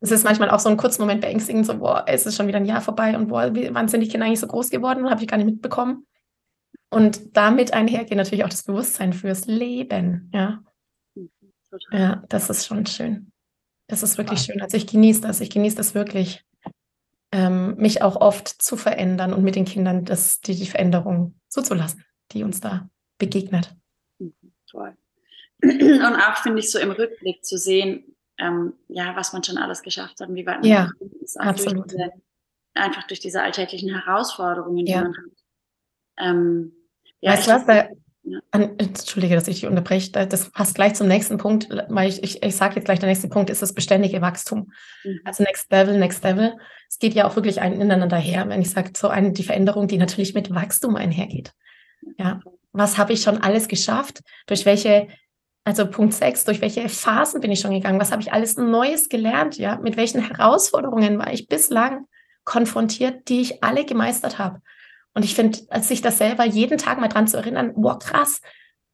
Es 0.00 0.10
ist 0.10 0.24
manchmal 0.24 0.48
auch 0.48 0.58
so 0.58 0.70
ein 0.70 0.78
kurzer 0.78 1.02
Moment 1.02 1.20
beängstigend, 1.20 1.66
so, 1.66 1.78
boah, 1.78 2.04
es 2.06 2.24
ist 2.24 2.34
schon 2.34 2.48
wieder 2.48 2.56
ein 2.56 2.64
Jahr 2.64 2.80
vorbei 2.80 3.14
und 3.14 3.28
boah, 3.28 3.54
wie, 3.54 3.72
wann 3.74 3.88
sind 3.88 4.00
die 4.00 4.08
Kinder 4.08 4.24
eigentlich 4.24 4.40
so 4.40 4.46
groß 4.46 4.70
geworden? 4.70 5.10
Habe 5.10 5.20
ich 5.20 5.28
gar 5.28 5.36
nicht 5.36 5.46
mitbekommen. 5.46 6.06
Und 6.88 7.36
damit 7.36 7.74
einhergeht 7.74 8.16
natürlich 8.16 8.44
auch 8.44 8.48
das 8.48 8.62
Bewusstsein 8.62 9.12
fürs 9.12 9.44
Leben. 9.44 10.30
Ja, 10.32 10.62
Total. 11.70 12.00
ja 12.00 12.22
das 12.30 12.48
ist 12.48 12.66
schon 12.66 12.86
schön. 12.86 13.32
Das 13.86 14.02
ist 14.02 14.16
wirklich 14.16 14.40
schön. 14.40 14.62
Also 14.62 14.78
ich 14.78 14.86
genieße 14.86 15.20
das. 15.20 15.42
Ich 15.42 15.50
genieße 15.50 15.76
das 15.76 15.94
wirklich, 15.94 16.42
ähm, 17.32 17.76
mich 17.76 18.02
auch 18.02 18.16
oft 18.16 18.48
zu 18.48 18.76
verändern 18.76 19.32
und 19.32 19.44
mit 19.44 19.54
den 19.54 19.64
Kindern 19.64 20.04
das, 20.04 20.40
die, 20.40 20.54
die 20.54 20.66
Veränderung 20.66 21.38
zuzulassen, 21.48 22.04
die 22.32 22.42
uns 22.42 22.60
da 22.60 22.88
begegnet. 23.18 23.74
Mhm, 24.18 24.34
toll. 24.68 24.96
Und 25.62 26.16
auch 26.16 26.38
finde 26.38 26.60
ich 26.60 26.70
so 26.70 26.78
im 26.78 26.90
Rückblick 26.90 27.44
zu 27.44 27.58
sehen, 27.58 28.16
ähm, 28.38 28.74
ja, 28.88 29.14
was 29.14 29.32
man 29.32 29.44
schon 29.44 29.58
alles 29.58 29.82
geschafft 29.82 30.20
hat 30.20 30.28
und 30.28 30.34
wie 30.34 30.46
weit 30.46 30.60
man 30.60 30.68
ja, 30.68 30.90
ist. 31.20 31.38
Absolut. 31.38 31.92
Durch 31.92 31.98
diese, 31.98 32.12
einfach 32.74 33.06
durch 33.06 33.20
diese 33.20 33.42
alltäglichen 33.42 33.94
Herausforderungen, 33.94 34.86
die 34.86 34.92
ja. 34.92 35.02
man 35.02 35.16
hat. 35.16 35.24
Ähm, 36.18 36.72
ja, 37.20 37.32
weißt 37.32 37.46
du 37.46 37.52
was, 37.52 37.66
da, 37.66 37.88
an, 38.50 38.78
Entschuldige, 38.78 39.34
dass 39.34 39.48
ich 39.48 39.60
dich 39.60 39.66
unterbreche. 39.66 40.10
Das 40.12 40.50
passt 40.50 40.74
gleich 40.74 40.94
zum 40.94 41.08
nächsten 41.08 41.38
Punkt, 41.38 41.68
weil 41.88 42.08
ich, 42.08 42.22
ich, 42.22 42.42
ich 42.42 42.56
sage 42.56 42.76
jetzt 42.76 42.84
gleich, 42.84 42.98
der 42.98 43.08
nächste 43.08 43.28
Punkt 43.28 43.50
ist 43.50 43.62
das 43.62 43.74
beständige 43.74 44.20
Wachstum. 44.20 44.72
Mhm. 45.04 45.20
Also 45.24 45.42
Next 45.42 45.70
Level, 45.72 45.98
Next 45.98 46.22
Level. 46.22 46.56
Es 46.88 46.98
geht 46.98 47.14
ja 47.14 47.26
auch 47.26 47.36
wirklich 47.36 47.60
ein 47.60 47.80
ineinander 47.80 48.18
her, 48.18 48.48
wenn 48.48 48.60
ich 48.60 48.70
sage, 48.70 48.92
so 48.96 49.08
eine, 49.08 49.32
die 49.32 49.42
Veränderung, 49.42 49.88
die 49.88 49.98
natürlich 49.98 50.34
mit 50.34 50.54
Wachstum 50.54 50.96
einhergeht. 50.96 51.52
Ja. 52.18 52.40
Was 52.72 52.98
habe 52.98 53.12
ich 53.12 53.22
schon 53.22 53.38
alles 53.38 53.68
geschafft? 53.68 54.20
Durch 54.46 54.64
welche, 54.66 55.08
also 55.64 55.86
Punkt 55.86 56.14
6, 56.14 56.44
durch 56.44 56.60
welche 56.60 56.88
Phasen 56.88 57.40
bin 57.40 57.50
ich 57.50 57.60
schon 57.60 57.72
gegangen? 57.72 58.00
Was 58.00 58.12
habe 58.12 58.22
ich 58.22 58.32
alles 58.32 58.56
Neues 58.56 59.08
gelernt? 59.08 59.56
Ja. 59.56 59.78
Mit 59.78 59.96
welchen 59.96 60.20
Herausforderungen 60.20 61.18
war 61.18 61.32
ich 61.32 61.48
bislang 61.48 62.06
konfrontiert, 62.44 63.28
die 63.28 63.40
ich 63.40 63.64
alle 63.64 63.84
gemeistert 63.84 64.38
habe? 64.38 64.60
Und 65.14 65.24
ich 65.24 65.34
finde, 65.34 65.58
als 65.70 65.88
sich 65.88 66.02
das 66.02 66.18
selber 66.18 66.44
jeden 66.44 66.78
Tag 66.78 67.00
mal 67.00 67.08
dran 67.08 67.26
zu 67.26 67.36
erinnern, 67.36 67.72
wow, 67.74 67.98
krass, 67.98 68.40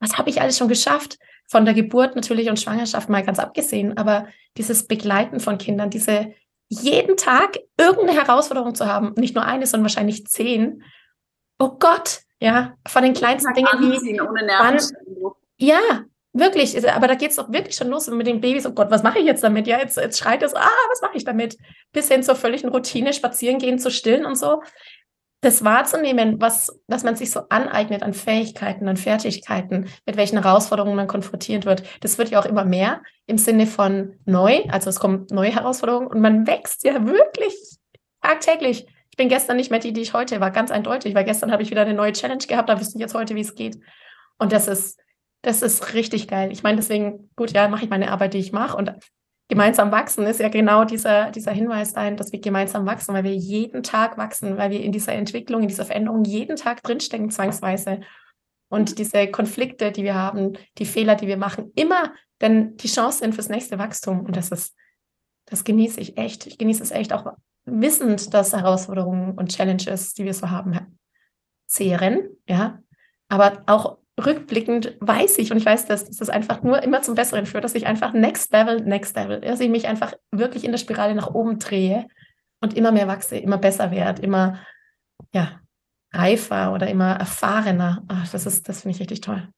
was 0.01 0.19
habe 0.19 0.31
ich 0.31 0.41
alles 0.41 0.59
schon 0.59 0.69
geschafft? 0.69 1.19
Von 1.49 1.65
der 1.65 1.75
Geburt 1.75 2.17
natürlich 2.17 2.49
und 2.49 2.59
Schwangerschaft 2.59 3.09
mal 3.09 3.25
ganz 3.25 3.39
abgesehen, 3.39 3.97
aber 3.97 4.27
dieses 4.57 4.87
Begleiten 4.87 5.41
von 5.41 5.59
Kindern, 5.59 5.91
diese 5.91 6.33
jeden 6.69 7.17
Tag 7.17 7.59
irgendeine 7.79 8.19
Herausforderung 8.19 8.75
zu 8.75 8.87
haben, 8.87 9.13
nicht 9.17 9.35
nur 9.35 9.45
eine, 9.45 9.67
sondern 9.67 9.85
wahrscheinlich 9.85 10.27
zehn. 10.27 10.83
Oh 11.59 11.77
Gott, 11.79 12.23
ja, 12.41 12.75
von 12.87 13.03
den 13.03 13.15
kleinsten 13.15 13.55
Dingen 13.55 13.69
wie 13.79 14.19
wann, 14.19 14.79
ja, 15.59 15.81
wirklich, 16.33 16.91
aber 16.91 17.07
da 17.07 17.15
geht 17.15 17.31
es 17.31 17.37
doch 17.37 17.51
wirklich 17.53 17.77
schon 17.77 17.89
los 17.89 18.09
mit 18.09 18.27
den 18.27 18.41
Babys. 18.41 18.67
Oh 18.67 18.73
Gott, 18.73 18.91
was 18.91 19.03
mache 19.03 19.21
ich 19.21 19.25
jetzt 19.25 19.45
damit? 19.45 19.67
Ja, 19.67 19.79
jetzt, 19.79 19.97
jetzt 19.97 20.19
schreit 20.19 20.43
es, 20.43 20.55
ah, 20.55 20.69
was 20.91 21.01
mache 21.01 21.17
ich 21.17 21.25
damit? 21.25 21.57
Bis 21.93 22.09
hin 22.09 22.23
zur 22.23 22.35
völligen 22.35 22.69
Routine, 22.69 23.13
spazieren 23.13 23.59
gehen, 23.59 23.79
zu 23.79 23.91
stillen 23.91 24.27
und 24.27 24.37
so 24.37 24.63
das 25.41 25.65
wahrzunehmen, 25.65 26.41
was, 26.41 26.81
was 26.87 27.05
man 27.05 27.17
sich 27.17 27.31
so 27.31 27.43
aneignet 27.51 28.03
an 28.03 28.15
Fähigkeiten, 28.15 28.89
an 28.89 28.97
Fertigkeiten, 28.97 29.89
mit 30.07 30.17
welchen 30.17 30.43
Herausforderungen 30.43 30.97
man 30.97 31.07
konfrontiert 31.07 31.67
wird, 31.67 31.83
das 32.01 32.19
wird 32.19 32.31
ja 32.31 32.41
auch 32.41 32.47
immer 32.47 32.65
mehr 32.65 33.03
im 33.27 33.39
Sinne 33.39 33.67
von 33.67 34.19
neu, 34.25 34.63
also 34.69 34.89
es 34.89 34.99
kommen 34.99 35.27
neue 35.31 35.55
Herausforderungen 35.55 36.09
und 36.09 36.21
man 36.21 36.47
wächst 36.47 36.85
ja 36.85 37.07
wirklich 37.07 37.55
tagtäglich. 38.23 38.87
Ich 39.11 39.17
bin 39.17 39.29
gestern 39.29 39.57
nicht 39.57 39.71
mehr 39.71 39.81
die, 39.81 39.93
die 39.93 40.03
ich 40.03 40.15
heute 40.15 40.41
war, 40.41 40.51
ganz 40.51 40.71
eindeutig, 40.71 41.15
weil 41.15 41.25
gestern 41.25 41.53
habe 41.53 41.63
ich 41.63 41.71
wieder 41.71 41.83
eine 41.83 41.95
neue 41.95 42.13
Challenge 42.13 42.45
gehabt, 42.47 42.69
da 42.69 42.81
wüsste 42.81 42.97
ich 42.99 43.01
jetzt 43.01 43.15
heute, 43.15 43.35
wie 43.35 43.41
es 43.41 43.55
geht. 43.55 43.79
Und 44.39 44.53
das 44.53 44.69
ist, 44.69 44.99
das 45.43 45.63
ist 45.63 45.95
richtig 45.95 46.29
geil. 46.29 46.51
Ich 46.51 46.63
meine, 46.63 46.77
deswegen, 46.77 47.31
gut, 47.37 47.53
ja, 47.53 47.69
mache 47.69 47.85
ich 47.85 47.91
meine 47.91 48.11
Arbeit, 48.11 48.35
die 48.35 48.39
ich 48.39 48.53
mache 48.53 48.77
und 48.77 48.93
gemeinsam 49.49 49.93
wachsen 49.93 50.27
ist 50.27 50.41
ja 50.41 50.49
genau 50.49 50.85
dieser, 50.85 51.31
dieser 51.31 51.53
Hinweis 51.53 51.93
dahin, 51.93 52.17
dass 52.17 52.33
wir 52.33 52.41
gemeinsam 52.41 52.87
wachsen, 52.87 53.15
weil 53.15 53.25
wir 53.25 53.35
jeden 53.35 53.83
Tag 53.83 54.19
wachsen, 54.19 54.57
weil 54.57 54.71
wir 54.71 54.81
in 54.81 54.93
dieser 54.93 55.13
Entwicklung, 55.13 55.63
in 55.63 55.69
dieser 55.69 55.85
Veränderung 55.85 56.25
jeden 56.25 56.57
Tag 56.57 56.83
drinstecken, 56.83 57.31
zwangsweise. 57.31 58.01
Und 58.69 58.99
diese 58.99 59.29
Konflikte, 59.29 59.93
die 59.93 60.03
wir 60.03 60.15
haben, 60.15 60.55
die 60.79 60.87
Fehler, 60.87 61.15
die 61.15 61.29
wir 61.29 61.37
machen, 61.37 61.73
immer 61.77 62.13
denn 62.41 62.77
die 62.77 62.89
Chance 62.89 63.19
sind 63.19 63.35
fürs 63.35 63.49
nächste 63.49 63.79
Wachstum. 63.79 64.21
Und 64.21 64.37
das 64.37 64.51
ist, 64.51 64.75
das 65.47 65.65
genieße 65.65 66.01
ich 66.01 66.19
echt. 66.19 66.47
Ich 66.47 66.59
genieße 66.59 66.83
es 66.83 66.91
echt 66.91 67.13
auch 67.13 67.33
wissend, 67.65 68.35
dass 68.35 68.53
Herausforderungen 68.53 69.33
und 69.33 69.55
Challenges, 69.55 70.15
die 70.15 70.25
wir 70.25 70.35
so 70.35 70.51
haben, 70.51 70.99
zehren, 71.67 72.29
ja, 72.47 72.81
aber 73.29 73.65
auch 73.67 73.99
rückblickend 74.25 74.97
weiß 75.01 75.39
ich 75.39 75.51
und 75.51 75.59
ich 75.59 75.67
weiß, 75.67 75.87
dass, 75.87 76.07
dass 76.07 76.17
das 76.17 76.29
einfach 76.31 76.63
nur 76.63 76.83
immer 76.83 77.03
zum 77.03 77.15
Besseren 77.15 77.47
führt, 77.47 77.65
dass 77.65 77.75
ich 77.75 77.87
einfach 77.87 78.13
next 78.13 78.53
level, 78.53 78.81
next 78.81 79.15
level, 79.17 79.41
dass 79.41 79.61
ich 79.61 79.69
mich 79.69 79.87
einfach 79.87 80.15
wirklich 80.31 80.65
in 80.65 80.73
der 80.73 80.79
Spirale 80.79 81.15
nach 81.15 81.35
oben 81.35 81.59
drehe 81.59 82.07
und 82.61 82.75
immer 82.75 82.93
mehr 82.93 83.09
wachse, 83.09 83.37
immer 83.37 83.59
besser 83.59 83.91
werde, 83.91 84.23
immer 84.23 84.61
ja, 85.33 85.61
reifer 86.13 86.73
oder 86.73 86.89
immer 86.89 87.13
erfahrener. 87.13 88.05
Ach, 88.09 88.29
das 88.31 88.47
ist, 88.47 88.69
das 88.69 88.83
finde 88.83 88.95
ich 88.95 89.01
richtig 89.01 89.21
toll. 89.21 89.49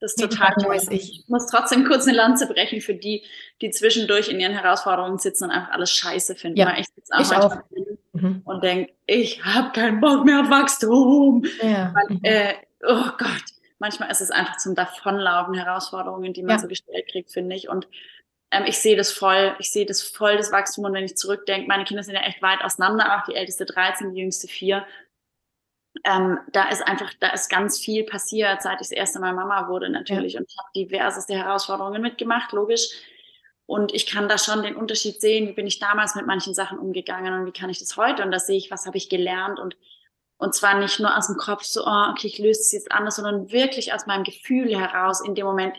Das 0.00 0.14
ist 0.14 0.20
total 0.20 0.54
toll. 0.62 0.76
Ich. 0.90 1.24
muss 1.26 1.46
trotzdem 1.46 1.84
kurz 1.84 2.06
eine 2.06 2.16
Lanze 2.16 2.46
brechen 2.46 2.80
für 2.80 2.94
die, 2.94 3.24
die 3.62 3.70
zwischendurch 3.70 4.28
in 4.28 4.38
ihren 4.38 4.52
Herausforderungen 4.52 5.18
sitzen 5.18 5.44
und 5.44 5.50
einfach 5.50 5.72
alles 5.72 5.90
scheiße 5.90 6.34
finden. 6.34 6.58
Ja, 6.58 6.76
ich 6.78 6.86
sitze 6.86 7.14
auch, 7.14 7.20
ich 7.20 7.32
auch. 7.32 7.56
Mhm. 8.12 8.42
und 8.44 8.62
denke, 8.62 8.92
ich 9.06 9.44
habe 9.44 9.72
keinen 9.72 10.00
Bock 10.00 10.24
mehr 10.24 10.40
auf 10.40 10.50
Wachstum. 10.50 11.44
Ja. 11.62 11.94
Weil, 11.94 12.16
mhm. 12.16 12.20
äh, 12.22 12.54
oh 12.86 13.10
Gott, 13.18 13.44
manchmal 13.78 14.10
ist 14.10 14.20
es 14.20 14.30
einfach 14.30 14.56
zum 14.56 14.74
Davonlaufen 14.74 15.54
Herausforderungen, 15.54 16.32
die 16.32 16.42
man 16.42 16.56
ja. 16.56 16.58
so 16.58 16.68
gestellt 16.68 17.08
kriegt, 17.10 17.30
finde 17.30 17.56
ich. 17.56 17.68
Und 17.68 17.88
ähm, 18.50 18.64
ich 18.66 18.78
sehe 18.78 18.96
das 18.96 19.12
voll, 19.12 19.54
ich 19.58 19.70
sehe 19.70 19.86
das 19.86 20.02
voll, 20.02 20.36
das 20.36 20.52
Wachstum. 20.52 20.84
Und 20.84 20.94
wenn 20.94 21.04
ich 21.04 21.16
zurückdenke, 21.16 21.68
meine 21.68 21.84
Kinder 21.84 22.02
sind 22.02 22.14
ja 22.14 22.22
echt 22.22 22.42
weit 22.42 22.62
auseinander, 22.62 23.16
auch 23.16 23.24
die 23.24 23.34
älteste 23.34 23.66
13, 23.66 24.12
die 24.12 24.20
jüngste 24.20 24.48
4. 24.48 24.86
Ähm, 26.04 26.38
da 26.52 26.68
ist 26.68 26.86
einfach, 26.86 27.12
da 27.20 27.28
ist 27.30 27.48
ganz 27.48 27.78
viel 27.78 28.04
passiert, 28.04 28.62
seit 28.62 28.74
ich 28.74 28.88
das 28.88 28.90
erste 28.90 29.18
Mal 29.18 29.32
Mama 29.32 29.68
wurde 29.68 29.88
natürlich. 29.88 30.34
Ja. 30.34 30.40
Und 30.40 30.46
ich 30.50 30.56
habe 30.58 30.68
diverseste 30.74 31.34
Herausforderungen 31.34 32.02
mitgemacht, 32.02 32.52
logisch. 32.52 32.88
Und 33.66 33.92
ich 33.92 34.06
kann 34.06 34.28
da 34.28 34.38
schon 34.38 34.62
den 34.62 34.76
Unterschied 34.76 35.20
sehen, 35.20 35.48
wie 35.48 35.52
bin 35.52 35.66
ich 35.66 35.80
damals 35.80 36.14
mit 36.14 36.26
manchen 36.26 36.54
Sachen 36.54 36.78
umgegangen 36.78 37.34
und 37.34 37.46
wie 37.46 37.58
kann 37.58 37.68
ich 37.68 37.80
das 37.80 37.96
heute? 37.96 38.22
Und 38.22 38.30
da 38.30 38.38
sehe 38.38 38.56
ich, 38.56 38.70
was 38.70 38.86
habe 38.86 38.96
ich 38.96 39.08
gelernt 39.08 39.58
und 39.58 39.76
und 40.38 40.54
zwar 40.54 40.78
nicht 40.78 41.00
nur 41.00 41.16
aus 41.16 41.28
dem 41.28 41.36
Kopf, 41.36 41.64
so, 41.64 41.84
oh, 41.84 42.10
okay, 42.10 42.26
ich 42.26 42.38
löse 42.38 42.60
es 42.60 42.72
jetzt 42.72 42.92
anders, 42.92 43.16
sondern 43.16 43.50
wirklich 43.50 43.92
aus 43.94 44.06
meinem 44.06 44.24
Gefühl 44.24 44.76
heraus. 44.76 45.20
In 45.20 45.34
dem 45.34 45.46
Moment 45.46 45.76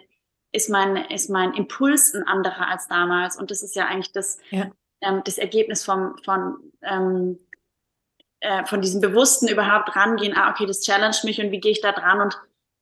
ist 0.51 0.69
mein, 0.69 0.95
ist 0.95 1.29
mein 1.29 1.53
Impuls 1.53 2.13
ein 2.13 2.23
anderer 2.23 2.67
als 2.67 2.87
damals. 2.87 3.37
Und 3.37 3.51
das 3.51 3.61
ist 3.61 3.75
ja 3.75 3.85
eigentlich 3.85 4.13
das, 4.13 4.39
ja. 4.49 4.71
Ähm, 5.01 5.21
das 5.23 5.37
Ergebnis 5.37 5.85
vom, 5.85 6.17
von, 6.23 6.57
ähm, 6.81 7.37
äh, 8.39 8.65
von 8.65 8.81
diesem 8.81 8.99
Bewussten 8.99 9.47
überhaupt 9.47 9.95
rangehen. 9.95 10.35
Ah, 10.35 10.49
okay, 10.49 10.65
das 10.65 10.81
challenge 10.81 11.17
mich 11.23 11.39
und 11.39 11.51
wie 11.51 11.59
gehe 11.59 11.71
ich 11.71 11.81
da 11.81 11.91
dran 11.91 12.19
und 12.21 12.39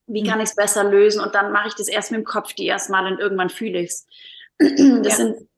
wie 0.07 0.23
kann 0.23 0.39
ich 0.39 0.49
es 0.49 0.55
besser 0.55 0.83
lösen? 0.83 1.21
Und 1.21 1.35
dann 1.35 1.51
mache 1.51 1.67
ich 1.67 1.73
das 1.73 1.87
erst 1.87 2.11
mit 2.11 2.19
dem 2.19 2.25
Kopf 2.25 2.53
die 2.53 2.67
erstmal 2.67 3.11
und 3.11 3.19
irgendwann 3.19 3.49
fühle 3.49 3.79
ich 3.79 3.89
es. 3.89 4.07
Das 5.03 5.17
ja. 5.17 5.25
sind 5.25 5.49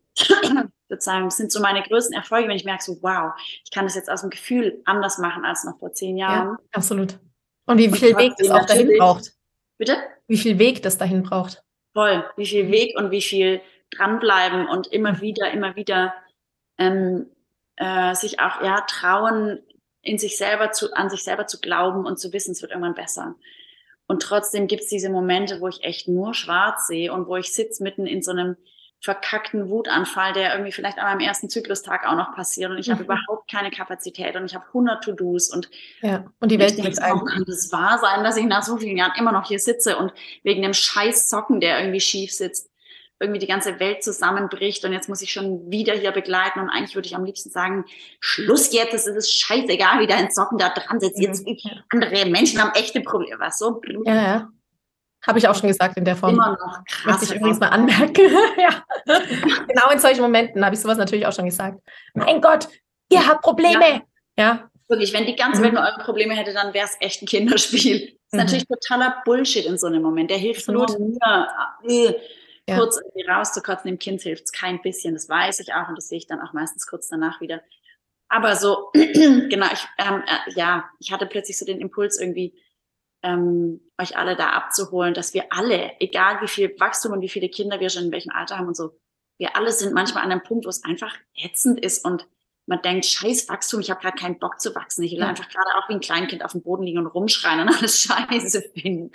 Verzeihung, 0.88 1.26
das 1.26 1.38
sind 1.38 1.52
so 1.52 1.60
meine 1.60 1.84
größten 1.84 2.16
Erfolge, 2.16 2.48
wenn 2.48 2.56
ich 2.56 2.66
merke, 2.66 2.84
so 2.84 2.98
wow, 3.02 3.34
ich 3.64 3.72
kann 3.72 3.86
das 3.86 3.96
jetzt 3.96 4.10
aus 4.10 4.22
dem 4.22 4.30
Gefühl 4.30 4.82
anders 4.86 5.18
machen 5.18 5.46
als 5.46 5.64
noch 5.64 5.78
vor 5.80 5.94
zehn 5.94 6.18
Jahren. 6.18 6.50
Ja, 6.50 6.58
absolut. 6.72 7.20
Und 7.66 7.78
wie 7.78 7.90
viel 7.92 8.14
und 8.14 8.20
Weg 8.20 8.34
das 8.38 8.50
auch 8.50 8.66
dahin 8.66 8.98
braucht. 8.98 9.34
Bitte? 9.78 9.98
Wie 10.28 10.38
viel 10.38 10.58
Weg 10.58 10.82
das 10.82 10.98
dahin 10.98 11.24
braucht. 11.24 11.64
Voll. 11.94 12.24
Wie 12.38 12.46
viel 12.46 12.72
Weg 12.72 12.98
und 12.98 13.12
wie 13.12 13.22
viel 13.22 13.62
dranbleiben 13.92 14.68
und 14.68 14.88
immer 14.88 15.22
wieder, 15.22 15.52
immer 15.52 15.76
wieder 15.76 16.14
ähm, 16.78 17.28
äh, 17.76 18.16
sich 18.16 18.40
auch 18.40 18.62
ja 18.62 18.82
trauen, 18.82 19.60
in 20.02 20.18
sich 20.18 20.38
selber 20.38 20.72
zu, 20.72 20.94
an 20.94 21.10
sich 21.10 21.24
selber 21.24 21.48
zu 21.48 21.60
glauben 21.60 22.06
und 22.06 22.20
zu 22.20 22.32
wissen, 22.32 22.52
es 22.52 22.62
wird 22.62 22.72
irgendwann 22.72 22.96
besser. 22.96 23.36
Und 24.08 24.22
trotzdem 24.22 24.68
gibt 24.68 24.84
es 24.84 24.90
diese 24.90 25.10
Momente, 25.10 25.60
wo 25.60 25.68
ich 25.68 25.84
echt 25.84 26.08
nur 26.08 26.34
schwarz 26.34 26.88
sehe 26.88 27.12
und 27.12 27.28
wo 27.28 27.36
ich 27.36 27.54
sitze 27.54 27.84
mitten 27.84 28.08
in 28.08 28.22
so 28.22 28.32
einem 28.32 28.56
verkackten 29.08 29.70
Wutanfall, 29.70 30.34
der 30.34 30.52
irgendwie 30.52 30.74
vielleicht 30.74 31.00
an 31.00 31.06
meinem 31.06 31.26
ersten 31.26 31.50
Zyklustag 31.50 32.06
auch 32.06 32.16
noch 32.16 32.36
passiert 32.36 32.72
und 32.72 32.78
ich 32.78 32.90
mhm. 32.90 32.92
habe 32.92 33.04
überhaupt 33.04 33.50
keine 33.50 33.72
Kapazität 33.72 34.36
und 34.36 34.44
ich 34.44 34.54
habe 34.54 34.66
100 34.68 35.02
To-Dos 35.02 35.50
und 35.50 35.70
ja 36.02 36.26
und 36.42 36.52
die 36.52 36.60
Welt 36.60 36.78
denkt 36.78 37.02
auch, 37.02 37.24
kann 37.24 37.46
das 37.48 37.72
wahr 37.72 38.00
sein, 38.00 38.26
dass 38.26 38.36
ich 38.36 38.44
nach 38.44 38.64
so 38.64 38.76
vielen 38.76 38.98
Jahren 38.98 39.14
immer 39.18 39.32
noch 39.32 39.48
hier 39.48 39.60
sitze 39.60 39.98
und 39.98 40.12
wegen 40.44 40.62
dem 40.62 40.74
scheiß 40.74 41.30
Socken, 41.30 41.62
der 41.62 41.80
irgendwie 41.80 42.02
schief 42.02 42.34
sitzt, 42.34 42.70
irgendwie 43.18 43.40
die 43.40 43.48
ganze 43.48 43.80
Welt 43.80 44.04
zusammenbricht 44.04 44.84
und 44.84 44.92
jetzt 44.92 45.08
muss 45.08 45.22
ich 45.22 45.32
schon 45.32 45.72
wieder 45.72 45.94
hier 45.94 46.12
begleiten 46.12 46.60
und 46.60 46.70
eigentlich 46.70 46.96
würde 46.96 47.08
ich 47.08 47.16
am 47.16 47.24
liebsten 47.24 47.50
sagen, 47.50 47.86
Schluss 48.20 48.74
jetzt, 48.74 48.94
es 48.94 49.08
ist 49.08 49.32
scheißegal, 49.32 50.02
wie 50.02 50.08
dein 50.08 50.32
Socken 50.32 50.58
da 50.58 50.68
dran 50.68 51.00
sitzt, 51.00 51.22
jetzt 51.22 51.48
mhm. 51.48 51.56
andere 51.94 52.26
Menschen 52.26 52.62
haben 52.62 52.74
echte 52.76 53.00
Probleme, 53.00 53.40
was 53.40 53.58
so. 53.58 53.82
Ja, 54.04 54.16
ja. 54.16 54.50
Habe 55.28 55.40
ich 55.40 55.48
auch 55.48 55.56
schon 55.56 55.68
gesagt 55.68 55.98
in 55.98 56.06
der 56.06 56.16
Form. 56.16 56.36
Immer 56.36 56.52
noch 56.52 56.84
krass. 56.86 57.06
Möchte 57.06 57.26
ich 57.26 57.36
übrigens 57.36 57.60
mal 57.60 57.68
anmerken. 57.68 58.22
ja. 58.58 58.84
genau 59.68 59.90
in 59.92 60.00
solchen 60.00 60.22
Momenten 60.22 60.64
habe 60.64 60.74
ich 60.74 60.82
sowas 60.82 60.98
natürlich 60.98 61.28
auch 61.28 61.34
schon 61.34 61.46
gesagt. 61.46 61.80
Mein 62.14 62.42
Gott, 62.42 62.70
ihr 63.10 63.28
habt 63.28 63.42
Probleme. 63.42 64.02
Ja. 64.38 64.44
ja. 64.44 64.70
Wirklich, 64.88 65.14
wenn 65.14 65.26
die 65.26 65.36
ganze 65.36 65.62
Welt 65.62 65.74
mhm. 65.74 65.80
nur 65.80 65.88
eure 65.88 66.00
Probleme 66.00 66.34
hätte, 66.34 66.54
dann 66.54 66.74
wäre 66.74 66.86
es 66.86 66.96
echt 67.02 67.22
ein 67.22 67.26
Kinderspiel. 67.26 68.00
Das 68.00 68.10
ist 68.10 68.34
mhm. 68.34 68.40
natürlich 68.40 68.68
totaler 68.68 69.22
Bullshit 69.26 69.66
in 69.66 69.78
so 69.78 69.88
einem 69.88 70.02
Moment. 70.02 70.32
Der 70.32 70.38
hilft 70.38 70.70
Absolut. 70.70 70.98
nur 70.98 71.10
mir, 71.84 72.16
äh, 72.66 72.76
kurz 72.78 72.98
irgendwie 72.98 73.30
rauszukotzen. 73.30 73.90
Dem 73.90 74.00
Kind 74.00 74.22
hilft 74.22 74.46
es 74.46 74.52
kein 74.54 74.82
bisschen. 74.82 75.14
Das 75.14 75.28
weiß 75.28 75.60
ich 75.60 75.74
auch 75.74 75.90
und 75.90 75.98
das 75.98 76.08
sehe 76.08 76.18
ich 76.18 76.28
dann 76.28 76.40
auch 76.40 76.54
meistens 76.54 76.88
kurz 76.88 77.10
danach 77.10 77.42
wieder. 77.42 77.62
Aber 78.30 78.56
so, 78.56 78.92
genau, 78.94 79.68
ich, 79.72 79.86
ähm, 79.98 80.24
äh, 80.26 80.54
ja, 80.56 80.90
ich 81.00 81.12
hatte 81.12 81.26
plötzlich 81.26 81.58
so 81.58 81.66
den 81.66 81.80
Impuls 81.80 82.20
irgendwie, 82.20 82.54
ähm, 83.28 83.82
euch 84.00 84.18
alle 84.18 84.36
da 84.36 84.52
abzuholen, 84.52 85.14
dass 85.14 85.34
wir 85.34 85.46
alle, 85.50 85.92
egal 86.00 86.42
wie 86.42 86.48
viel 86.48 86.74
Wachstum 86.80 87.12
und 87.12 87.22
wie 87.22 87.30
viele 87.30 87.50
Kinder 87.50 87.80
wir 87.80 87.90
schon 87.90 88.06
in 88.06 88.12
welchem 88.12 88.32
Alter 88.32 88.58
haben 88.58 88.68
und 88.68 88.78
so, 88.78 88.98
wir 89.38 89.56
alle 89.56 89.72
sind 89.72 89.94
manchmal 89.94 90.24
an 90.24 90.32
einem 90.32 90.44
Punkt, 90.44 90.66
wo 90.66 90.70
es 90.70 90.84
einfach 90.84 91.16
ätzend 91.36 91.80
ist 91.80 92.04
und 92.06 92.28
man 92.68 92.82
denkt, 92.82 93.06
scheiß 93.06 93.48
Wachstum, 93.50 93.80
ich 93.80 93.90
habe 93.90 94.02
gerade 94.02 94.18
keinen 94.18 94.40
Bock 94.40 94.60
zu 94.60 94.76
wachsen. 94.76 95.04
Ich 95.04 95.14
will 95.14 95.20
ja. 95.20 95.28
einfach 95.28 95.48
gerade 95.48 95.70
auch 95.78 95.88
wie 95.88 95.94
ein 95.94 96.02
Kleinkind 96.02 96.44
auf 96.44 96.52
dem 96.52 96.64
Boden 96.64 96.84
liegen 96.84 97.00
und 97.00 97.08
rumschreien 97.08 97.62
und 97.62 97.70
alles 97.70 98.02
scheiße 98.30 98.62
finden. 98.74 99.12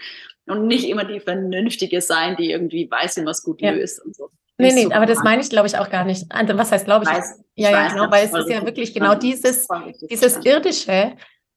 Und 0.46 0.66
nicht 0.66 0.88
immer 0.88 1.04
die 1.04 1.20
Vernünftige 1.20 2.00
sein, 2.00 2.36
die 2.36 2.50
irgendwie 2.50 2.90
weiß, 2.90 3.16
wie 3.16 3.20
man 3.20 3.32
es 3.32 3.42
gut 3.42 3.60
ja. 3.60 3.70
löst 3.70 4.02
und 4.04 4.16
so. 4.16 4.30
Nee, 4.58 4.72
nee, 4.72 4.94
aber 4.94 5.06
das 5.06 5.22
meine 5.22 5.42
ich, 5.42 5.50
glaube 5.50 5.66
ich, 5.66 5.76
auch 5.76 5.90
gar 5.90 6.04
nicht. 6.04 6.24
Also, 6.30 6.56
was 6.56 6.72
heißt, 6.72 6.84
glaube 6.84 7.04
ich? 7.04 7.10
Weiß, 7.10 7.40
ja, 7.56 7.68
ich 7.68 7.72
ja, 7.72 7.72
weiß, 7.72 7.92
genau, 7.92 8.10
weil 8.10 8.26
es 8.26 8.32
ist 8.32 8.48
ja 8.48 8.64
wirklich 8.64 8.94
genau 8.94 9.14
dieses, 9.14 9.66
dieses 10.08 10.44
irdische 10.44 11.16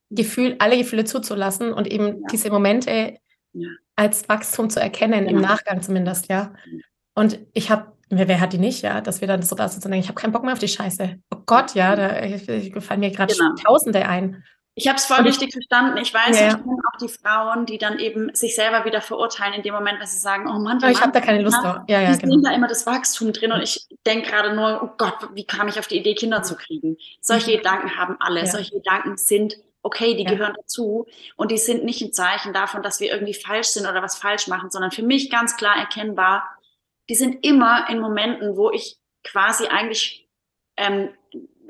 Gefühl, 0.09 0.55
alle 0.59 0.77
Gefühle 0.77 1.05
zuzulassen 1.05 1.73
und 1.73 1.87
eben 1.87 2.07
ja. 2.07 2.27
diese 2.31 2.49
Momente 2.49 3.17
ja. 3.53 3.69
als 3.95 4.29
Wachstum 4.29 4.69
zu 4.69 4.79
erkennen, 4.79 5.27
im 5.27 5.41
Nachgang 5.41 5.81
zumindest, 5.81 6.29
ja. 6.29 6.53
Und 7.15 7.39
ich 7.53 7.71
habe 7.71 7.95
wer, 8.09 8.39
hat 8.39 8.53
die 8.53 8.57
nicht, 8.57 8.81
ja, 8.81 9.01
dass 9.01 9.21
wir 9.21 9.27
dann 9.27 9.41
so 9.41 9.55
da 9.55 9.67
sitzen 9.67 9.87
und 9.87 9.91
denken, 9.91 10.03
ich 10.03 10.09
habe 10.09 10.19
keinen 10.19 10.31
Bock 10.31 10.43
mehr 10.43 10.53
auf 10.53 10.59
die 10.59 10.67
Scheiße. 10.67 11.17
Oh 11.33 11.37
Gott, 11.45 11.75
ja, 11.75 11.95
da 11.95 12.07
fallen 12.81 12.99
mir 12.99 13.11
gerade 13.11 13.33
genau. 13.33 13.55
Tausende 13.55 14.07
ein. 14.07 14.43
Ich 14.77 14.89
habe 14.89 14.97
es 14.97 15.05
voll 15.05 15.21
richtig 15.21 15.53
verstanden. 15.53 15.97
Ich 15.97 16.13
weiß, 16.13 16.37
ja. 16.37 16.47
ich 16.47 16.53
kenne 16.53 16.81
auch 16.91 16.97
die 16.99 17.07
Frauen, 17.07 17.65
die 17.65 17.77
dann 17.77 17.97
eben 17.97 18.35
sich 18.35 18.55
selber 18.55 18.83
wieder 18.83 18.99
verurteilen 18.99 19.53
in 19.53 19.63
dem 19.63 19.73
Moment, 19.73 20.01
wenn 20.01 20.07
sie 20.07 20.17
sagen, 20.17 20.49
oh 20.49 20.59
Mann, 20.59 20.81
oh, 20.83 20.87
ich 20.87 21.01
habe 21.01 21.13
da 21.13 21.21
keine 21.21 21.41
Lust 21.41 21.63
drauf. 21.63 21.77
Ja, 21.87 22.01
ja, 22.01 22.11
die 22.11 22.19
genau. 22.19 22.33
sehen 22.33 22.43
da 22.43 22.51
immer 22.51 22.67
das 22.67 22.85
Wachstum 22.85 23.31
drin 23.31 23.53
und 23.53 23.61
ich 23.61 23.87
denke 24.05 24.29
gerade 24.29 24.53
nur, 24.53 24.83
oh 24.83 24.89
Gott, 24.97 25.29
wie 25.33 25.45
kam 25.45 25.69
ich 25.69 25.79
auf 25.79 25.87
die 25.87 25.97
Idee, 25.97 26.13
Kinder 26.13 26.43
zu 26.43 26.55
kriegen? 26.55 26.97
Solche. 27.21 27.55
Gedanken 27.55 27.95
haben 27.95 28.17
alle. 28.19 28.41
Ja. 28.41 28.47
Solche 28.47 28.71
Gedanken 28.71 29.15
sind 29.15 29.55
okay, 29.85 30.15
die 30.15 30.23
ja. 30.23 30.31
gehören 30.31 30.55
dazu 30.57 31.05
und 31.35 31.51
die 31.51 31.59
sind 31.59 31.85
nicht 31.85 32.01
ein 32.01 32.11
Zeichen 32.11 32.53
davon, 32.53 32.81
dass 32.81 32.99
wir 32.99 33.11
irgendwie 33.11 33.35
falsch 33.35 33.67
sind 33.67 33.87
oder 33.87 34.01
was 34.01 34.17
falsch 34.17 34.47
machen, 34.47 34.71
sondern 34.71 34.91
für 34.91 35.03
mich 35.03 35.29
ganz 35.29 35.55
klar 35.57 35.77
erkennbar, 35.77 36.43
die 37.07 37.15
sind 37.15 37.45
immer 37.45 37.87
in 37.89 37.99
Momenten, 37.99 38.57
wo 38.57 38.71
ich 38.71 38.97
quasi 39.23 39.67
eigentlich, 39.67 40.27
ähm, 40.75 41.09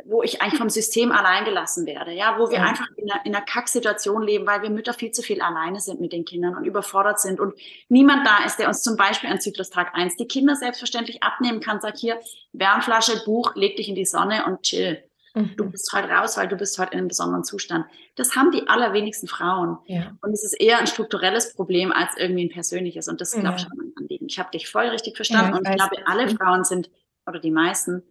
wo 0.05 0.23
ich 0.23 0.41
eigentlich 0.41 0.59
vom 0.59 0.69
System 0.69 1.11
allein 1.11 1.43
gelassen 1.43 1.85
werde, 1.85 2.13
ja, 2.13 2.39
wo 2.39 2.49
wir 2.49 2.59
ja. 2.59 2.63
einfach 2.63 2.87
in 2.95 3.11
einer, 3.11 3.25
in 3.25 3.35
einer 3.35 3.43
Kacksituation 3.43 4.23
leben, 4.23 4.47
weil 4.47 4.61
wir 4.61 4.69
Mütter 4.69 4.93
viel 4.93 5.11
zu 5.11 5.21
viel 5.21 5.41
alleine 5.41 5.81
sind 5.81 5.99
mit 5.99 6.13
den 6.13 6.23
Kindern 6.23 6.55
und 6.55 6.63
überfordert 6.63 7.19
sind 7.19 7.41
und 7.41 7.53
niemand 7.89 8.25
da 8.25 8.45
ist, 8.45 8.59
der 8.59 8.69
uns 8.69 8.81
zum 8.81 8.95
Beispiel 8.95 9.29
an 9.29 9.41
Zyklustag 9.41 9.93
eins 9.93 10.15
die 10.15 10.27
Kinder 10.27 10.55
selbstverständlich 10.55 11.21
abnehmen 11.21 11.59
kann, 11.59 11.81
sagt 11.81 11.97
hier, 11.97 12.17
Wärmflasche, 12.53 13.25
Buch, 13.25 13.55
leg 13.55 13.75
dich 13.75 13.89
in 13.89 13.95
die 13.95 14.05
Sonne 14.05 14.45
und 14.45 14.61
chill. 14.61 15.03
Du 15.35 15.65
mhm. 15.65 15.71
bist 15.71 15.91
heute 15.93 16.07
raus, 16.07 16.37
weil 16.37 16.47
du 16.47 16.55
bist 16.55 16.79
heute 16.79 16.93
in 16.93 16.99
einem 16.99 17.07
besonderen 17.09 17.43
Zustand. 17.43 17.85
Das 18.15 18.37
haben 18.37 18.51
die 18.51 18.67
allerwenigsten 18.69 19.27
Frauen. 19.27 19.77
Ja. 19.85 20.17
Und 20.21 20.31
es 20.31 20.45
ist 20.45 20.53
eher 20.53 20.79
ein 20.79 20.87
strukturelles 20.87 21.53
Problem 21.53 21.91
als 21.91 22.15
irgendwie 22.15 22.45
ein 22.45 22.49
persönliches. 22.49 23.09
Und 23.09 23.19
das 23.19 23.33
ja. 23.33 23.41
glaube 23.41 23.57
ich 23.57 23.65
an 23.65 23.71
mein 23.75 23.91
Anliegen. 23.97 24.27
Ich 24.27 24.39
habe 24.39 24.51
dich 24.51 24.69
voll 24.69 24.87
richtig 24.87 25.17
verstanden. 25.17 25.51
Ja, 25.51 25.51
ich 25.51 25.57
und 25.59 25.69
ich 25.69 25.75
glaube, 25.75 26.07
alle 26.07 26.29
Frauen 26.29 26.63
sind, 26.63 26.89
oder 27.27 27.41
die 27.41 27.51
meisten, 27.51 28.03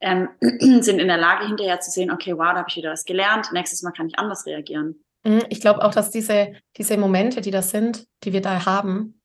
ähm, 0.00 0.28
sind 0.82 0.98
in 0.98 1.08
der 1.08 1.16
Lage, 1.16 1.46
hinterher 1.46 1.80
zu 1.80 1.90
sehen, 1.90 2.10
okay, 2.10 2.36
wow, 2.36 2.52
da 2.52 2.56
habe 2.56 2.68
ich 2.68 2.76
wieder 2.76 2.92
was 2.92 3.06
gelernt. 3.06 3.50
Nächstes 3.52 3.82
Mal 3.82 3.92
kann 3.92 4.08
ich 4.08 4.18
anders 4.18 4.44
reagieren. 4.44 5.02
Mhm. 5.24 5.44
Ich 5.48 5.62
glaube 5.62 5.82
auch, 5.82 5.94
dass 5.94 6.10
diese, 6.10 6.52
diese 6.76 6.98
Momente, 6.98 7.40
die 7.40 7.50
das 7.50 7.70
sind, 7.70 8.06
die 8.24 8.34
wir 8.34 8.42
da 8.42 8.66
haben, 8.66 9.22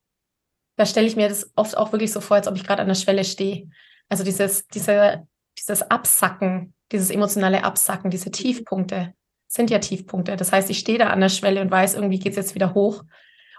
da 0.78 0.86
stelle 0.86 1.08
ich 1.08 1.18
mir 1.18 1.28
das 1.28 1.52
oft 1.56 1.78
auch 1.78 1.92
wirklich 1.92 2.14
so 2.14 2.22
vor, 2.22 2.38
als 2.38 2.48
ob 2.48 2.56
ich 2.56 2.64
gerade 2.64 2.82
an 2.82 2.88
der 2.88 2.96
Schwelle 2.96 3.26
stehe. 3.26 3.70
Also 4.08 4.24
dieses, 4.24 4.66
diese, 4.68 5.28
dieses 5.58 5.84
Absacken 5.84 6.73
dieses 6.94 7.10
emotionale 7.10 7.64
Absacken, 7.64 8.10
diese 8.10 8.32
Tiefpunkte 8.32 9.14
sind 9.48 9.70
ja 9.70 9.80
Tiefpunkte. 9.80 10.36
Das 10.36 10.52
heißt, 10.52 10.70
ich 10.70 10.80
stehe 10.80 10.98
da 10.98 11.08
an 11.08 11.22
der 11.22 11.30
Schwelle 11.30 11.62
und 11.62 11.70
weiß, 11.70 11.96
irgendwie 11.96 12.20
geht 12.20 12.32
es 12.32 12.38
jetzt 12.38 12.56
wieder 12.56 12.74
hoch. 12.74 13.04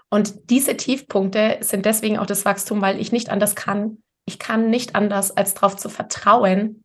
Und 0.09 0.49
diese 0.49 0.75
Tiefpunkte 0.75 1.57
sind 1.61 1.85
deswegen 1.85 2.17
auch 2.17 2.25
das 2.25 2.45
Wachstum, 2.45 2.81
weil 2.81 2.99
ich 2.99 3.11
nicht 3.11 3.29
anders 3.29 3.55
kann. 3.55 4.03
Ich 4.25 4.39
kann 4.39 4.69
nicht 4.69 4.95
anders, 4.95 5.35
als 5.35 5.53
darauf 5.53 5.77
zu 5.77 5.89
vertrauen, 5.89 6.83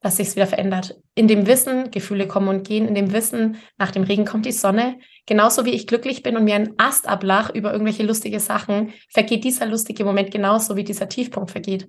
dass 0.00 0.18
sich 0.18 0.28
es 0.28 0.36
wieder 0.36 0.46
verändert. 0.46 0.96
In 1.16 1.26
dem 1.26 1.46
Wissen, 1.46 1.90
Gefühle 1.90 2.28
kommen 2.28 2.48
und 2.48 2.66
gehen, 2.66 2.86
in 2.86 2.94
dem 2.94 3.12
Wissen, 3.12 3.56
nach 3.78 3.90
dem 3.90 4.04
Regen 4.04 4.24
kommt 4.24 4.46
die 4.46 4.52
Sonne. 4.52 5.00
Genauso 5.26 5.64
wie 5.64 5.74
ich 5.74 5.88
glücklich 5.88 6.22
bin 6.22 6.36
und 6.36 6.44
mir 6.44 6.54
ein 6.54 6.74
Ast 6.78 7.08
ablach 7.08 7.50
über 7.50 7.72
irgendwelche 7.72 8.04
lustige 8.04 8.38
Sachen, 8.38 8.92
vergeht 9.10 9.42
dieser 9.42 9.66
lustige 9.66 10.04
Moment 10.04 10.30
genauso 10.30 10.76
wie 10.76 10.84
dieser 10.84 11.08
Tiefpunkt 11.08 11.50
vergeht. 11.50 11.88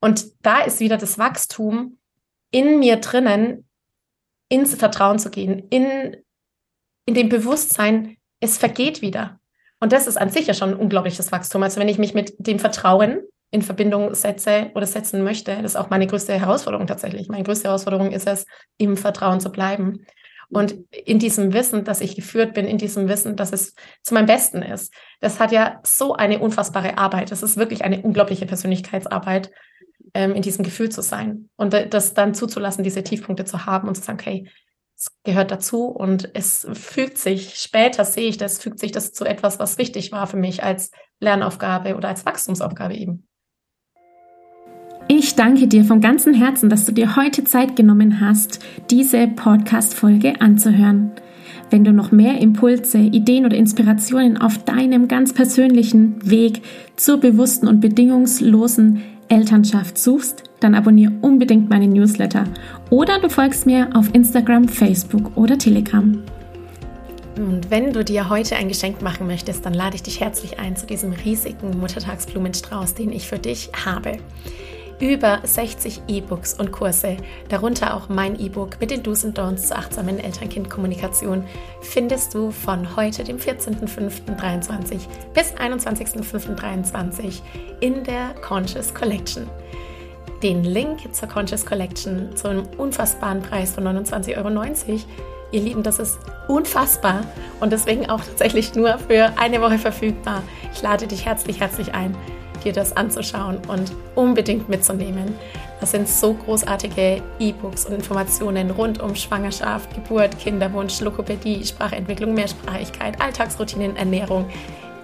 Und 0.00 0.24
da 0.42 0.60
ist 0.60 0.80
wieder 0.80 0.96
das 0.96 1.18
Wachstum, 1.18 1.98
in 2.50 2.78
mir 2.78 2.96
drinnen 2.96 3.68
ins 4.48 4.74
Vertrauen 4.74 5.18
zu 5.18 5.30
gehen, 5.30 5.66
in, 5.70 6.16
in 7.06 7.14
dem 7.14 7.28
Bewusstsein, 7.28 8.16
es 8.40 8.58
vergeht 8.58 9.00
wieder. 9.00 9.38
Und 9.80 9.92
das 9.92 10.06
ist 10.06 10.16
an 10.16 10.30
sich 10.30 10.46
ja 10.46 10.54
schon 10.54 10.70
ein 10.70 10.76
unglaubliches 10.76 11.32
Wachstum. 11.32 11.62
Also 11.62 11.80
wenn 11.80 11.88
ich 11.88 11.98
mich 11.98 12.14
mit 12.14 12.34
dem 12.38 12.58
Vertrauen 12.58 13.22
in 13.50 13.62
Verbindung 13.62 14.14
setze 14.14 14.70
oder 14.74 14.86
setzen 14.86 15.24
möchte, 15.24 15.56
das 15.56 15.72
ist 15.72 15.76
auch 15.76 15.90
meine 15.90 16.06
größte 16.06 16.38
Herausforderung 16.38 16.86
tatsächlich. 16.86 17.28
Meine 17.28 17.44
größte 17.44 17.68
Herausforderung 17.68 18.12
ist 18.12 18.26
es, 18.26 18.44
im 18.76 18.96
Vertrauen 18.96 19.40
zu 19.40 19.50
bleiben. 19.50 20.04
Und 20.50 20.74
in 20.90 21.20
diesem 21.20 21.52
Wissen, 21.52 21.84
dass 21.84 22.00
ich 22.00 22.16
geführt 22.16 22.54
bin, 22.54 22.66
in 22.66 22.76
diesem 22.76 23.08
Wissen, 23.08 23.36
dass 23.36 23.52
es 23.52 23.74
zu 24.02 24.14
meinem 24.14 24.26
Besten 24.26 24.62
ist. 24.62 24.92
Das 25.20 25.38
hat 25.38 25.52
ja 25.52 25.80
so 25.84 26.14
eine 26.14 26.40
unfassbare 26.40 26.98
Arbeit. 26.98 27.30
Das 27.30 27.44
ist 27.44 27.56
wirklich 27.56 27.84
eine 27.84 28.02
unglaubliche 28.02 28.46
Persönlichkeitsarbeit 28.46 29.52
ähm, 30.14 30.34
in 30.34 30.42
diesem 30.42 30.64
Gefühl 30.64 30.90
zu 30.90 31.02
sein 31.02 31.48
und 31.56 31.72
das 31.72 32.14
dann 32.14 32.34
zuzulassen, 32.34 32.84
diese 32.84 33.02
Tiefpunkte 33.02 33.44
zu 33.44 33.66
haben 33.66 33.88
und 33.88 33.94
zu 33.96 34.02
sagen, 34.02 34.18
okay, 34.20 34.48
es 34.96 35.08
gehört 35.24 35.50
dazu 35.50 35.86
und 35.86 36.30
es 36.34 36.66
fügt 36.74 37.16
sich, 37.16 37.54
später 37.56 38.04
sehe 38.04 38.28
ich 38.28 38.36
das, 38.36 38.58
fügt 38.58 38.78
sich 38.78 38.92
das 38.92 39.12
zu 39.12 39.24
etwas, 39.24 39.58
was 39.58 39.78
wichtig 39.78 40.12
war 40.12 40.26
für 40.26 40.36
mich 40.36 40.62
als 40.62 40.90
Lernaufgabe 41.20 41.96
oder 41.96 42.08
als 42.08 42.26
Wachstumsaufgabe 42.26 42.94
eben. 42.94 43.26
Ich 45.08 45.34
danke 45.34 45.66
dir 45.66 45.84
von 45.84 46.00
ganzem 46.00 46.34
Herzen, 46.34 46.70
dass 46.70 46.84
du 46.84 46.92
dir 46.92 47.16
heute 47.16 47.44
Zeit 47.44 47.74
genommen 47.74 48.20
hast, 48.20 48.60
diese 48.90 49.26
Podcast-Folge 49.26 50.40
anzuhören. 50.40 51.12
Wenn 51.70 51.84
du 51.84 51.92
noch 51.92 52.12
mehr 52.12 52.38
Impulse, 52.38 52.98
Ideen 52.98 53.44
oder 53.44 53.56
Inspirationen 53.56 54.36
auf 54.36 54.58
deinem 54.64 55.08
ganz 55.08 55.32
persönlichen 55.32 56.28
Weg 56.28 56.62
zur 56.96 57.18
bewussten 57.18 57.68
und 57.68 57.80
bedingungslosen 57.80 59.02
Elternschaft 59.30 59.96
suchst, 59.96 60.44
dann 60.60 60.74
abonniere 60.74 61.12
unbedingt 61.22 61.70
meine 61.70 61.88
Newsletter 61.88 62.44
oder 62.90 63.18
du 63.18 63.30
folgst 63.30 63.64
mir 63.64 63.88
auf 63.94 64.12
Instagram, 64.14 64.68
Facebook 64.68 65.36
oder 65.36 65.56
Telegram. 65.56 66.22
Und 67.36 67.70
wenn 67.70 67.92
du 67.92 68.04
dir 68.04 68.28
heute 68.28 68.56
ein 68.56 68.68
Geschenk 68.68 69.00
machen 69.00 69.26
möchtest, 69.26 69.64
dann 69.64 69.72
lade 69.72 69.96
ich 69.96 70.02
dich 70.02 70.20
herzlich 70.20 70.58
ein 70.58 70.76
zu 70.76 70.86
diesem 70.86 71.12
riesigen 71.12 71.78
Muttertagsblumenstrauß, 71.78 72.94
den 72.94 73.12
ich 73.12 73.28
für 73.28 73.38
dich 73.38 73.70
habe 73.86 74.18
über 75.00 75.40
60 75.42 76.02
E-Books 76.08 76.54
und 76.54 76.72
Kurse, 76.72 77.16
darunter 77.48 77.96
auch 77.96 78.08
mein 78.08 78.38
E-Book 78.38 78.78
mit 78.80 78.90
den 78.90 79.02
Do's 79.02 79.24
und 79.24 79.38
Don'ts 79.38 79.68
zur 79.68 79.78
achtsamen 79.78 80.18
Eltern-Kind-Kommunikation, 80.18 81.44
findest 81.80 82.34
du 82.34 82.50
von 82.50 82.96
heute, 82.96 83.24
dem 83.24 83.38
14.05.23 83.38 85.00
bis 85.34 85.52
21.05.23 85.54 87.40
in 87.80 88.04
der 88.04 88.34
Conscious 88.42 88.94
Collection. 88.94 89.48
Den 90.42 90.64
Link 90.64 91.14
zur 91.14 91.28
Conscious 91.28 91.64
Collection 91.64 92.36
zu 92.36 92.48
einem 92.48 92.66
unfassbaren 92.76 93.42
Preis 93.42 93.72
von 93.72 93.84
29,90 93.84 94.36
Euro. 94.36 95.00
Ihr 95.52 95.60
Lieben, 95.62 95.82
das 95.82 95.98
ist 95.98 96.18
unfassbar 96.46 97.24
und 97.58 97.72
deswegen 97.72 98.08
auch 98.08 98.20
tatsächlich 98.20 98.74
nur 98.74 98.98
für 98.98 99.32
eine 99.36 99.60
Woche 99.60 99.78
verfügbar. 99.78 100.42
Ich 100.72 100.80
lade 100.80 101.06
dich 101.06 101.26
herzlich, 101.26 101.58
herzlich 101.60 101.92
ein 101.92 102.14
dir 102.64 102.72
das 102.72 102.96
anzuschauen 102.96 103.58
und 103.68 103.92
unbedingt 104.14 104.68
mitzunehmen. 104.68 105.34
Das 105.80 105.92
sind 105.92 106.08
so 106.08 106.34
großartige 106.34 107.22
E-Books 107.38 107.86
und 107.86 107.94
Informationen 107.94 108.70
rund 108.70 109.00
um 109.00 109.14
Schwangerschaft, 109.14 109.94
Geburt, 109.94 110.38
Kinderwunsch, 110.38 111.00
Lokopädie, 111.00 111.64
Sprachentwicklung, 111.64 112.34
Mehrsprachigkeit, 112.34 113.20
Alltagsroutinen, 113.20 113.96
Ernährung. 113.96 114.48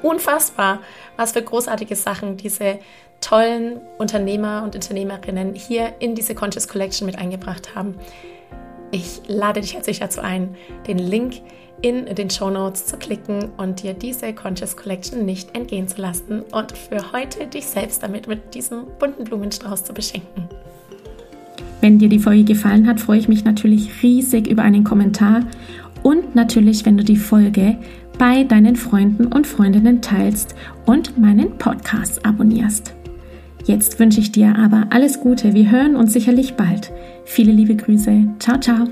Unfassbar, 0.02 0.80
was 1.16 1.32
für 1.32 1.42
großartige 1.42 1.96
Sachen 1.96 2.36
diese 2.36 2.78
tollen 3.20 3.80
Unternehmer 3.98 4.62
und 4.62 4.74
Unternehmerinnen 4.74 5.54
hier 5.54 5.94
in 5.98 6.14
diese 6.14 6.34
Conscious 6.34 6.68
Collection 6.68 7.06
mit 7.06 7.18
eingebracht 7.18 7.74
haben. 7.74 7.94
Ich 8.90 9.22
lade 9.26 9.60
dich 9.60 9.74
herzlich 9.74 9.98
dazu 9.98 10.20
ein, 10.20 10.54
den 10.86 10.98
Link 10.98 11.40
in 11.82 12.06
den 12.06 12.30
Show 12.30 12.50
Notes 12.50 12.86
zu 12.86 12.96
klicken 12.96 13.50
und 13.56 13.82
dir 13.82 13.94
diese 13.94 14.32
Conscious 14.32 14.76
Collection 14.76 15.24
nicht 15.24 15.54
entgehen 15.54 15.88
zu 15.88 16.00
lassen 16.00 16.42
und 16.52 16.72
für 16.72 17.12
heute 17.12 17.46
dich 17.46 17.66
selbst 17.66 18.02
damit 18.02 18.28
mit 18.28 18.54
diesem 18.54 18.84
bunten 18.98 19.24
Blumenstrauß 19.24 19.84
zu 19.84 19.92
beschenken. 19.92 20.48
Wenn 21.80 21.98
dir 21.98 22.08
die 22.08 22.18
Folge 22.18 22.44
gefallen 22.44 22.86
hat, 22.86 23.00
freue 23.00 23.18
ich 23.18 23.28
mich 23.28 23.44
natürlich 23.44 24.02
riesig 24.02 24.46
über 24.46 24.62
einen 24.62 24.84
Kommentar 24.84 25.40
und 26.02 26.34
natürlich, 26.34 26.86
wenn 26.86 26.96
du 26.96 27.04
die 27.04 27.16
Folge 27.16 27.76
bei 28.18 28.44
deinen 28.44 28.76
Freunden 28.76 29.26
und 29.26 29.46
Freundinnen 29.46 30.00
teilst 30.00 30.54
und 30.86 31.18
meinen 31.18 31.58
Podcast 31.58 32.24
abonnierst. 32.24 32.94
Jetzt 33.66 33.98
wünsche 33.98 34.20
ich 34.20 34.32
dir 34.32 34.56
aber 34.56 34.86
alles 34.90 35.20
Gute. 35.20 35.52
Wir 35.52 35.70
hören 35.70 35.96
uns 35.96 36.12
sicherlich 36.12 36.54
bald. 36.54 36.92
Viele 37.24 37.52
liebe 37.52 37.74
Grüße. 37.74 38.24
Ciao, 38.38 38.58
ciao. 38.60 38.86